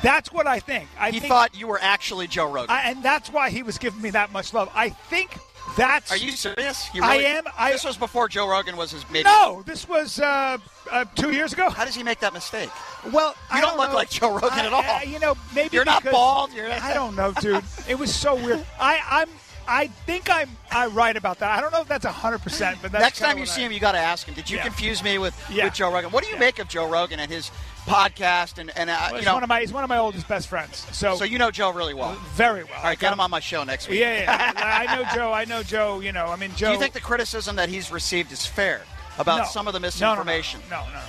[0.02, 0.88] That's what I think.
[0.98, 2.70] I he think, thought you were actually Joe Rogan.
[2.70, 4.70] I, and that's why he was giving me that much love.
[4.74, 5.38] I think
[5.76, 6.12] that's.
[6.12, 6.88] are you serious?
[6.94, 7.44] You I am.
[7.58, 9.24] I- this was before Joe Rogan was his maybe.
[9.26, 10.58] No, this was uh,
[10.92, 11.70] uh, two years ago.
[11.70, 12.70] How does he make that mistake?
[13.12, 13.96] Well, You I don't don't look know.
[13.96, 15.04] like Joe Rogan I- at all.
[15.12, 17.64] You know, maybe You're not bald, you're not- I don't know, dude.
[17.90, 18.66] It was so weird.
[18.80, 19.30] I, I'm.
[19.68, 20.50] I think I'm.
[20.72, 21.58] I right about that.
[21.58, 23.72] I don't know if that's hundred percent, but that's Next time you what see him,
[23.72, 24.34] you got to ask him.
[24.36, 24.64] Did you Yeah.
[24.64, 25.66] confuse me with, Yeah.
[25.66, 26.12] with Joe Rogan?
[26.12, 26.40] What do you Yeah.
[26.42, 27.50] make of Joe Rogan and his
[27.86, 28.58] podcast?
[28.58, 29.60] And, and uh, Well, you he's know, one of my.
[29.62, 30.86] He's one of my oldest best friends.
[30.92, 32.14] So, so you know Joe really well.
[32.34, 32.74] very well.
[32.78, 34.00] All right, get him on my show next week.
[34.00, 34.54] Yeah, yeah.
[34.88, 35.32] I know Joe.
[35.34, 36.00] I know Joe.
[36.00, 36.68] You know, I mean, Joe.
[36.68, 38.82] Do you think the criticism that he's received is fair
[39.18, 39.46] about No.
[39.46, 39.88] some of the No, no, no.
[40.26, 40.62] misinformation?
[40.70, 41.00] No, no, no.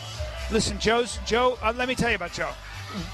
[0.51, 1.59] Listen, Joe's Joe.
[1.63, 2.51] Uh, let me tell you about Joe.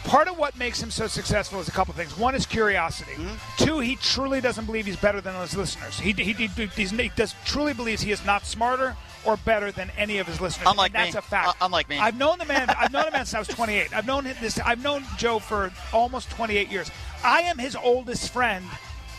[0.04, 2.16] Part of what makes him so successful is a couple things.
[2.16, 3.12] One is curiosity.
[3.12, 3.64] Mm-hmm.
[3.64, 5.98] Two, he truly doesn't believe he's better than his listeners.
[5.98, 9.90] He he, he, he's, he does truly believes he is not smarter or better than
[9.96, 10.68] any of his listeners.
[10.68, 11.18] Unlike and that's me.
[11.18, 11.48] a fact.
[11.48, 11.98] Uh, unlike me.
[11.98, 12.70] I've known the man.
[12.78, 13.94] I've known the man since I was 28.
[13.94, 14.58] I've known this.
[14.58, 16.90] I've known Joe for almost 28 years.
[17.24, 18.64] I am his oldest friend.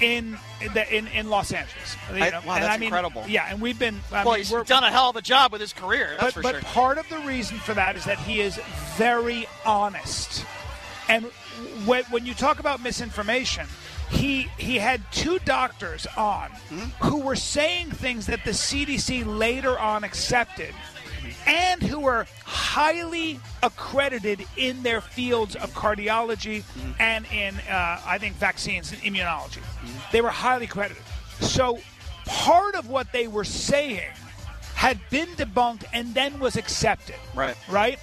[0.02, 3.24] In in, the, in in Los Angeles, you I- wow, and that's I mean, incredible.
[3.28, 4.00] Yeah, and we've been.
[4.12, 6.16] I well, mean, he's done a hell of a job with his career.
[6.20, 6.62] That's but, but sure.
[6.62, 8.60] part of the reason for that is that he is
[8.98, 10.46] very honest.
[11.08, 11.26] And
[11.86, 13.68] when, when you talk about misinformation,
[14.10, 16.80] he he had two doctors on Hmm?
[17.08, 20.74] who were saying things that the CDC later on accepted
[21.48, 26.92] and who were highly accredited in their fields of cardiology Hmm.
[27.00, 29.60] and in, uh, I think, vaccines and immunology.
[30.12, 31.04] They were highly accredited.
[31.40, 31.80] So
[32.26, 34.12] part of what they were saying
[34.76, 37.16] had been debunked and then was accepted.
[37.34, 37.56] Right.
[37.70, 38.00] Right?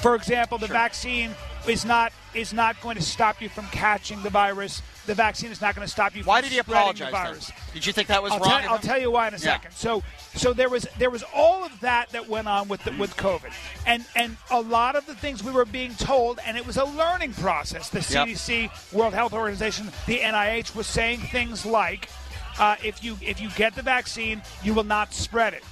[0.00, 0.74] For example, the Sure.
[0.74, 1.34] vaccine
[1.68, 4.82] is not is not going to stop you from catching the virus.
[5.06, 6.98] The vaccine is not going to stop you Why from did he apologize?
[6.98, 7.24] the then?
[7.24, 7.52] virus.
[7.74, 8.60] Did you think that was I'll, wrong?
[8.62, 9.54] Tell, I'll tell you why in a Yeah.
[9.54, 9.72] second.
[9.72, 10.02] So,
[10.34, 13.52] so there was there was all of that that went on with the, with COVID,
[13.86, 16.84] and and a lot of the things we were being told, and it was a
[16.84, 17.88] learning process.
[17.90, 18.28] The Yep.
[18.28, 22.08] CDC, World Health Organization, the NIH was saying things like.
[22.58, 25.64] uh, if you if you get the vaccine, you will not spread it.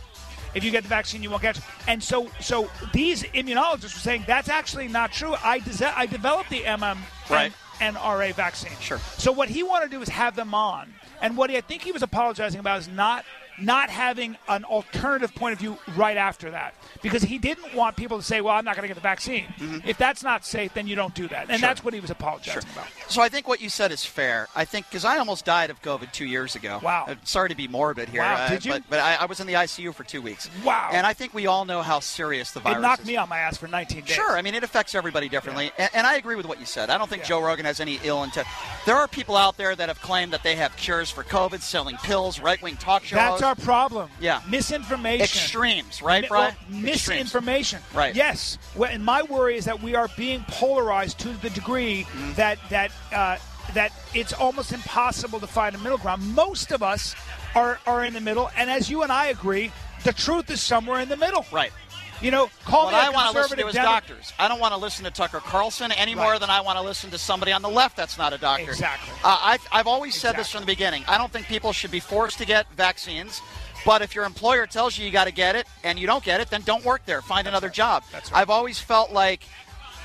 [0.54, 1.64] If you get the vaccine, you won't catch it.
[1.86, 5.34] And so, so these immunologists were saying that's actually not true.
[5.42, 6.98] I, de- I developed the MM
[7.28, 7.52] Right.
[7.80, 8.72] and RA vaccine.
[8.80, 8.98] Sure.
[9.16, 11.82] So what he wanted to do is have them on, and what he, I think
[11.82, 13.24] he was apologizing about is not
[13.60, 18.16] not having an alternative point of view right after that, because he didn't want people
[18.18, 19.44] to say, "Well, I'm not going to get the vaccine."
[19.86, 21.56] If that's not safe, then you don't do that, and Mm-hmm.
[21.60, 21.68] Sure.
[21.68, 22.86] that's what he was apologizing about.
[23.08, 24.48] So I think what you said is fair.
[24.54, 26.80] I think because I almost died of COVID two years ago.
[26.82, 27.04] Wow.
[27.08, 28.20] Uh, sorry to be morbid here.
[28.22, 28.72] Wow, uh, did you?
[28.72, 30.48] But, but I, I was in the ICU for two weeks.
[30.64, 30.90] Wow.
[30.92, 33.06] And I think we all know how serious the virus It knocked is.
[33.08, 34.14] me on my ass for 19 days.
[34.14, 36.88] Sure, I mean it affects everybody differently, and, and I agree with what you said.
[36.90, 37.28] I don't think Yeah.
[37.28, 38.46] Joe Rogan has any ill intent.
[38.86, 41.96] There are people out there that have claimed that they have cures for COVID, selling
[41.98, 43.16] pills, right-wing talk shows.
[43.16, 44.08] That's our problem.
[44.20, 44.40] Yeah.
[44.48, 45.22] Misinformation.
[45.24, 46.54] extremes, right, Brian?
[46.70, 46.84] well, Extremes.
[47.18, 47.80] misinformation.
[47.94, 48.14] Right.
[48.14, 48.58] Yes.
[48.76, 52.32] Well, and my worry is that we are being polarized to the degree Mm-hmm.
[52.34, 53.36] that that uh,
[53.74, 56.22] that it's almost impossible to find a middle ground.
[56.34, 57.14] Most of us
[57.54, 59.72] are are in the middle, and as you and I agree,
[60.04, 61.44] the truth is somewhere in the middle.
[61.52, 61.72] Right.
[62.20, 64.32] You know, call What me a I want to listen to is Demo- doctors.
[64.38, 66.40] I don't want to listen to Tucker Carlson any more Right.
[66.40, 68.70] than I want to listen to somebody on the left that's not a doctor.
[68.70, 69.12] Exactly.
[69.24, 71.02] Uh, I've, I've always said this from the beginning.
[71.08, 73.40] I don't think people should be forced to get vaccines.
[73.86, 76.40] But if your employer tells you you got to get it and you don't get
[76.42, 77.22] it, then don't work there.
[77.22, 78.02] Find another job.
[78.12, 78.42] That's right.
[78.42, 79.44] I've always felt like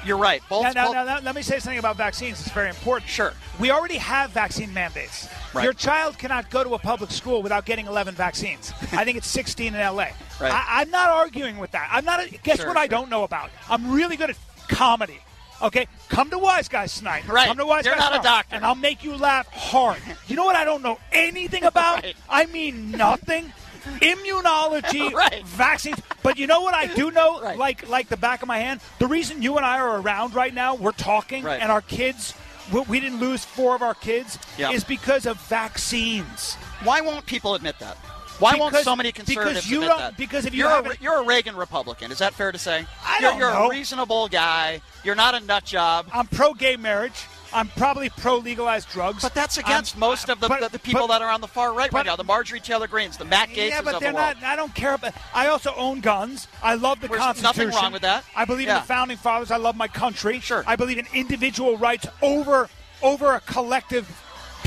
[0.05, 0.41] you're right.
[0.47, 2.39] Both, Now, now, both- now, now, let me say something about vaccines.
[2.39, 3.09] It's very important.
[3.11, 3.33] Sure.
[3.59, 5.27] We already have vaccine mandates.
[5.55, 5.63] Right.
[5.63, 8.73] Your child cannot go to a public school without getting 11 vaccines.
[8.91, 10.07] I think it's 16 in LA.
[10.37, 10.51] Right.
[10.51, 11.87] I, I'm not arguing with that.
[11.89, 12.19] I'm not.
[12.19, 13.51] A, guess Sure, what I don't know about?
[13.69, 14.37] I'm really good at
[14.67, 15.17] comedy.
[15.61, 17.25] Okay, come to Wise Guys tonight.
[17.25, 17.47] Right.
[17.47, 18.57] Come to Wise You're Guys not a doctor.
[18.57, 19.97] and I'll make you laugh hard.
[20.27, 22.03] You know what I don't know anything about?
[22.03, 22.17] Right.
[22.29, 23.53] I mean nothing.
[24.01, 25.43] Immunology, Right.
[25.45, 25.99] vaccines.
[26.23, 27.57] But you know what I do know, Right.
[27.57, 28.81] like like the back of my hand.
[28.99, 32.33] The reason you and I are around right now, we're talking, and our kids,
[32.71, 34.71] we, we didn't lose four of our kids, Yeah.
[34.71, 36.55] is because of vaccines.
[36.83, 37.97] why won't people admit that?
[38.39, 40.17] Why won't so many because conservatives you admit don't- that?
[40.17, 42.85] because if you you're a, you're a Reagan Republican, is that fair to say?
[43.03, 43.67] I you're, don't you're know.
[43.67, 44.81] a reasonable guy.
[45.05, 46.07] You're not a nut job.
[46.13, 47.13] I'm pro gay marriage.
[47.53, 49.21] I'm probably pro legalized drugs.
[49.21, 51.31] But that's I'm- against um, most of the, but- the, the people but- that are
[51.31, 52.15] on the far right but- right now.
[52.15, 54.43] The Marjorie Taylor Greens, the Matt Gaetzes yeah, but they're the not.
[54.43, 55.13] I don't care about.
[55.33, 56.47] I also own guns.
[56.63, 57.67] I love the There's Constitution.
[57.67, 58.23] nothing wrong with that.
[58.35, 59.51] I believe in the founding fathers.
[59.51, 60.39] I love my country.
[60.39, 60.63] Sure.
[60.67, 62.69] I believe in individual rights over
[63.01, 64.07] over a collective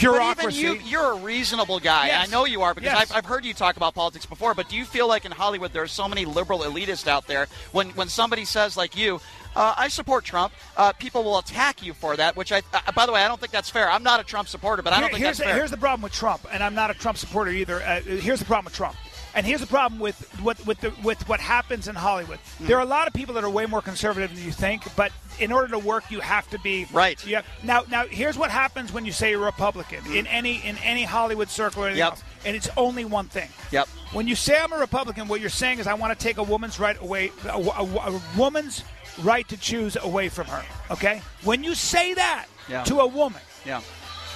[0.03, 2.07] But even you, you're a reasonable guy.
[2.09, 2.29] Yes.
[2.29, 3.11] I know you are because Yes.
[3.11, 4.55] I've, I've heard you talk about politics before.
[4.55, 7.47] But do you feel like in Hollywood there are so many liberal elitists out there
[7.73, 9.20] when when somebody says like you,
[9.57, 12.37] uh, I support Trump, uh, people will attack you for that.
[12.37, 13.91] Which I, uh, by the way, I don't think that's fair.
[13.91, 15.55] I'm not a Trump supporter, but I don't Here- think here's that's the, fair.
[15.57, 17.83] here's the problem with Trump, and I'm not a Trump supporter either.
[17.83, 18.97] Uh, here's the problem with Trump,
[19.39, 22.39] and here's the problem with what with the with what happens in Hollywood.
[22.59, 22.66] Hmm.
[22.66, 25.12] There are a lot of people that are way more conservative than you think, but
[25.39, 27.24] in order to work, you have to be Right.
[27.24, 27.43] Yeah.
[27.62, 31.48] Now, now here's what happens when you say you're Republican in any in any Hollywood
[31.51, 31.98] circle or anything.
[32.01, 32.10] Yep.
[32.10, 33.48] else, and it's only one thing.
[33.70, 33.86] Yep.
[34.12, 36.43] When you say I'm a Republican, what you're saying is I want to take a
[36.43, 38.82] woman's right away, a, a- a woman's
[39.23, 40.65] right to choose away from her.
[40.90, 41.23] Okay.
[41.44, 42.82] When you say that Yeah.
[42.85, 43.82] to a woman yeah.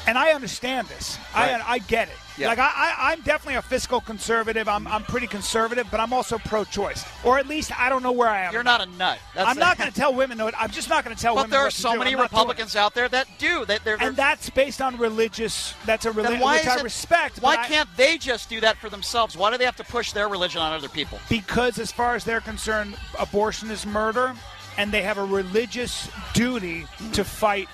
[0.06, 1.18] and I understand this.
[1.34, 1.60] Right.
[1.60, 2.14] I I get it.
[2.42, 2.48] Yeah.
[2.48, 4.68] Like I, I'm definitely a fiscal conservative.
[4.68, 8.28] I'm I'm pretty conservative, but I'm also pro-choice, or at least I don't know where
[8.28, 8.52] I am.
[8.52, 9.18] You're not a nut.
[9.34, 10.38] That's I'm not going to tell women.
[10.38, 11.50] No, I'm just not going to tell But women.
[11.50, 12.22] But there are so many I'm not doing it.
[12.24, 13.64] Republicans out there that do.
[13.64, 15.74] That they're, they're and that's based on religious.
[15.86, 17.38] That's a religion which I it- respect.
[17.40, 19.36] Why I- can't they just do that for themselves?
[19.36, 21.18] Why do they have to push their religion on other people?
[21.28, 24.34] because as far as they're concerned, abortion is murder,
[24.76, 27.68] and they have a religious duty to fight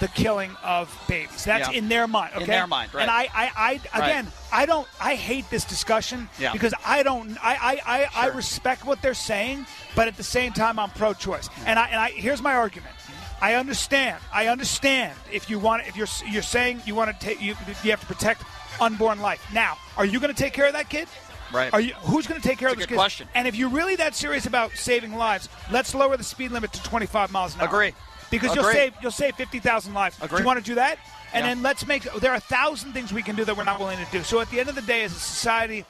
[0.00, 1.44] the killing of babies.
[1.44, 1.78] That's Yeah.
[1.78, 2.32] in their mind.
[2.36, 2.52] In Okay?
[2.52, 3.02] their mind, right.
[3.02, 4.86] And I, I, I again, I don't.
[5.00, 6.52] I hate this discussion Yeah.
[6.52, 7.36] because I don't.
[7.44, 9.66] I, I, I, I respect what they're saying,
[9.96, 11.48] but at the same time, I'm pro-choice.
[11.66, 12.94] And I, and I here's my argument.
[13.40, 14.18] I understand.
[14.32, 15.86] I understand if you want.
[15.86, 17.54] If you're you're saying you want to take you
[17.84, 18.42] you have to protect
[18.80, 19.44] unborn life.
[19.52, 21.08] Now, are you going to take care of that kid?
[21.52, 21.72] Right.
[21.72, 21.94] Are you?
[22.02, 22.98] Who's going to take care That's of this good kid?
[22.98, 23.28] question.
[23.34, 26.82] And if you're really that serious about saving lives, let's lower the speed limit to
[26.82, 27.68] 25 miles an hour.
[27.68, 27.94] Agree.
[28.30, 30.16] Because you'll save you'll save 50,000 lives.
[30.18, 30.98] Do you want to do that?
[31.32, 31.54] And Yeah.
[31.54, 32.02] then let's make.
[32.20, 34.22] There are a thousand things we can do that we're not willing to do.
[34.22, 35.84] So at the end of the day, as a society.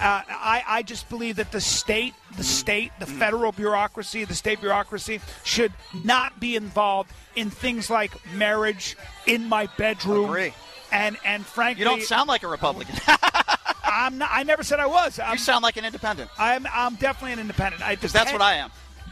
[0.00, 3.18] Uh, I, I just believe that the state, the state, the Mm-hmm.
[3.18, 8.96] federal bureaucracy, the state bureaucracy should not be involved in things like marriage
[9.26, 10.24] in my bedroom.
[10.24, 10.54] Agree.
[10.90, 12.96] And and frankly, You don't sound like a Republican.
[13.84, 14.30] I'm not.
[14.32, 15.18] I never said I was.
[15.18, 16.30] I'm, you sound like an independent.
[16.38, 17.82] I'm I'm definitely an independent.
[17.88, 18.70] Because that's what I am.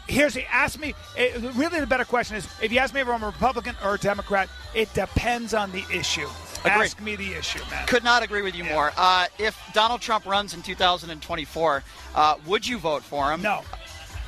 [0.08, 0.94] Here's the ask me.
[1.16, 3.94] It, really, the better question is if you ask me if I'm a Republican or
[3.94, 6.28] a Democrat, it depends on the issue.
[6.64, 6.72] Agreed.
[6.84, 7.86] Ask me the issue, man.
[7.86, 8.92] Could not agree with you more.
[8.96, 11.82] Uh, if Donald Trump runs in 2024,
[12.14, 13.42] uh, would you vote for him?
[13.42, 13.62] no,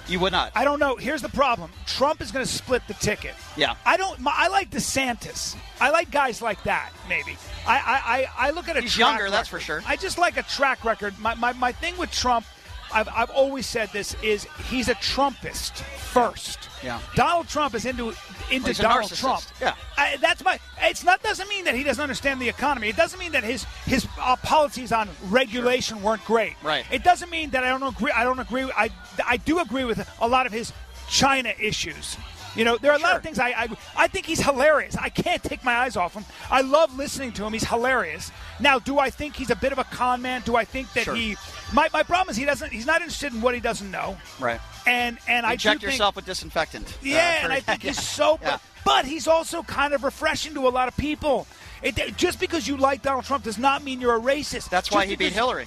[0.08, 0.50] You would not.
[0.54, 0.96] I don't know.
[0.96, 1.70] Here's the problem.
[1.86, 3.34] Trump is going to split the ticket.
[3.56, 3.74] Yeah.
[3.86, 4.18] I don't.
[4.20, 5.56] my- I like DeSantis.
[5.80, 6.90] I like guys like that.
[7.08, 7.36] Maybe.
[7.66, 8.80] I I, I, I look at a.
[8.80, 9.82] He's younger, that's for sure.
[9.86, 11.18] I just like a track record.
[11.18, 12.46] My my, my thing with Trump,
[12.94, 16.68] I've I've always said this is he's a Trumpist first.
[16.82, 17.00] Yeah.
[17.16, 18.14] Donald Trump is into
[18.50, 19.20] into Donald narcissist.
[19.20, 19.44] Trump.
[19.60, 19.74] Yeah.
[19.96, 20.58] I, that's my.
[20.82, 22.88] It's not doesn't mean that he doesn't understand the economy.
[22.88, 26.54] It doesn't mean that his his uh, policies on regulation weren't great.
[26.62, 26.84] Right.
[26.90, 28.12] It doesn't mean that I don't agree.
[28.12, 28.70] I don't agree.
[28.76, 28.90] I
[29.26, 30.72] I do agree with a lot of his
[31.08, 32.16] China issues.
[32.56, 34.96] You know, there are a lot of things I, I I think he's hilarious.
[34.96, 36.24] I can't take my eyes off him.
[36.50, 37.52] I love listening to him.
[37.52, 38.30] He's hilarious.
[38.60, 40.42] Now, do I think he's a bit of a con man?
[40.44, 41.14] Do I think that Sure.
[41.14, 41.36] he?
[41.72, 42.70] My, my problem is he doesn't.
[42.72, 44.16] He's not interested in what he doesn't know.
[44.38, 44.60] Right.
[44.86, 46.86] And and I do Inject think- yourself with disinfectant.
[46.88, 47.90] Uh, yeah, for- and I think yeah.
[47.90, 48.38] he's so.
[48.42, 48.58] Yeah.
[48.84, 51.46] But he's also kind of refreshing to a lot of people.
[51.82, 54.68] It, just because you like Donald Trump does not mean you're a racist.
[54.70, 55.66] That's why Just he beat Hillary.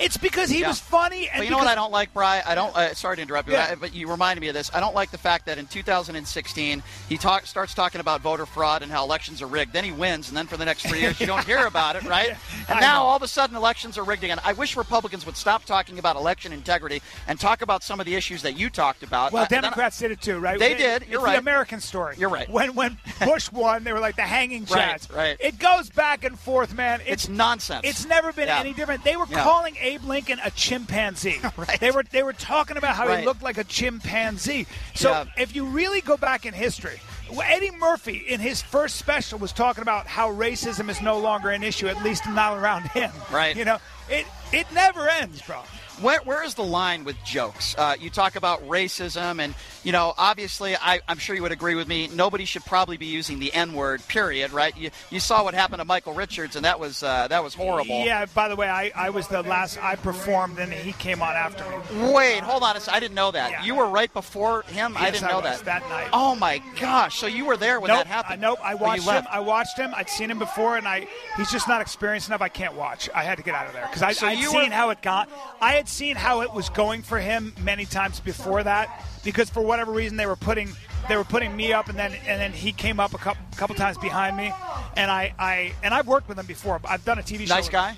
[0.00, 0.68] It's because he Yeah.
[0.68, 1.28] was funny.
[1.28, 2.42] And But you know what I don't like, Bry?
[2.44, 2.74] I don't.
[2.74, 3.68] Uh, sorry to interrupt you, Yeah.
[3.72, 4.70] I- but you reminded me of this.
[4.72, 8.82] I don't like the fact that in 2016 he talk, starts talking about voter fraud
[8.82, 9.72] and how elections are rigged.
[9.72, 12.02] Then he wins, and then for the next three years you don't hear about it,
[12.04, 12.36] right?
[12.68, 13.08] And I now know.
[13.08, 14.38] all of a sudden elections are rigged again.
[14.44, 18.14] I wish Republicans would stop talking about election integrity and talk about some of the
[18.14, 19.32] issues that you talked about.
[19.32, 20.58] Well, Uh, then- Democrats did it too, right?
[20.58, 21.06] They It- did.
[21.08, 21.38] You're the right.
[21.38, 22.14] American story.
[22.18, 22.48] You're right.
[22.48, 25.14] When when Bush won, they were like the hanging Right, chads.
[25.14, 25.36] right.
[25.40, 27.00] It goes back and forth, man.
[27.06, 27.80] It's nonsense.
[27.84, 28.60] It's never been Yeah.
[28.60, 29.02] any different.
[29.04, 31.40] They were calling Abe Lincoln a chimpanzee.
[31.56, 31.80] Right.
[31.80, 33.20] They were they were talking about how Right.
[33.20, 34.66] he looked like a chimpanzee.
[34.94, 35.24] So Yeah.
[35.36, 37.00] if you really go back in history,
[37.42, 41.62] Eddie Murphy in his first special was talking about how racism is no longer an
[41.62, 43.10] issue, at least not around him.
[43.32, 43.56] Right.
[43.56, 45.60] You know, it it never ends, bro.
[46.00, 47.74] Where, where is the line with jokes?
[47.76, 49.54] Uh, you talk about racism, and
[49.84, 52.08] you know, obviously, I, I'm sure you would agree with me.
[52.08, 54.06] Nobody should probably be using the N word.
[54.08, 54.52] Period.
[54.52, 54.76] Right?
[54.76, 58.04] You, you saw what happened to Michael Richards, and that was uh, that was horrible.
[58.04, 58.26] Yeah.
[58.26, 59.82] By the way, I, I was the last.
[59.82, 62.12] I performed, and he came on after me.
[62.12, 62.96] Wait, hold on a second.
[62.96, 63.50] I didn't know that.
[63.50, 63.64] Yeah.
[63.64, 64.94] You were right before him.
[64.96, 65.64] I didn't I know that.
[65.66, 66.08] that night.
[66.12, 67.18] Oh my gosh!
[67.18, 68.42] So you were there when nope, that happened?
[68.44, 68.58] uh, nope.
[68.62, 69.24] I watched him.
[69.30, 69.92] I watched him.
[69.94, 71.06] I'd seen him before, and I
[71.36, 72.40] he's just not experienced enough.
[72.40, 73.10] I can't watch.
[73.14, 75.02] I had to get out of there because I So I'd seen were- how it
[75.02, 75.28] got.
[75.60, 79.60] I had seen how it was going for him many times before that because for
[79.62, 80.70] whatever reason they were putting
[81.08, 83.74] they were putting me up, and then and then he came up a couple couple
[83.74, 84.52] times behind me,
[84.96, 86.80] and I I and I've worked with him before.
[86.84, 87.54] I've done a TV show.
[87.54, 87.96] nice guy,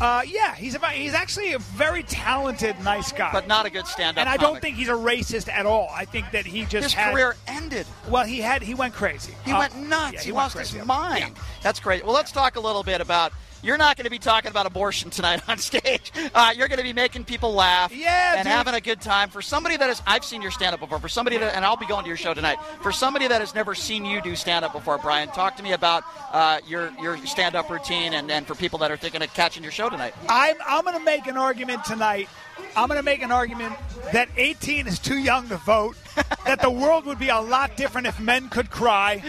[0.00, 3.30] Uh, yeah, he's about he's actually a very talented, nice guy.
[3.32, 4.18] but not a good stand-up.
[4.20, 5.90] and I don't think he's a racist at all.
[5.94, 7.86] I think that he just his had, career ended.
[8.08, 9.34] Well, he had he went crazy.
[9.44, 10.14] He Uh, went nuts.
[10.14, 10.86] yeah, he went lost his crazy.
[10.86, 11.36] mind.
[11.62, 12.04] That's great.
[12.04, 13.32] Well, let's talk a little bit about.
[13.62, 16.12] You're not going to be talking about abortion tonight on stage.
[16.34, 18.52] Uh, you're going to be making people laugh Yeah, and dude.
[18.52, 19.28] having a good time.
[19.28, 20.98] For somebody that is, I've seen your stand up before.
[20.98, 22.58] For somebody that, and I'll be going to your show tonight.
[22.82, 25.72] For somebody that has never seen you do stand up before, Brian, talk to me
[25.72, 29.32] about uh, your your stand up routine and, and for people that are thinking of
[29.34, 30.14] catching your show tonight.
[30.28, 32.28] I'm I'm going to make an argument tonight.
[32.76, 33.74] I'm going to make an argument
[34.12, 35.96] that 18 is too young to vote.
[36.46, 39.22] that the world would be a lot different if men could cry,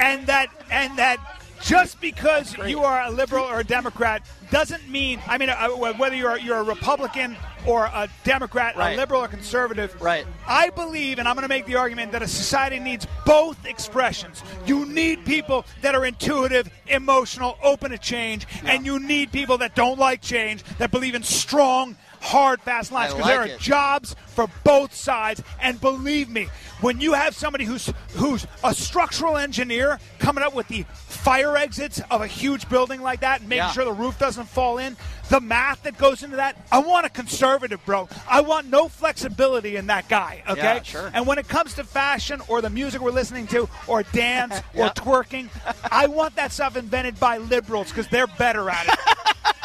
[0.00, 1.18] and that and that
[1.64, 5.20] just because you are a liberal or a Democrat doesn't mean.
[5.26, 7.36] I mean, uh, whether you're you're a Republican
[7.66, 8.92] or a Democrat, Right.
[8.92, 10.00] a liberal or conservative.
[10.00, 10.26] Right.
[10.46, 14.42] I believe, and I'm going to make the argument that a society needs both expressions.
[14.66, 19.74] You need people that are intuitive, emotional, open to change, and you need people that
[19.74, 23.14] don't like change, that believe in strong, hard, fast lines.
[23.14, 23.58] Because there are it.
[23.58, 26.48] jobs for both sides, and believe me,
[26.80, 32.00] when you have somebody who's who's a structural engineer coming up with the fire exits
[32.10, 33.70] of a huge building like that and making Yeah.
[33.72, 34.96] sure the roof doesn't fall in,
[35.30, 38.08] the math that goes into that, I want a conservative, bro.
[38.28, 40.60] I want no flexibility in that guy, okay?
[40.76, 41.10] Yeah, sure.
[41.14, 44.86] And when it comes to fashion or the music we're listening to or dance Yeah.
[44.86, 45.48] or twerking,
[45.90, 48.98] I want that stuff invented by liberals because they're better at it.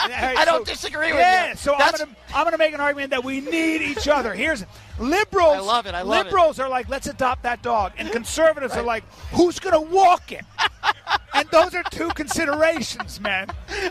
[0.01, 1.55] I don't disagree with yeah, you.
[1.57, 4.33] so I'm That's- gonna I'm gonna make an argument that we need each other.
[4.33, 4.67] Here's listen,
[4.99, 5.57] liberals.
[5.57, 6.23] I love it, I love it.
[6.25, 10.45] liberals are like, let's adopt that dog, and conservatives are like, who's gonna walk it?
[11.33, 13.47] and those are two considerations, man.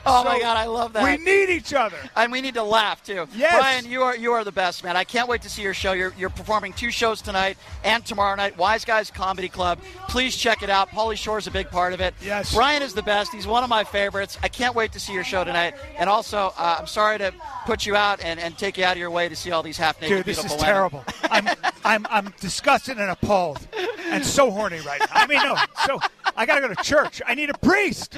[0.07, 1.05] Oh my God, I love that.
[1.05, 1.97] We need each other.
[2.17, 3.27] and we need to laugh too.
[3.35, 3.55] Yes.
[3.55, 4.97] Brian, you are you are the best, man.
[4.97, 5.93] I can't wait to see your show.
[5.93, 8.57] You're, you're performing two shows tonight and tomorrow night.
[8.59, 9.79] Wise Guys Comedy Club.
[10.09, 10.89] Please check it out.
[10.91, 12.15] Pauly Shore is a big part of it.
[12.23, 12.55] Yes.
[12.55, 13.33] Brian is the best.
[13.33, 14.39] He's one of my favorites.
[14.43, 15.75] I can't wait to see your show tonight.
[15.99, 17.33] And also, uh, I'm sorry to
[17.67, 19.77] put you out and, and take you out of your way to see all these
[19.77, 20.65] half naked Dude, this is women.
[20.65, 20.98] terrible.
[21.25, 21.49] I'm,
[21.85, 23.67] I'm, I'm disgusted and appalled,
[24.07, 25.07] and so horny right now.
[25.11, 25.57] I mean, no,
[25.87, 25.99] so
[26.37, 27.21] I gotta go to church.
[27.27, 28.17] I need a priest.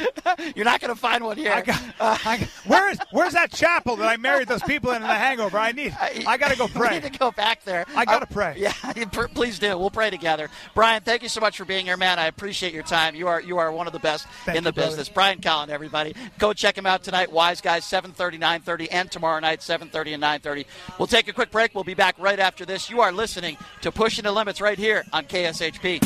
[0.55, 1.53] You're not going to find one here.
[1.53, 5.09] I got, I, where is where's that chapel that I married those people in in
[5.09, 5.59] the Hangover?
[5.59, 5.97] I need.
[6.27, 7.01] I gotta go We pray.
[7.01, 7.85] need to go back there.
[7.97, 8.55] I gotta Uh, pray.
[8.59, 8.73] Yeah,
[9.35, 9.77] please do.
[9.79, 10.49] We'll pray together.
[10.75, 12.19] Brian, thank you so much for being here, man.
[12.19, 13.15] I appreciate your time.
[13.15, 14.91] You are you are one of the best Thank in the brother.
[14.91, 15.09] business.
[15.09, 16.15] Brian Callen, everybody.
[16.39, 17.31] Go check him out tonight.
[17.33, 20.67] Wise Guys, 7:30, 9:30, and tomorrow night, 7:30 and 9:30.
[20.99, 21.75] We'll take a quick break.
[21.75, 22.70] We'll be back right after this.
[22.71, 26.01] You are listening to Pushing the Limits right here on KSHP.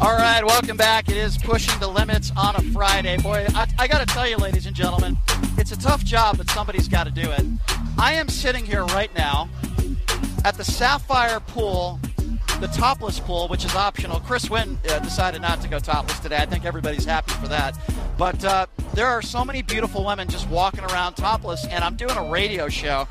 [0.00, 1.10] All right, welcome back.
[1.10, 3.18] It is pushing the limits on a Friday.
[3.18, 5.18] Boy, I, I got to tell you, ladies and gentlemen,
[5.58, 7.44] it's a tough job, but somebody's got to do it.
[7.98, 9.50] I am sitting here right now
[10.46, 12.00] at the Sapphire Pool,
[12.60, 14.20] the topless pool, which is optional.
[14.20, 16.36] Chris Wynn uh, decided not to go topless today.
[16.36, 17.78] I think everybody's happy for that.
[18.16, 22.16] But uh, there are so many beautiful women just walking around topless, and I'm doing
[22.16, 23.06] a radio show.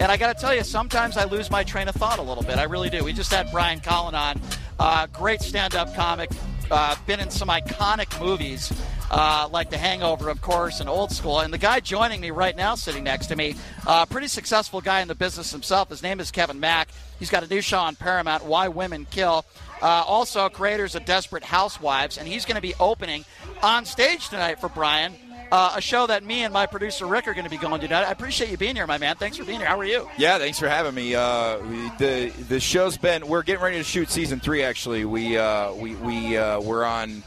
[0.00, 2.42] And I got to tell you, sometimes I lose my train of thought a little
[2.42, 2.58] bit.
[2.58, 3.04] I really do.
[3.04, 4.40] We just had Brian Callen on,
[4.78, 6.30] uh, great stand-up comic,
[6.70, 8.72] uh, been in some iconic movies
[9.10, 11.40] uh, like The Hangover, of course, and Old School.
[11.40, 13.54] And the guy joining me right now, sitting next to me,
[13.86, 15.88] uh, pretty successful guy in the business himself.
[15.90, 16.88] His name is Kevin Mack.
[17.18, 19.44] He's got a new show on Paramount, Why Women Kill.
[19.80, 23.24] Uh, also, creators of Desperate Housewives, and he's going to be opening
[23.62, 25.14] on stage tonight for Brian.
[25.50, 27.88] Uh, a show that me and my producer Rick are going to be going to
[27.88, 28.04] tonight.
[28.04, 29.16] I appreciate you being here, my man.
[29.16, 29.68] Thanks for being here.
[29.68, 30.06] How are you?
[30.18, 31.14] Yeah, thanks for having me.
[31.14, 31.56] Uh,
[31.98, 34.62] the the show's been we're getting ready to shoot season three.
[34.62, 37.22] Actually, we uh, we we uh, we're on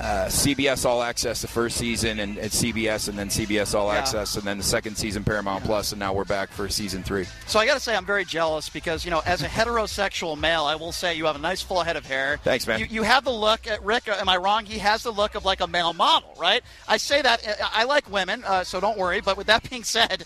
[0.00, 3.98] uh, CBS All Access the first season, and at CBS, and then CBS All Yeah.
[3.98, 7.26] Access, and then the second season Paramount Plus, and now we're back for season three.
[7.46, 10.64] So I got to say, I'm very jealous because you know, as a heterosexual male,
[10.64, 12.38] I will say you have a nice full head of hair.
[12.42, 12.80] Thanks, man.
[12.80, 13.66] You, you have the look.
[13.66, 14.64] At Rick, am I wrong?
[14.66, 16.62] He has the look of like a male model, right?
[16.88, 19.20] I say that uh, I like women, uh, so don't worry.
[19.20, 20.24] But with that being said.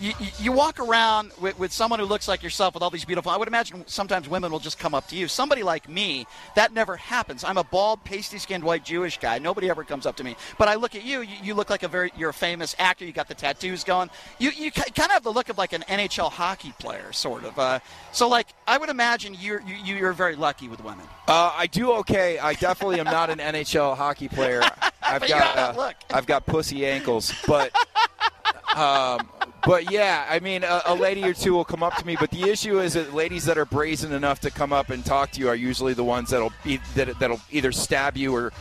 [0.00, 3.04] You, you- you walk around with, with someone who looks like yourself with all these
[3.04, 3.30] beautiful.
[3.30, 5.28] I would imagine sometimes women will just come up to you.
[5.28, 6.26] Somebody like me,
[6.56, 7.44] that never happens.
[7.44, 9.38] I'm a bald, pasty-skinned white Jewish guy.
[9.38, 10.36] Nobody ever comes up to me.
[10.58, 11.20] But I look at you.
[11.22, 12.12] You, you look like a very.
[12.16, 13.04] You're a famous actor.
[13.04, 14.10] You got the tattoos going.
[14.38, 17.58] You you kind of have the look of like an NHL hockey player, sort of.
[17.58, 17.78] Uh,
[18.12, 21.06] so like I would imagine you're you, you're very lucky with women.
[21.28, 22.38] Uh, I do okay.
[22.38, 24.62] I definitely am not an NHL hockey player.
[25.02, 25.92] I've you got uh.
[26.10, 27.70] I've got pussy ankles, but
[28.76, 29.28] um,
[29.64, 32.16] but yeah, I mean, a, a lady or two will come up to me.
[32.18, 35.32] But the issue is that ladies that are brazen enough to come up and talk
[35.32, 38.52] to you are usually the ones that'll be, that, that'll either stab you or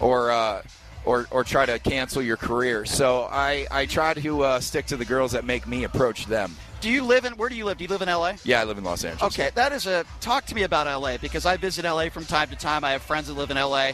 [0.00, 0.30] or.
[0.30, 0.62] Uh,
[1.04, 2.84] or, or try to cancel your career.
[2.84, 6.54] So I, I try to uh, stick to the girls that make me approach them.
[6.80, 7.34] Do you live in?
[7.34, 7.78] Where do you live?
[7.78, 8.36] Do you live in L.A.?
[8.42, 9.34] Yeah, I live in Los Angeles.
[9.34, 12.48] Okay, that is a talk to me about LA because I visit LA from time
[12.48, 12.84] to time.
[12.84, 13.92] I have friends that live in LA.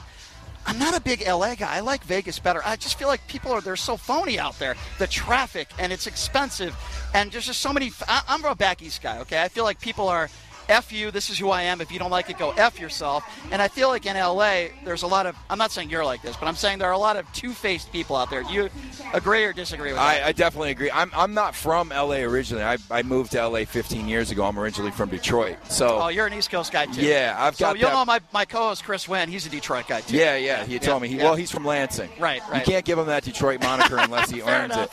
[0.66, 1.76] I'm not a big LA guy.
[1.76, 2.60] I like Vegas better.
[2.64, 4.74] I just feel like people are they're so phony out there.
[4.98, 6.74] The traffic and it's expensive,
[7.14, 7.92] and there's just so many.
[8.08, 9.18] I, I'm a back east guy.
[9.20, 10.28] Okay, I feel like people are.
[10.68, 11.80] F you, this is who I am.
[11.80, 13.24] If you don't like it, go F yourself.
[13.50, 16.22] And I feel like in LA, there's a lot of, I'm not saying you're like
[16.22, 18.42] this, but I'm saying there are a lot of two faced people out there.
[18.42, 18.68] Do you
[19.12, 20.22] agree or disagree with that?
[20.24, 20.90] I, I definitely agree.
[20.90, 22.64] I'm, I'm not from LA originally.
[22.64, 24.44] I, I moved to LA 15 years ago.
[24.44, 25.56] I'm originally from Detroit.
[25.68, 27.02] So oh, you're an East Coast guy too.
[27.02, 29.28] Yeah, I've so got you'll that- know my, my co-host Chris Wynn.
[29.28, 30.16] He's a Detroit guy too.
[30.16, 30.64] yeah, yeah.
[30.64, 31.08] He told me.
[31.08, 31.16] He.
[31.16, 32.10] Well, he's from Lansing.
[32.18, 32.66] Right, right.
[32.66, 34.90] You can't give him that Detroit moniker unless he earns it.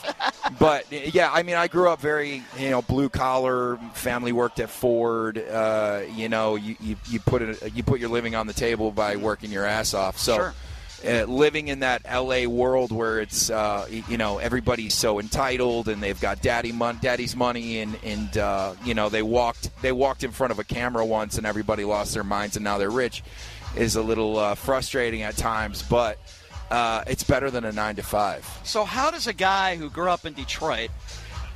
[0.59, 3.77] But yeah, I mean, I grew up very, you know, blue collar.
[3.93, 5.37] Family worked at Ford.
[5.37, 5.62] Uh,
[6.15, 9.15] you know, you, you, you put it, you put your living on the table by
[9.15, 10.17] working your ass off.
[10.17, 10.35] So.
[10.35, 10.53] Sure.
[11.05, 16.01] Uh, living in that LA world where it's uh, you know everybody's so entitled and
[16.01, 20.23] they've got daddy mon- daddy's money and and uh, you know they walked they walked
[20.23, 23.21] in front of a camera once and everybody lost their minds and now they're rich
[23.75, 26.17] is a little uh, frustrating at times but
[26.71, 28.47] uh, it's better than a nine to five.
[28.63, 30.89] So how does a guy who grew up in Detroit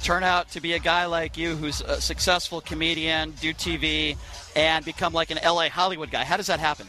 [0.02, 4.18] turn out to be a guy like you who's a successful comedian, do TV,
[4.56, 6.24] and become like an LA Hollywood guy?
[6.24, 6.88] How does that happen?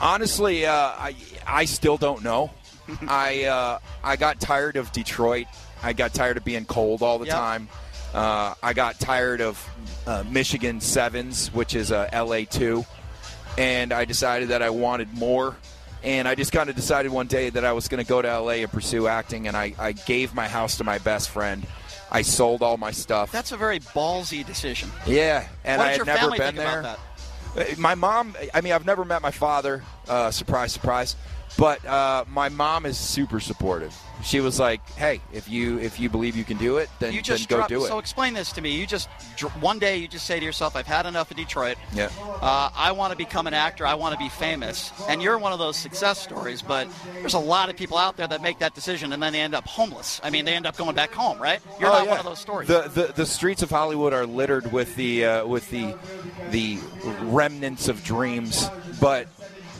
[0.00, 1.14] Honestly, uh, I
[1.46, 2.50] I still don't know.
[3.08, 5.46] I uh, I got tired of Detroit.
[5.82, 7.34] I got tired of being cold all the Yep.
[7.36, 7.68] time.
[8.12, 9.64] Uh, I got tired of
[10.06, 12.84] uh, Michigan Sevens, which is a LA two,
[13.56, 15.56] and I decided that I wanted more.
[16.02, 18.40] And I just kind of decided one day that I was going to go to
[18.40, 19.46] LA and pursue acting.
[19.48, 21.66] And I, I gave my house to my best friend.
[22.12, 23.30] I sold all my stuff.
[23.32, 24.90] That's a very ballsy decision.
[25.06, 26.80] yeah, and I had never been there.
[26.80, 26.98] about
[27.54, 27.70] that?
[27.70, 29.82] Uh, My mom, I mean, I've never met my father.
[30.08, 31.16] Uh, surprise, surprise.
[31.58, 33.94] But uh, my mom is super supportive.
[34.22, 37.22] She was like, "Hey, if you if you believe you can do it, then, You
[37.22, 38.70] just then go drop- do it." So explain this to me.
[38.78, 39.08] You just
[39.60, 41.76] one day you just say to yourself, "I've had enough of Detroit.
[41.92, 42.10] yeah.
[42.40, 43.86] Uh, I want to become an actor.
[43.86, 46.60] I want to be famous." And you're one of those success stories.
[46.62, 49.40] But there's a lot of people out there that make that decision and then they
[49.40, 50.20] end up homeless.
[50.22, 51.60] I mean, they end up going back home, right?
[51.80, 52.10] You're Oh, not yeah.
[52.10, 52.68] one of those stories.
[52.68, 55.94] The, the the streets of Hollywood are littered with the uh, with the
[56.50, 56.78] the
[57.22, 58.68] remnants of dreams,
[59.00, 59.26] but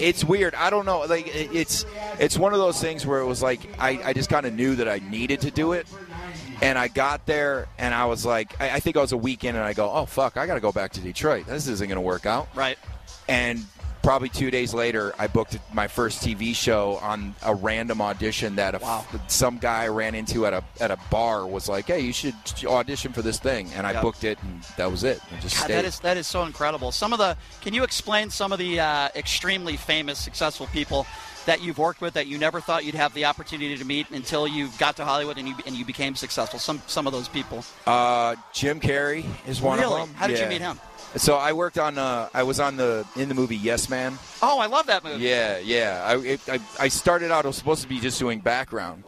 [0.01, 0.55] it's weird.
[0.55, 1.01] I don't know.
[1.01, 1.85] Like it's
[2.19, 4.77] it's one of those things where it was like I, I just kind of knew
[4.77, 5.87] that I needed to do it,
[6.63, 9.57] and I got there and I was like I, I think I was a weekend
[9.57, 11.47] and I go oh fuck I got to go back to Detroit.
[11.47, 12.49] This isn't going to work out.
[12.55, 12.79] right.
[13.29, 13.65] And
[14.03, 18.75] probably two days later, I booked my first TV show on a random audition that
[18.75, 19.05] a, Wow.
[19.29, 22.35] some guy I ran into at a at a bar was like, "Hey, you should
[22.65, 24.03] audition for this thing," and I Yeah.
[24.03, 25.21] booked it, and that was it.
[25.37, 26.93] I just God, that is that is so incredible.
[26.93, 31.07] Some of the can you explain some of the uh, extremely famous, successful people
[31.47, 34.47] that you've worked with that you never thought you'd have the opportunity to meet until
[34.47, 36.59] you got to Hollywood and you and you became successful.
[36.59, 37.65] Some some of those people.
[37.87, 40.01] uh, Jim Carrey is one really?
[40.03, 40.17] of them.
[40.17, 40.79] How did you meet him?
[41.17, 41.99] So I worked on.
[41.99, 44.17] Uh, I was on the in the movie Yes Man.
[44.43, 45.25] Oh, I love that movie.
[45.25, 46.03] Yeah, yeah.
[46.07, 47.45] I, it, I I started out.
[47.45, 49.03] I was supposed to be just doing background,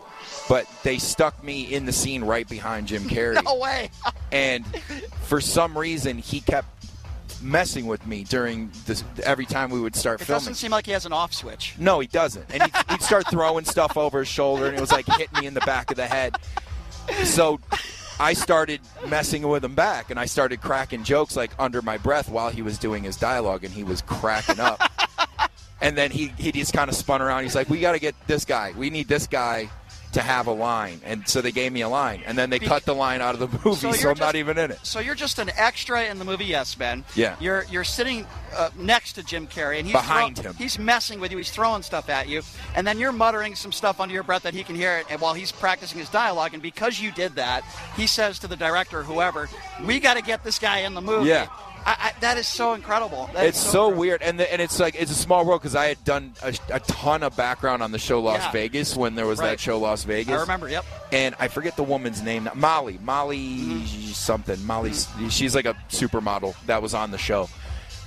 [0.49, 3.43] but they stuck me in the scene right behind Jim Carrey.
[3.45, 3.91] No way.
[4.33, 4.67] and
[5.23, 6.69] for some reason he kept
[7.41, 10.37] messing with me during this every time we would start It filming.
[10.39, 11.75] It doesn't seem like he has an off switch.
[11.79, 14.91] no, he doesn't, and he'd, he'd start throwing stuff over his shoulder, and it was
[14.93, 16.37] like hitting me in the back of the head.
[17.25, 17.59] So
[18.23, 22.29] I started messing with him back, and I started cracking jokes like under my breath
[22.29, 24.81] while he was doing his dialogue, and he was cracking up.
[25.81, 27.43] and then he he just kind of spun around.
[27.43, 28.75] He's like, "We got to get this guy.
[28.77, 29.71] We need this guy."
[30.13, 32.67] To have a line, and so they gave me a line, and then they Be-
[32.67, 34.79] cut the line out of the movie, So so, I'm not even in it.
[34.83, 37.03] So you're just an extra in the movie Yes Man.
[37.15, 37.35] Yeah.
[37.41, 40.57] You're you're sitting uh, next to Jim Carrey and he's Behind throw- him.
[40.57, 41.39] He's messing with you.
[41.39, 42.43] He's throwing stuff at you,
[42.77, 45.07] and then you're muttering some stuff under your breath that he can hear it.
[45.09, 47.65] And while he's practicing his dialogue, and because you did that,
[47.97, 49.49] he says to the director, whoever,
[49.85, 51.47] "We got to get this guy in the movie." Yeah.
[51.85, 53.29] I, I, that is so incredible.
[53.35, 54.01] That It's so incredible.
[54.01, 56.55] weird, and the, and it's like it's a small world because I had done a,
[56.71, 58.53] a ton of background on the show Las Yeah.
[58.53, 59.51] Vegas when there was Right.
[59.51, 60.37] that show Las Vegas.
[60.37, 60.69] I remember.
[60.69, 60.85] Yep.
[61.13, 62.49] and I forget the woman's name.
[62.55, 64.13] Molly, Molly Mm-hmm.
[64.13, 64.65] something.
[64.65, 64.93] Molly,
[65.31, 67.49] she's like a supermodel that was on the show.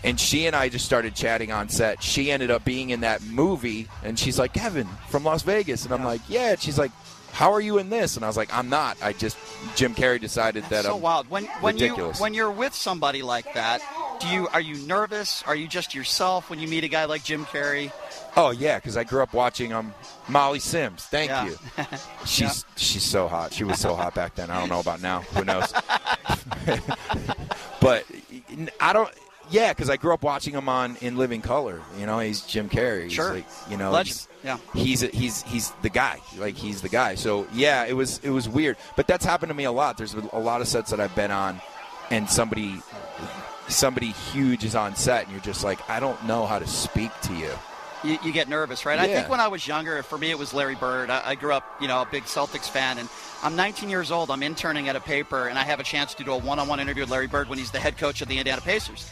[0.04, 2.04] And she and I just started chatting on set.
[2.04, 5.84] She ended up being in that movie, and she's like, Kevin from Las Vegas.
[5.84, 6.52] And I'm like, yeah.
[6.52, 6.92] And she's like,
[7.36, 8.16] how are you in this?
[8.16, 8.96] And I was like, I'm not.
[9.02, 9.38] I just,
[9.76, 11.30] Jim Carrey decided that so I'm wild.
[11.30, 12.18] When when ridiculous.
[12.18, 13.82] you when you're with somebody like that,
[14.22, 15.44] do you are you nervous?
[15.46, 17.92] Are you just yourself when you meet a guy like Jim Carrey?
[18.38, 19.94] Oh yeah, because I grew up watching um
[20.30, 21.04] Molly Sims.
[21.08, 21.46] Thank Yeah.
[21.46, 21.58] you.
[22.26, 23.52] She's she's so hot.
[23.52, 24.50] She was so hot back then.
[24.50, 25.20] I don't know about now.
[25.34, 25.74] Who knows?
[27.82, 28.06] but
[28.80, 29.10] I don't.
[29.50, 31.82] Yeah, because I grew up watching him on In Living Color.
[32.00, 33.04] You know, he's Jim Carrey.
[33.04, 33.34] He's Sure.
[33.36, 34.28] like, you know, Legend.
[34.44, 34.58] Yeah.
[34.74, 36.20] he's he's he's the guy.
[36.38, 37.16] Like he's the guy.
[37.16, 39.98] So yeah, it was it was weird, but that's happened to me a lot.
[39.98, 41.62] There's a lot of sets that I've been on,
[42.12, 42.82] and somebody
[43.68, 47.12] somebody huge is on set, and you're just like, I don't know how to speak
[47.24, 47.50] to you.
[48.04, 49.00] you, you get nervous, right?
[49.00, 51.10] I think when I was younger, for me, it was Larry Bird.
[51.10, 53.10] I, I grew up, you know, a big Celtics fan, and
[53.42, 54.30] I'm 19 years old.
[54.30, 57.02] I'm interning at a paper, and I have a chance to do a one-on-one interview
[57.04, 59.10] with Larry Bird when he's the head coach of the Indiana Pacers.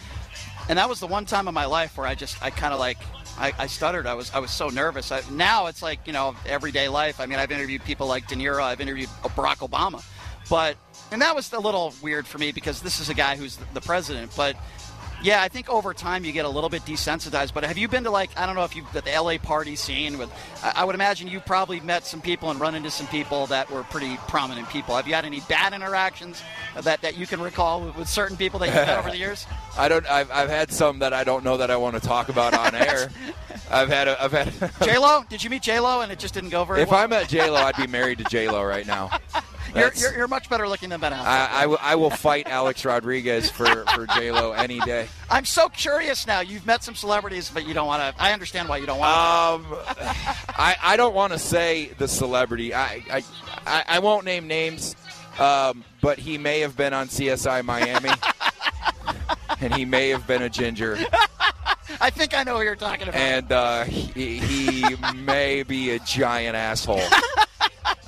[0.70, 2.80] And that was the one time in my life where I just, I kind of
[2.80, 2.98] like,
[3.38, 4.08] I, I stuttered.
[4.08, 5.12] I was, I was so nervous.
[5.12, 7.20] I, now it's like, you know, everyday life.
[7.20, 8.64] I mean, I've interviewed people like De Niro.
[8.64, 10.04] I've interviewed Barack Obama,
[10.50, 10.78] but,
[11.12, 13.82] and that was a little weird for me because this is a guy who's the
[13.82, 14.56] president, but.
[15.24, 17.54] Yeah, I think over time you get a little bit desensitized.
[17.54, 19.78] But have you been to like I don't know if you have the LA party
[19.78, 20.30] scene with?
[20.62, 23.84] I, would imagine you probably met some people and run into some people that were
[23.84, 24.96] pretty prominent people.
[24.96, 26.44] Have you had any bad interactions
[26.82, 29.48] that, that you can recall with, with certain people that you've met over the years?
[29.78, 30.06] I don't.
[30.10, 32.76] I've, I've had some that I don't know that I want to talk about on
[32.88, 33.10] air.
[33.72, 34.10] I've had.
[34.10, 34.54] A, I've had.
[34.84, 37.00] J Lo, did you meet J Lo and it just didn't go very if well?
[37.00, 39.10] I met J Lo, I'd be married to J Lo right now.
[39.76, 41.26] You're, you're, you're much better looking than Ben Affleck.
[41.26, 45.08] I, I, w- I will fight Alex Rodriguez for for J Lo any day.
[45.30, 46.40] I'm so curious now.
[46.42, 48.22] You've met some celebrities, but you don't want to.
[48.22, 49.12] I understand why you don't want
[49.66, 49.76] to.
[49.76, 49.80] Um,
[50.50, 52.74] I, I don't want to say the celebrity.
[52.74, 53.24] I I,
[53.66, 54.96] I, I won't name names,
[55.40, 58.10] um, but he may have been on CSI Miami,
[59.60, 60.98] and he may have been a ginger.
[62.02, 63.16] I think I know who you're talking about.
[63.16, 67.02] and uh, he, he may be a giant asshole.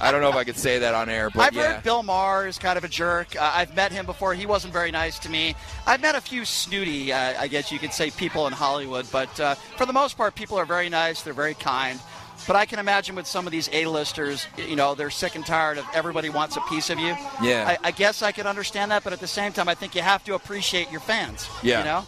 [0.06, 1.74] I don't know if I could say that on air, but I've yeah.
[1.74, 3.36] heard Bill Maher is kind of a jerk.
[3.36, 4.36] Uh, I've met him before.
[4.36, 5.56] He wasn't very nice to me.
[5.88, 9.40] I've met a few snooty, uh, I guess you could say, people in Hollywood, but
[9.40, 11.24] uh, for the most part, people are very nice.
[11.24, 12.00] They're very kind.
[12.46, 15.80] But I can imagine with some of these A-listers, you know, they're sick and tired
[15.80, 17.16] of everybody wants a piece of you.
[17.42, 17.66] Yeah.
[17.84, 20.04] I, I guess I could understand that, but at the same time, I think you
[20.04, 21.50] have to appreciate your fans.
[21.64, 21.80] Yeah.
[21.80, 22.04] You know,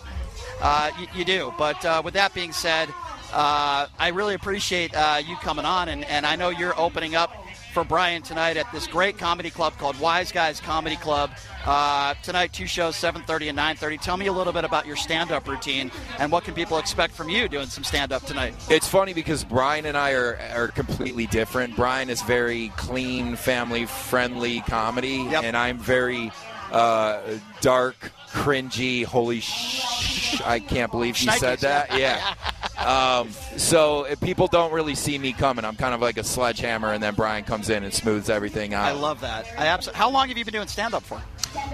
[0.62, 1.54] uh, you, you do.
[1.58, 2.90] But uh, with that being said,
[3.34, 7.32] uh, I really appreciate uh, you coming on, and, and I know you're opening up
[7.78, 11.30] for Brian tonight at this great comedy club called Wise Guys Comedy Club.
[11.64, 14.00] Uh, tonight, two shows, 7:30 and 9:30.
[14.00, 17.30] Tell me a little bit about your stand-up routine and what can people expect from
[17.30, 18.56] you doing some stand-up tonight.
[18.72, 21.76] It's funny because Brian and I are, are completely different.
[21.76, 25.44] Brian is very clean, family friendly comedy, Yep.
[25.44, 26.32] and I'm very
[26.72, 27.20] uh,
[27.62, 29.04] dark, cringy.
[29.04, 30.42] Holy sh!
[30.46, 31.98] I can't believe you said that.
[31.98, 32.36] Yeah.
[32.78, 35.66] Um, so people don't really see me coming.
[35.66, 38.86] I'm kind of like a sledgehammer, and then Brian comes in and smooths everything out.
[38.86, 39.48] I love that.
[39.58, 39.98] I absolutely.
[39.98, 41.22] How long have you been doing stand-up for?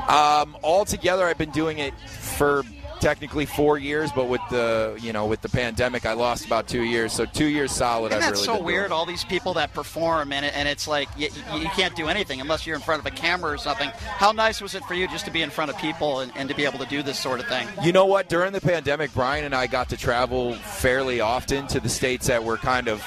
[0.07, 2.63] Um, altogether, I've been doing it for
[3.03, 6.83] technically four years, but with the you know with the pandemic, I lost about two
[6.83, 7.11] years.
[7.11, 8.13] So two years solid.
[8.13, 8.83] I've that really so weird?
[8.87, 8.91] Doing.
[8.93, 12.39] All these people that perform, and, it, and it's like you, you can't do anything
[12.39, 13.89] unless you're in front of a camera or something.
[13.89, 16.47] How nice was it for you just to be in front of people and, and
[16.47, 17.67] to be able to do this sort of thing?
[17.83, 18.29] You know what?
[18.29, 22.41] During the pandemic, Brian and I got to travel fairly often to the states that
[22.41, 23.01] were kind of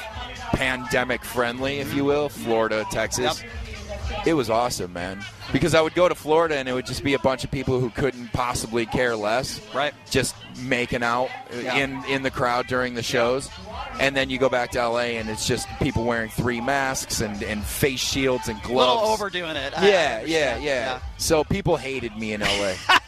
[0.52, 2.09] pandemic friendly, if you mm-hmm.
[2.09, 3.43] will, Florida, Texas.
[4.27, 5.24] It was awesome, man.
[5.53, 7.78] Because I would go to Florida and it would just be a bunch of people
[7.78, 9.94] who couldn't possibly care less, Right.
[10.11, 11.77] Just making out uh, Yeah.
[11.77, 13.48] in in the crowd during the shows.
[14.01, 17.40] And then you go back to LA and it's just people wearing three masks and,
[17.44, 19.01] and face shields and A gloves.
[19.01, 19.73] little overdoing it.
[19.78, 22.74] I Yeah, yeah, yeah, So people hated me in LA.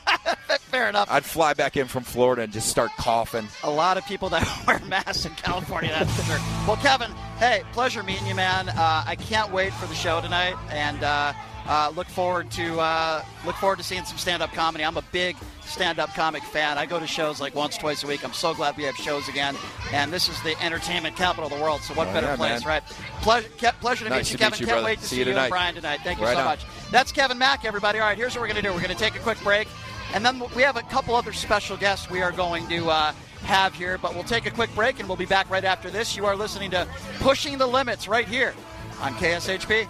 [0.48, 1.08] Fair enough.
[1.10, 3.46] I'd fly back in from Florida and just start coughing.
[3.62, 6.38] a lot of people that wear masks in California, that's for sure.
[6.66, 8.68] Well, Kevin, hey, pleasure meeting you, man.
[8.70, 11.32] Uh, I can't wait for the show tonight, and uh,
[11.66, 14.84] uh, look forward to uh, look forward to seeing some stand-up comedy.
[14.84, 16.78] I'm a big stand-up comic fan.
[16.78, 18.24] I go to shows like once, twice a week.
[18.24, 19.54] I'm so glad we have shows again,
[19.92, 21.82] and this is the entertainment capital of the world.
[21.82, 22.68] So what Oh, better yeah, place, man.
[22.68, 22.82] right?
[23.20, 24.60] Pleasure, Ke- pleasure to Nice meet you, to meet Kevin.
[24.60, 24.84] you, can't brother.
[24.86, 25.48] wait to See see, you you and tonight.
[25.50, 26.00] Brian tonight.
[26.04, 26.44] Thank you Right so on.
[26.46, 26.64] much.
[26.90, 27.98] That's Kevin Mack, everybody.
[27.98, 28.72] All right, here's what we're going to do.
[28.72, 29.68] We're going to take a quick break.
[30.14, 33.12] And then we have a couple other special guests we are going to uh,
[33.42, 36.16] have here, but we'll take a quick break and we'll be back right after this.
[36.16, 36.86] You are listening to
[37.20, 38.54] Pushing the Limits right here
[39.00, 39.88] on KSHP.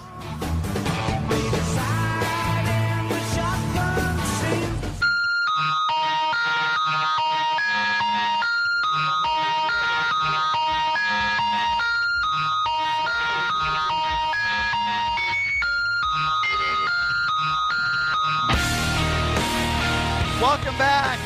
[20.48, 21.18] Welcome back.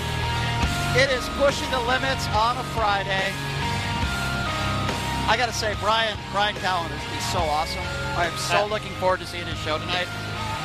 [0.99, 3.31] It is Pushing the Limits on a Friday.
[5.31, 7.85] I got to say, Brian, Brian Callen is, is so awesome.
[8.19, 10.09] I am so looking forward to seeing his show tonight.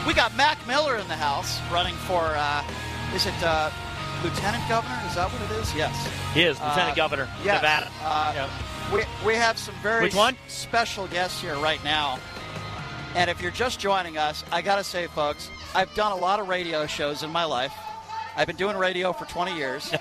[0.08, 2.64] We got Mac Miller in the house running for, uh,
[3.14, 3.70] is it uh,
[4.24, 5.00] Lieutenant Governor?
[5.08, 5.76] Is that what it is?
[5.76, 5.94] Yes.
[6.34, 7.62] He is Lieutenant Uh, Governor yes.
[7.62, 7.92] Nevada.
[8.02, 8.50] Uh, Yep.
[9.22, 10.10] we, we have some very
[10.48, 12.18] special guests here right now.
[13.14, 16.40] And if you're just joining us, I got to say, folks, I've done a lot
[16.40, 17.72] of radio shows in my life.
[18.38, 19.92] I've been doing radio for 20 years.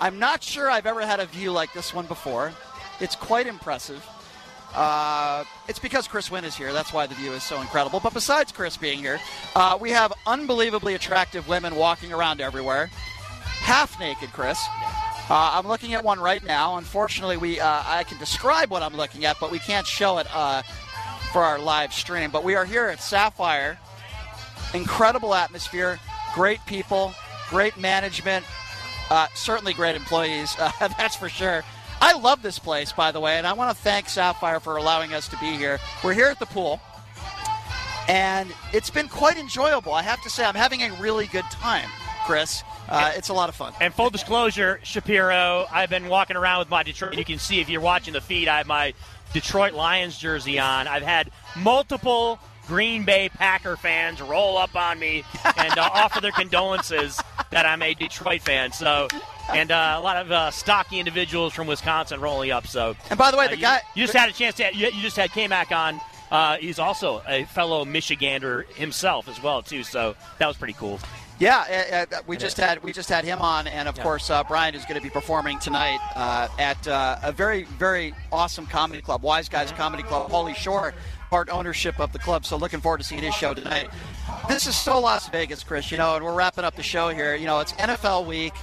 [0.00, 2.52] I'm not sure I've ever had a view like this one before.
[3.00, 4.02] It's quite impressive.
[4.74, 6.72] Uh, it's because Chris Wynn is here.
[6.72, 8.00] That's why the view is so incredible.
[8.00, 9.20] But besides Chris being here,
[9.54, 12.86] uh, we have unbelievably attractive women walking around everywhere.
[13.42, 14.58] Half naked, Chris.
[15.28, 16.78] Uh, I'm looking at one right now.
[16.78, 20.26] Unfortunately, we uh, I can describe what I'm looking at, but we can't show it
[20.34, 20.62] uh,
[21.30, 22.30] for our live stream.
[22.30, 23.78] But we are here at Sapphire.
[24.72, 25.98] Incredible atmosphere,
[26.34, 27.14] great people,
[27.48, 28.44] great management,
[29.10, 30.56] uh, certainly great employees.
[30.80, 31.64] Uh, that's for sure.
[32.00, 35.14] I love this place, by the way, and I want to thank Sapphire for allowing
[35.14, 35.78] us to be here.
[36.04, 36.80] We're here at the pool,
[38.08, 39.92] and it's been quite enjoyable.
[39.94, 41.88] I have to say, I'm having a really good time,
[42.26, 42.62] Chris.
[42.88, 43.72] Uh, it's a lot of fun.
[43.80, 47.16] And full disclosure, Shapiro, I've been walking around with my Detroit.
[47.16, 48.94] You can see if you're watching the feed, I have my
[49.32, 50.86] Detroit Lions jersey on.
[50.86, 55.24] I've had multiple Green Bay Packer fans roll up on me
[55.56, 57.20] and uh, offer their condolences
[57.50, 58.72] that I'm a Detroit fan.
[58.72, 59.08] So,
[59.52, 62.66] and uh, a lot of uh, stocky individuals from Wisconsin rolling up.
[62.66, 64.74] So, And by the way, uh, the you, guy you just had a chance to.
[64.74, 66.00] You, you just had K-Mac on.
[66.30, 69.84] Uh, he's also a fellow Michigander himself as well too.
[69.84, 70.98] So that was pretty cool.
[71.38, 74.42] Yeah, uh, uh, we just had we just had him on, and of course uh,
[74.44, 79.02] Brian is going to be performing tonight uh, at uh, a very very awesome comedy
[79.02, 80.94] club, Wise Guys Comedy Club, Pauly Shore,
[81.28, 82.44] part ownership of the club.
[82.44, 83.88] So looking forward to seeing his show tonight.
[84.48, 85.90] This is so Las Vegas, Chris.
[85.90, 87.34] You know, and we're wrapping up the show here.
[87.34, 88.54] You know, it's NFL week,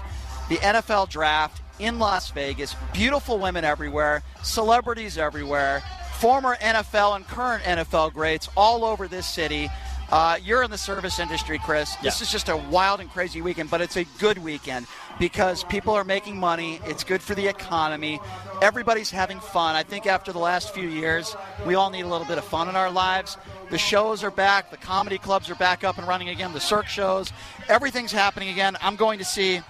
[0.49, 2.76] the NFL draft in Las Vegas.
[2.94, 5.84] Beautiful women everywhere, celebrities everywhere,
[6.19, 9.69] former NFL and current NFL greats all over this city.
[10.14, 11.95] Uh, you're in the service industry, Chris.
[11.95, 14.85] This is just a wild and crazy weekend, but it's a good weekend
[15.19, 16.80] because people are making money.
[16.85, 18.19] It's good for the economy.
[18.61, 19.73] Everybody's having fun.
[19.73, 21.35] I think after the last few years,
[21.65, 23.40] we all need a little bit of fun in our lives.
[23.72, 24.69] The shows are back.
[24.69, 26.53] The comedy clubs are back up and running again.
[26.53, 27.34] The Cirque shows.
[27.68, 28.77] Everything's happening again.
[28.81, 29.61] I'm going to see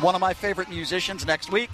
[0.00, 1.70] one of my favorite musicians next week.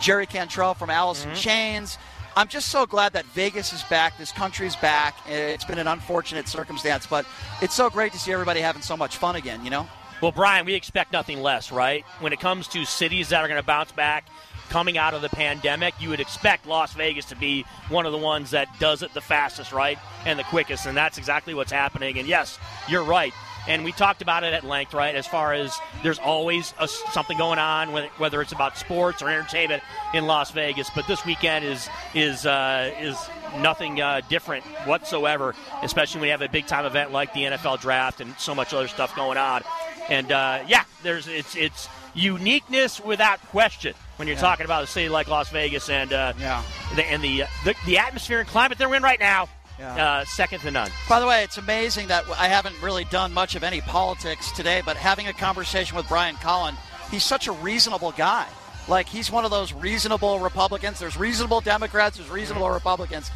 [0.00, 1.98] Jerry Cantrell from Alice in Chains.
[2.34, 4.16] I'm just so glad that Vegas is back.
[4.16, 5.16] This country's back.
[5.28, 7.26] It's been an unfortunate circumstance, but
[7.60, 9.64] it's so great to see everybody having so much fun again.
[9.64, 9.88] You know.
[10.22, 12.04] Well, Brian, we expect nothing less, right?
[12.20, 14.28] When it comes to cities that are going to bounce back
[14.70, 18.18] coming out of the pandemic, you would expect Las Vegas to be one of the
[18.18, 19.98] ones that does it the fastest, right?
[20.24, 20.86] And the quickest.
[20.86, 22.18] And that's exactly what's happening.
[22.18, 23.34] And yes, you're right.
[23.68, 25.14] And we talked about it at length, right?
[25.14, 29.82] As far as there's always a, something going on, whether- it's about sports or entertainment
[30.14, 30.90] in Las Vegas.
[30.94, 33.16] But this weekend is is uh, is
[33.58, 37.80] nothing uh, different whatsoever, especially when you have a big time event like the NFL
[37.80, 39.62] draft and so much other stuff going on.
[40.08, 45.08] And uh, yeah, there's it's it's uniqueness without question when you're talking about a city
[45.08, 46.62] like Las Vegas and uh, Yeah.
[46.96, 49.48] the, and the, the the atmosphere and climate they're in right now.
[49.82, 50.18] Yeah.
[50.18, 50.90] Uh, second to none.
[51.08, 54.80] By the way, it's amazing that I haven't really done much of any politics today,
[54.84, 56.76] but having a conversation with Brian Callen,
[57.10, 58.46] he's such a reasonable guy.
[58.86, 61.00] Like he's one of those reasonable Republicans.
[61.00, 62.16] There's reasonable Democrats.
[62.16, 63.30] There's reasonable Republicans.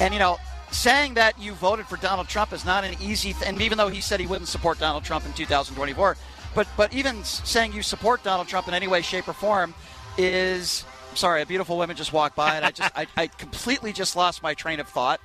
[0.00, 0.36] And you know,
[0.70, 3.48] saying that you voted for Donald Trump is not an easy thing.
[3.48, 6.16] And even though he said he wouldn't support Donald Trump in 2024,
[6.54, 9.74] but but even saying you support Donald Trump in any way, shape, or form
[10.18, 10.84] is.
[11.14, 14.42] Sorry, a beautiful woman just walked by, and I just I, I completely just lost
[14.42, 15.20] my train of thought.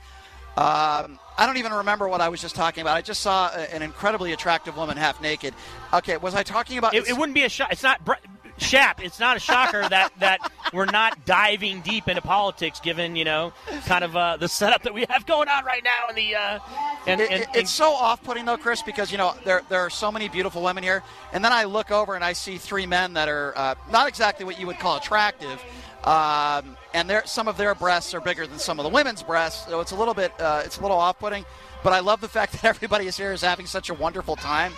[0.59, 2.97] Um, I don't even remember what I was just talking about.
[2.97, 5.53] I just saw an incredibly attractive woman half naked.
[5.93, 6.93] Okay, was I talking about?
[6.93, 7.71] It, it wouldn't be a shock.
[7.71, 8.03] It's not.
[8.03, 8.13] Br-
[8.57, 13.23] Shap, it's not a shocker that, that we're not diving deep into politics, given you
[13.23, 13.53] know,
[13.85, 16.59] kind of uh, the setup that we have going on right now in the uh,
[17.07, 19.89] and, It- and, it- it's so off-putting though, Chris, because you know there there are
[19.89, 23.13] so many beautiful women here, and then I look over and I see three men
[23.13, 25.63] that are uh, not exactly what you would call attractive,
[26.03, 29.67] um, and their some of their breasts are bigger than some of the women's breasts,
[29.67, 31.45] so it's a little bit uh, it's a little off-putting.
[31.83, 34.73] But I love the fact that everybody is here is having such a wonderful time.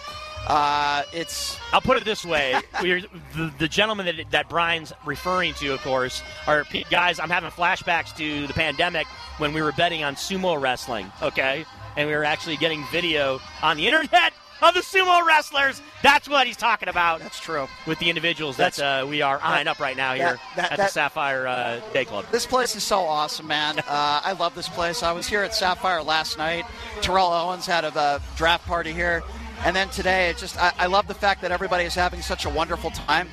[0.48, 3.02] Uh, it's I'll put it this way: We're,
[3.36, 7.20] the, the gentleman that, that Brian's referring to, of course, are guys.
[7.20, 9.08] I'm having flashbacks to the pandemic
[9.38, 11.12] when we were betting on sumo wrestling.
[11.22, 11.66] Okay,
[11.96, 15.82] and we were actually getting video on the internet of the sumo wrestlers.
[16.04, 17.68] That's what he's talking about that's true.
[17.86, 20.78] with the individuals that uh, we are eyeing up right now here that- that- at
[20.78, 22.26] that- the Sapphire uh, Day Club.
[22.32, 23.80] This place is so awesome, man.
[23.92, 25.04] Uh, I love this place.
[25.04, 26.66] I was here at Sapphire last night.
[27.02, 29.22] Terrell Owens had a, draft party here,
[29.66, 32.46] and then today, it just I, I love the fact that everybody is having such
[32.46, 33.28] a wonderful time.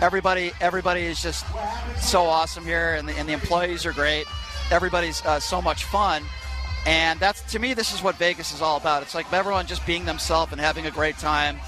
[0.00, 1.44] Everybody, everybody is just
[2.00, 4.24] so awesome here, and the, and the employees are great.
[4.70, 6.22] Everybody's uh, so much fun,
[6.86, 9.02] and that's to me, this is what Vegas is all about.
[9.02, 11.58] It's like everyone just being themselves and having a great time,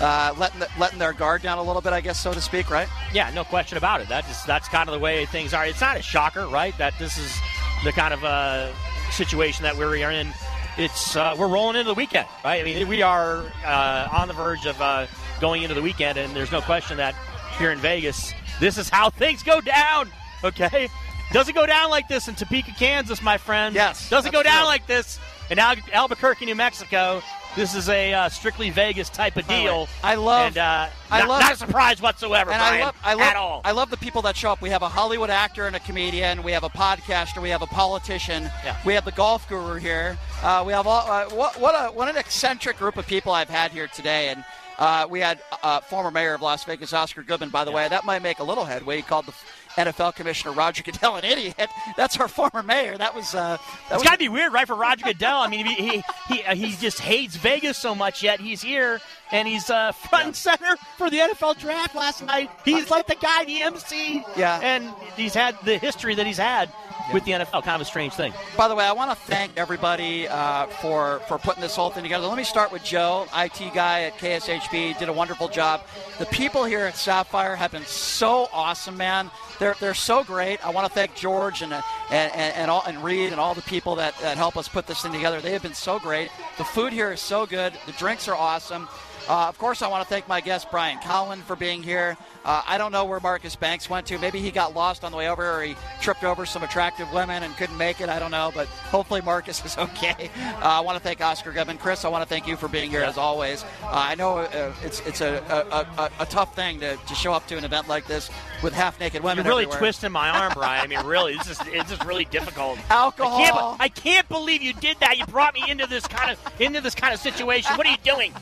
[0.00, 2.70] uh, letting the, letting their guard down a little bit, I guess, so to speak,
[2.70, 2.88] right?
[3.12, 4.08] Yeah, no question about it.
[4.08, 5.66] That is that's kind of the way things are.
[5.66, 6.76] It's not a shocker, right?
[6.78, 7.38] That this is
[7.84, 8.72] the kind of uh,
[9.10, 10.32] situation that we're in.
[10.78, 12.60] It's uh, we're rolling into the weekend, right?
[12.60, 15.06] I mean, we are uh, on the verge of uh,
[15.40, 17.14] going into the weekend, and there's no question that
[17.58, 20.10] here in Vegas, this is how things go down.
[20.42, 20.88] Okay,
[21.32, 23.74] doesn't go down like this in Topeka, Kansas, my friend.
[23.74, 24.66] Yes, doesn't go down true.
[24.66, 25.18] like this
[25.50, 27.22] in Al- Albuquerque, New Mexico.
[27.56, 29.88] This is a uh, strictly Vegas type of By the way, deal.
[30.04, 32.96] I love- and uh, I not, love- not a surprise whatsoever, And Brian, I love,
[33.02, 33.60] I love, at all.
[33.64, 34.62] I love the people that show up.
[34.62, 36.44] We have a Hollywood actor and a comedian.
[36.44, 37.42] We have a podcaster.
[37.42, 38.44] We have a politician.
[38.64, 38.76] Yeah.
[38.86, 40.16] We have the golf guru here.
[40.44, 41.10] Uh, we have all.
[41.10, 44.28] Uh, what what a what an eccentric group of people I've had here today.
[44.28, 44.44] And
[44.78, 47.48] uh, we had uh, former mayor of Las Vegas, Oscar Goodman.
[47.50, 48.96] By the way, that might make a little headway.
[48.98, 49.34] He called the
[49.76, 51.68] NFL commissioner Roger Goodell an idiot.
[51.96, 52.98] That's our former mayor.
[52.98, 53.34] That was.
[53.34, 53.56] Uh,
[53.88, 55.38] that It's got to be weird, right, for Roger Goodell.
[55.38, 59.00] I mean, he he he, uh, he just hates Vegas so much, yet he's here
[59.32, 62.50] and he's uh, front and center for the NFL draft last night.
[62.64, 64.58] He's like the guy, the MC, Yeah.
[64.60, 66.68] and he's had the history that he's had
[67.12, 67.62] with the NFL.
[67.62, 68.32] Kind of a strange thing.
[68.56, 72.02] By the way, I want to thank everybody uh, for for putting this whole thing
[72.02, 72.26] together.
[72.26, 75.82] Let me start with Joe, IT guy at KSHP, did a wonderful job.
[76.18, 79.30] The people here at Sapphire have been so awesome, man.
[79.58, 80.64] They're, they're so great.
[80.66, 83.62] I want to thank George and, and, and, and, all, and Reed and all the
[83.62, 85.40] people that, that help us put this thing together.
[85.40, 86.30] They have been so great.
[86.56, 87.74] The food here is so good.
[87.84, 88.88] The drinks are awesome.
[89.28, 92.16] Uh, of course, I want to thank my guest Brian Callen for being here.
[92.44, 94.18] Uh, I don't know where Marcus Banks went to.
[94.18, 97.42] Maybe he got lost on the way over, or he tripped over some attractive women
[97.42, 98.08] and couldn't make it.
[98.08, 100.30] I don't know, but hopefully Marcus is okay.
[100.36, 102.04] Uh, I want to thank Oscar Goodman, Chris.
[102.04, 103.62] I want to thank you for being here as always.
[103.82, 107.32] Uh, I know uh, it's it's a, a, a, a tough thing to, to show
[107.32, 108.30] up to an event like this
[108.62, 109.44] with half naked women.
[109.44, 109.78] You're really everywhere.
[109.78, 110.82] twisting my arm, Brian.
[110.82, 112.78] I mean, really, this is it's just really difficult.
[112.90, 113.38] Alcohol.
[113.38, 115.18] I can't, I can't believe you did that.
[115.18, 117.76] You brought me into this kind of into this kind of situation.
[117.76, 118.32] What are you doing?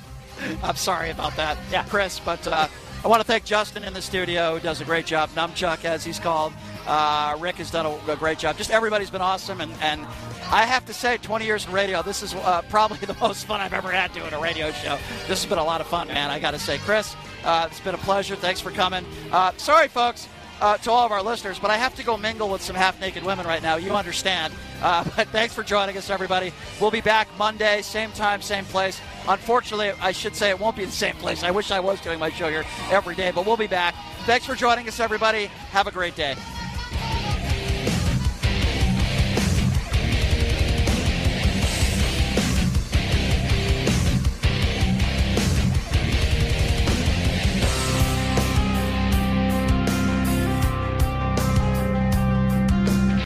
[0.63, 1.85] I'm sorry about that, Yeah.
[1.85, 2.21] Chris.
[2.21, 2.69] But uh,
[3.05, 5.31] I want to thank Justin in the studio, who does a great job.
[5.31, 6.53] Numchuck, as he's called.
[6.87, 8.57] Uh, Rick has done a, a great job.
[8.57, 10.07] Just everybody's been awesome, and, and
[10.51, 13.61] I have to say, 20 years in radio, this is uh, probably the most fun
[13.61, 14.97] I've ever had doing a radio show.
[15.27, 16.31] This has been a lot of fun, man.
[16.31, 18.37] I got to say, Chris, uh, it's been a pleasure.
[18.37, 19.05] Thanks for coming.
[19.31, 20.27] Uh, sorry, folks.
[20.61, 22.99] uh, to all of our listeners, but I have to go mingle with some half
[23.01, 23.77] naked women right now.
[23.77, 24.53] You understand.
[24.83, 26.53] Uh, but thanks for joining us, everybody.
[26.81, 29.01] We'll be back Monday, same time, same place.
[29.29, 31.45] Unfortunately, I should say it won't be the same place.
[31.45, 33.95] I wish I was doing my show here every day, but we'll be back.
[34.25, 35.47] Thanks for joining us, everybody.
[35.71, 36.35] Have a great day.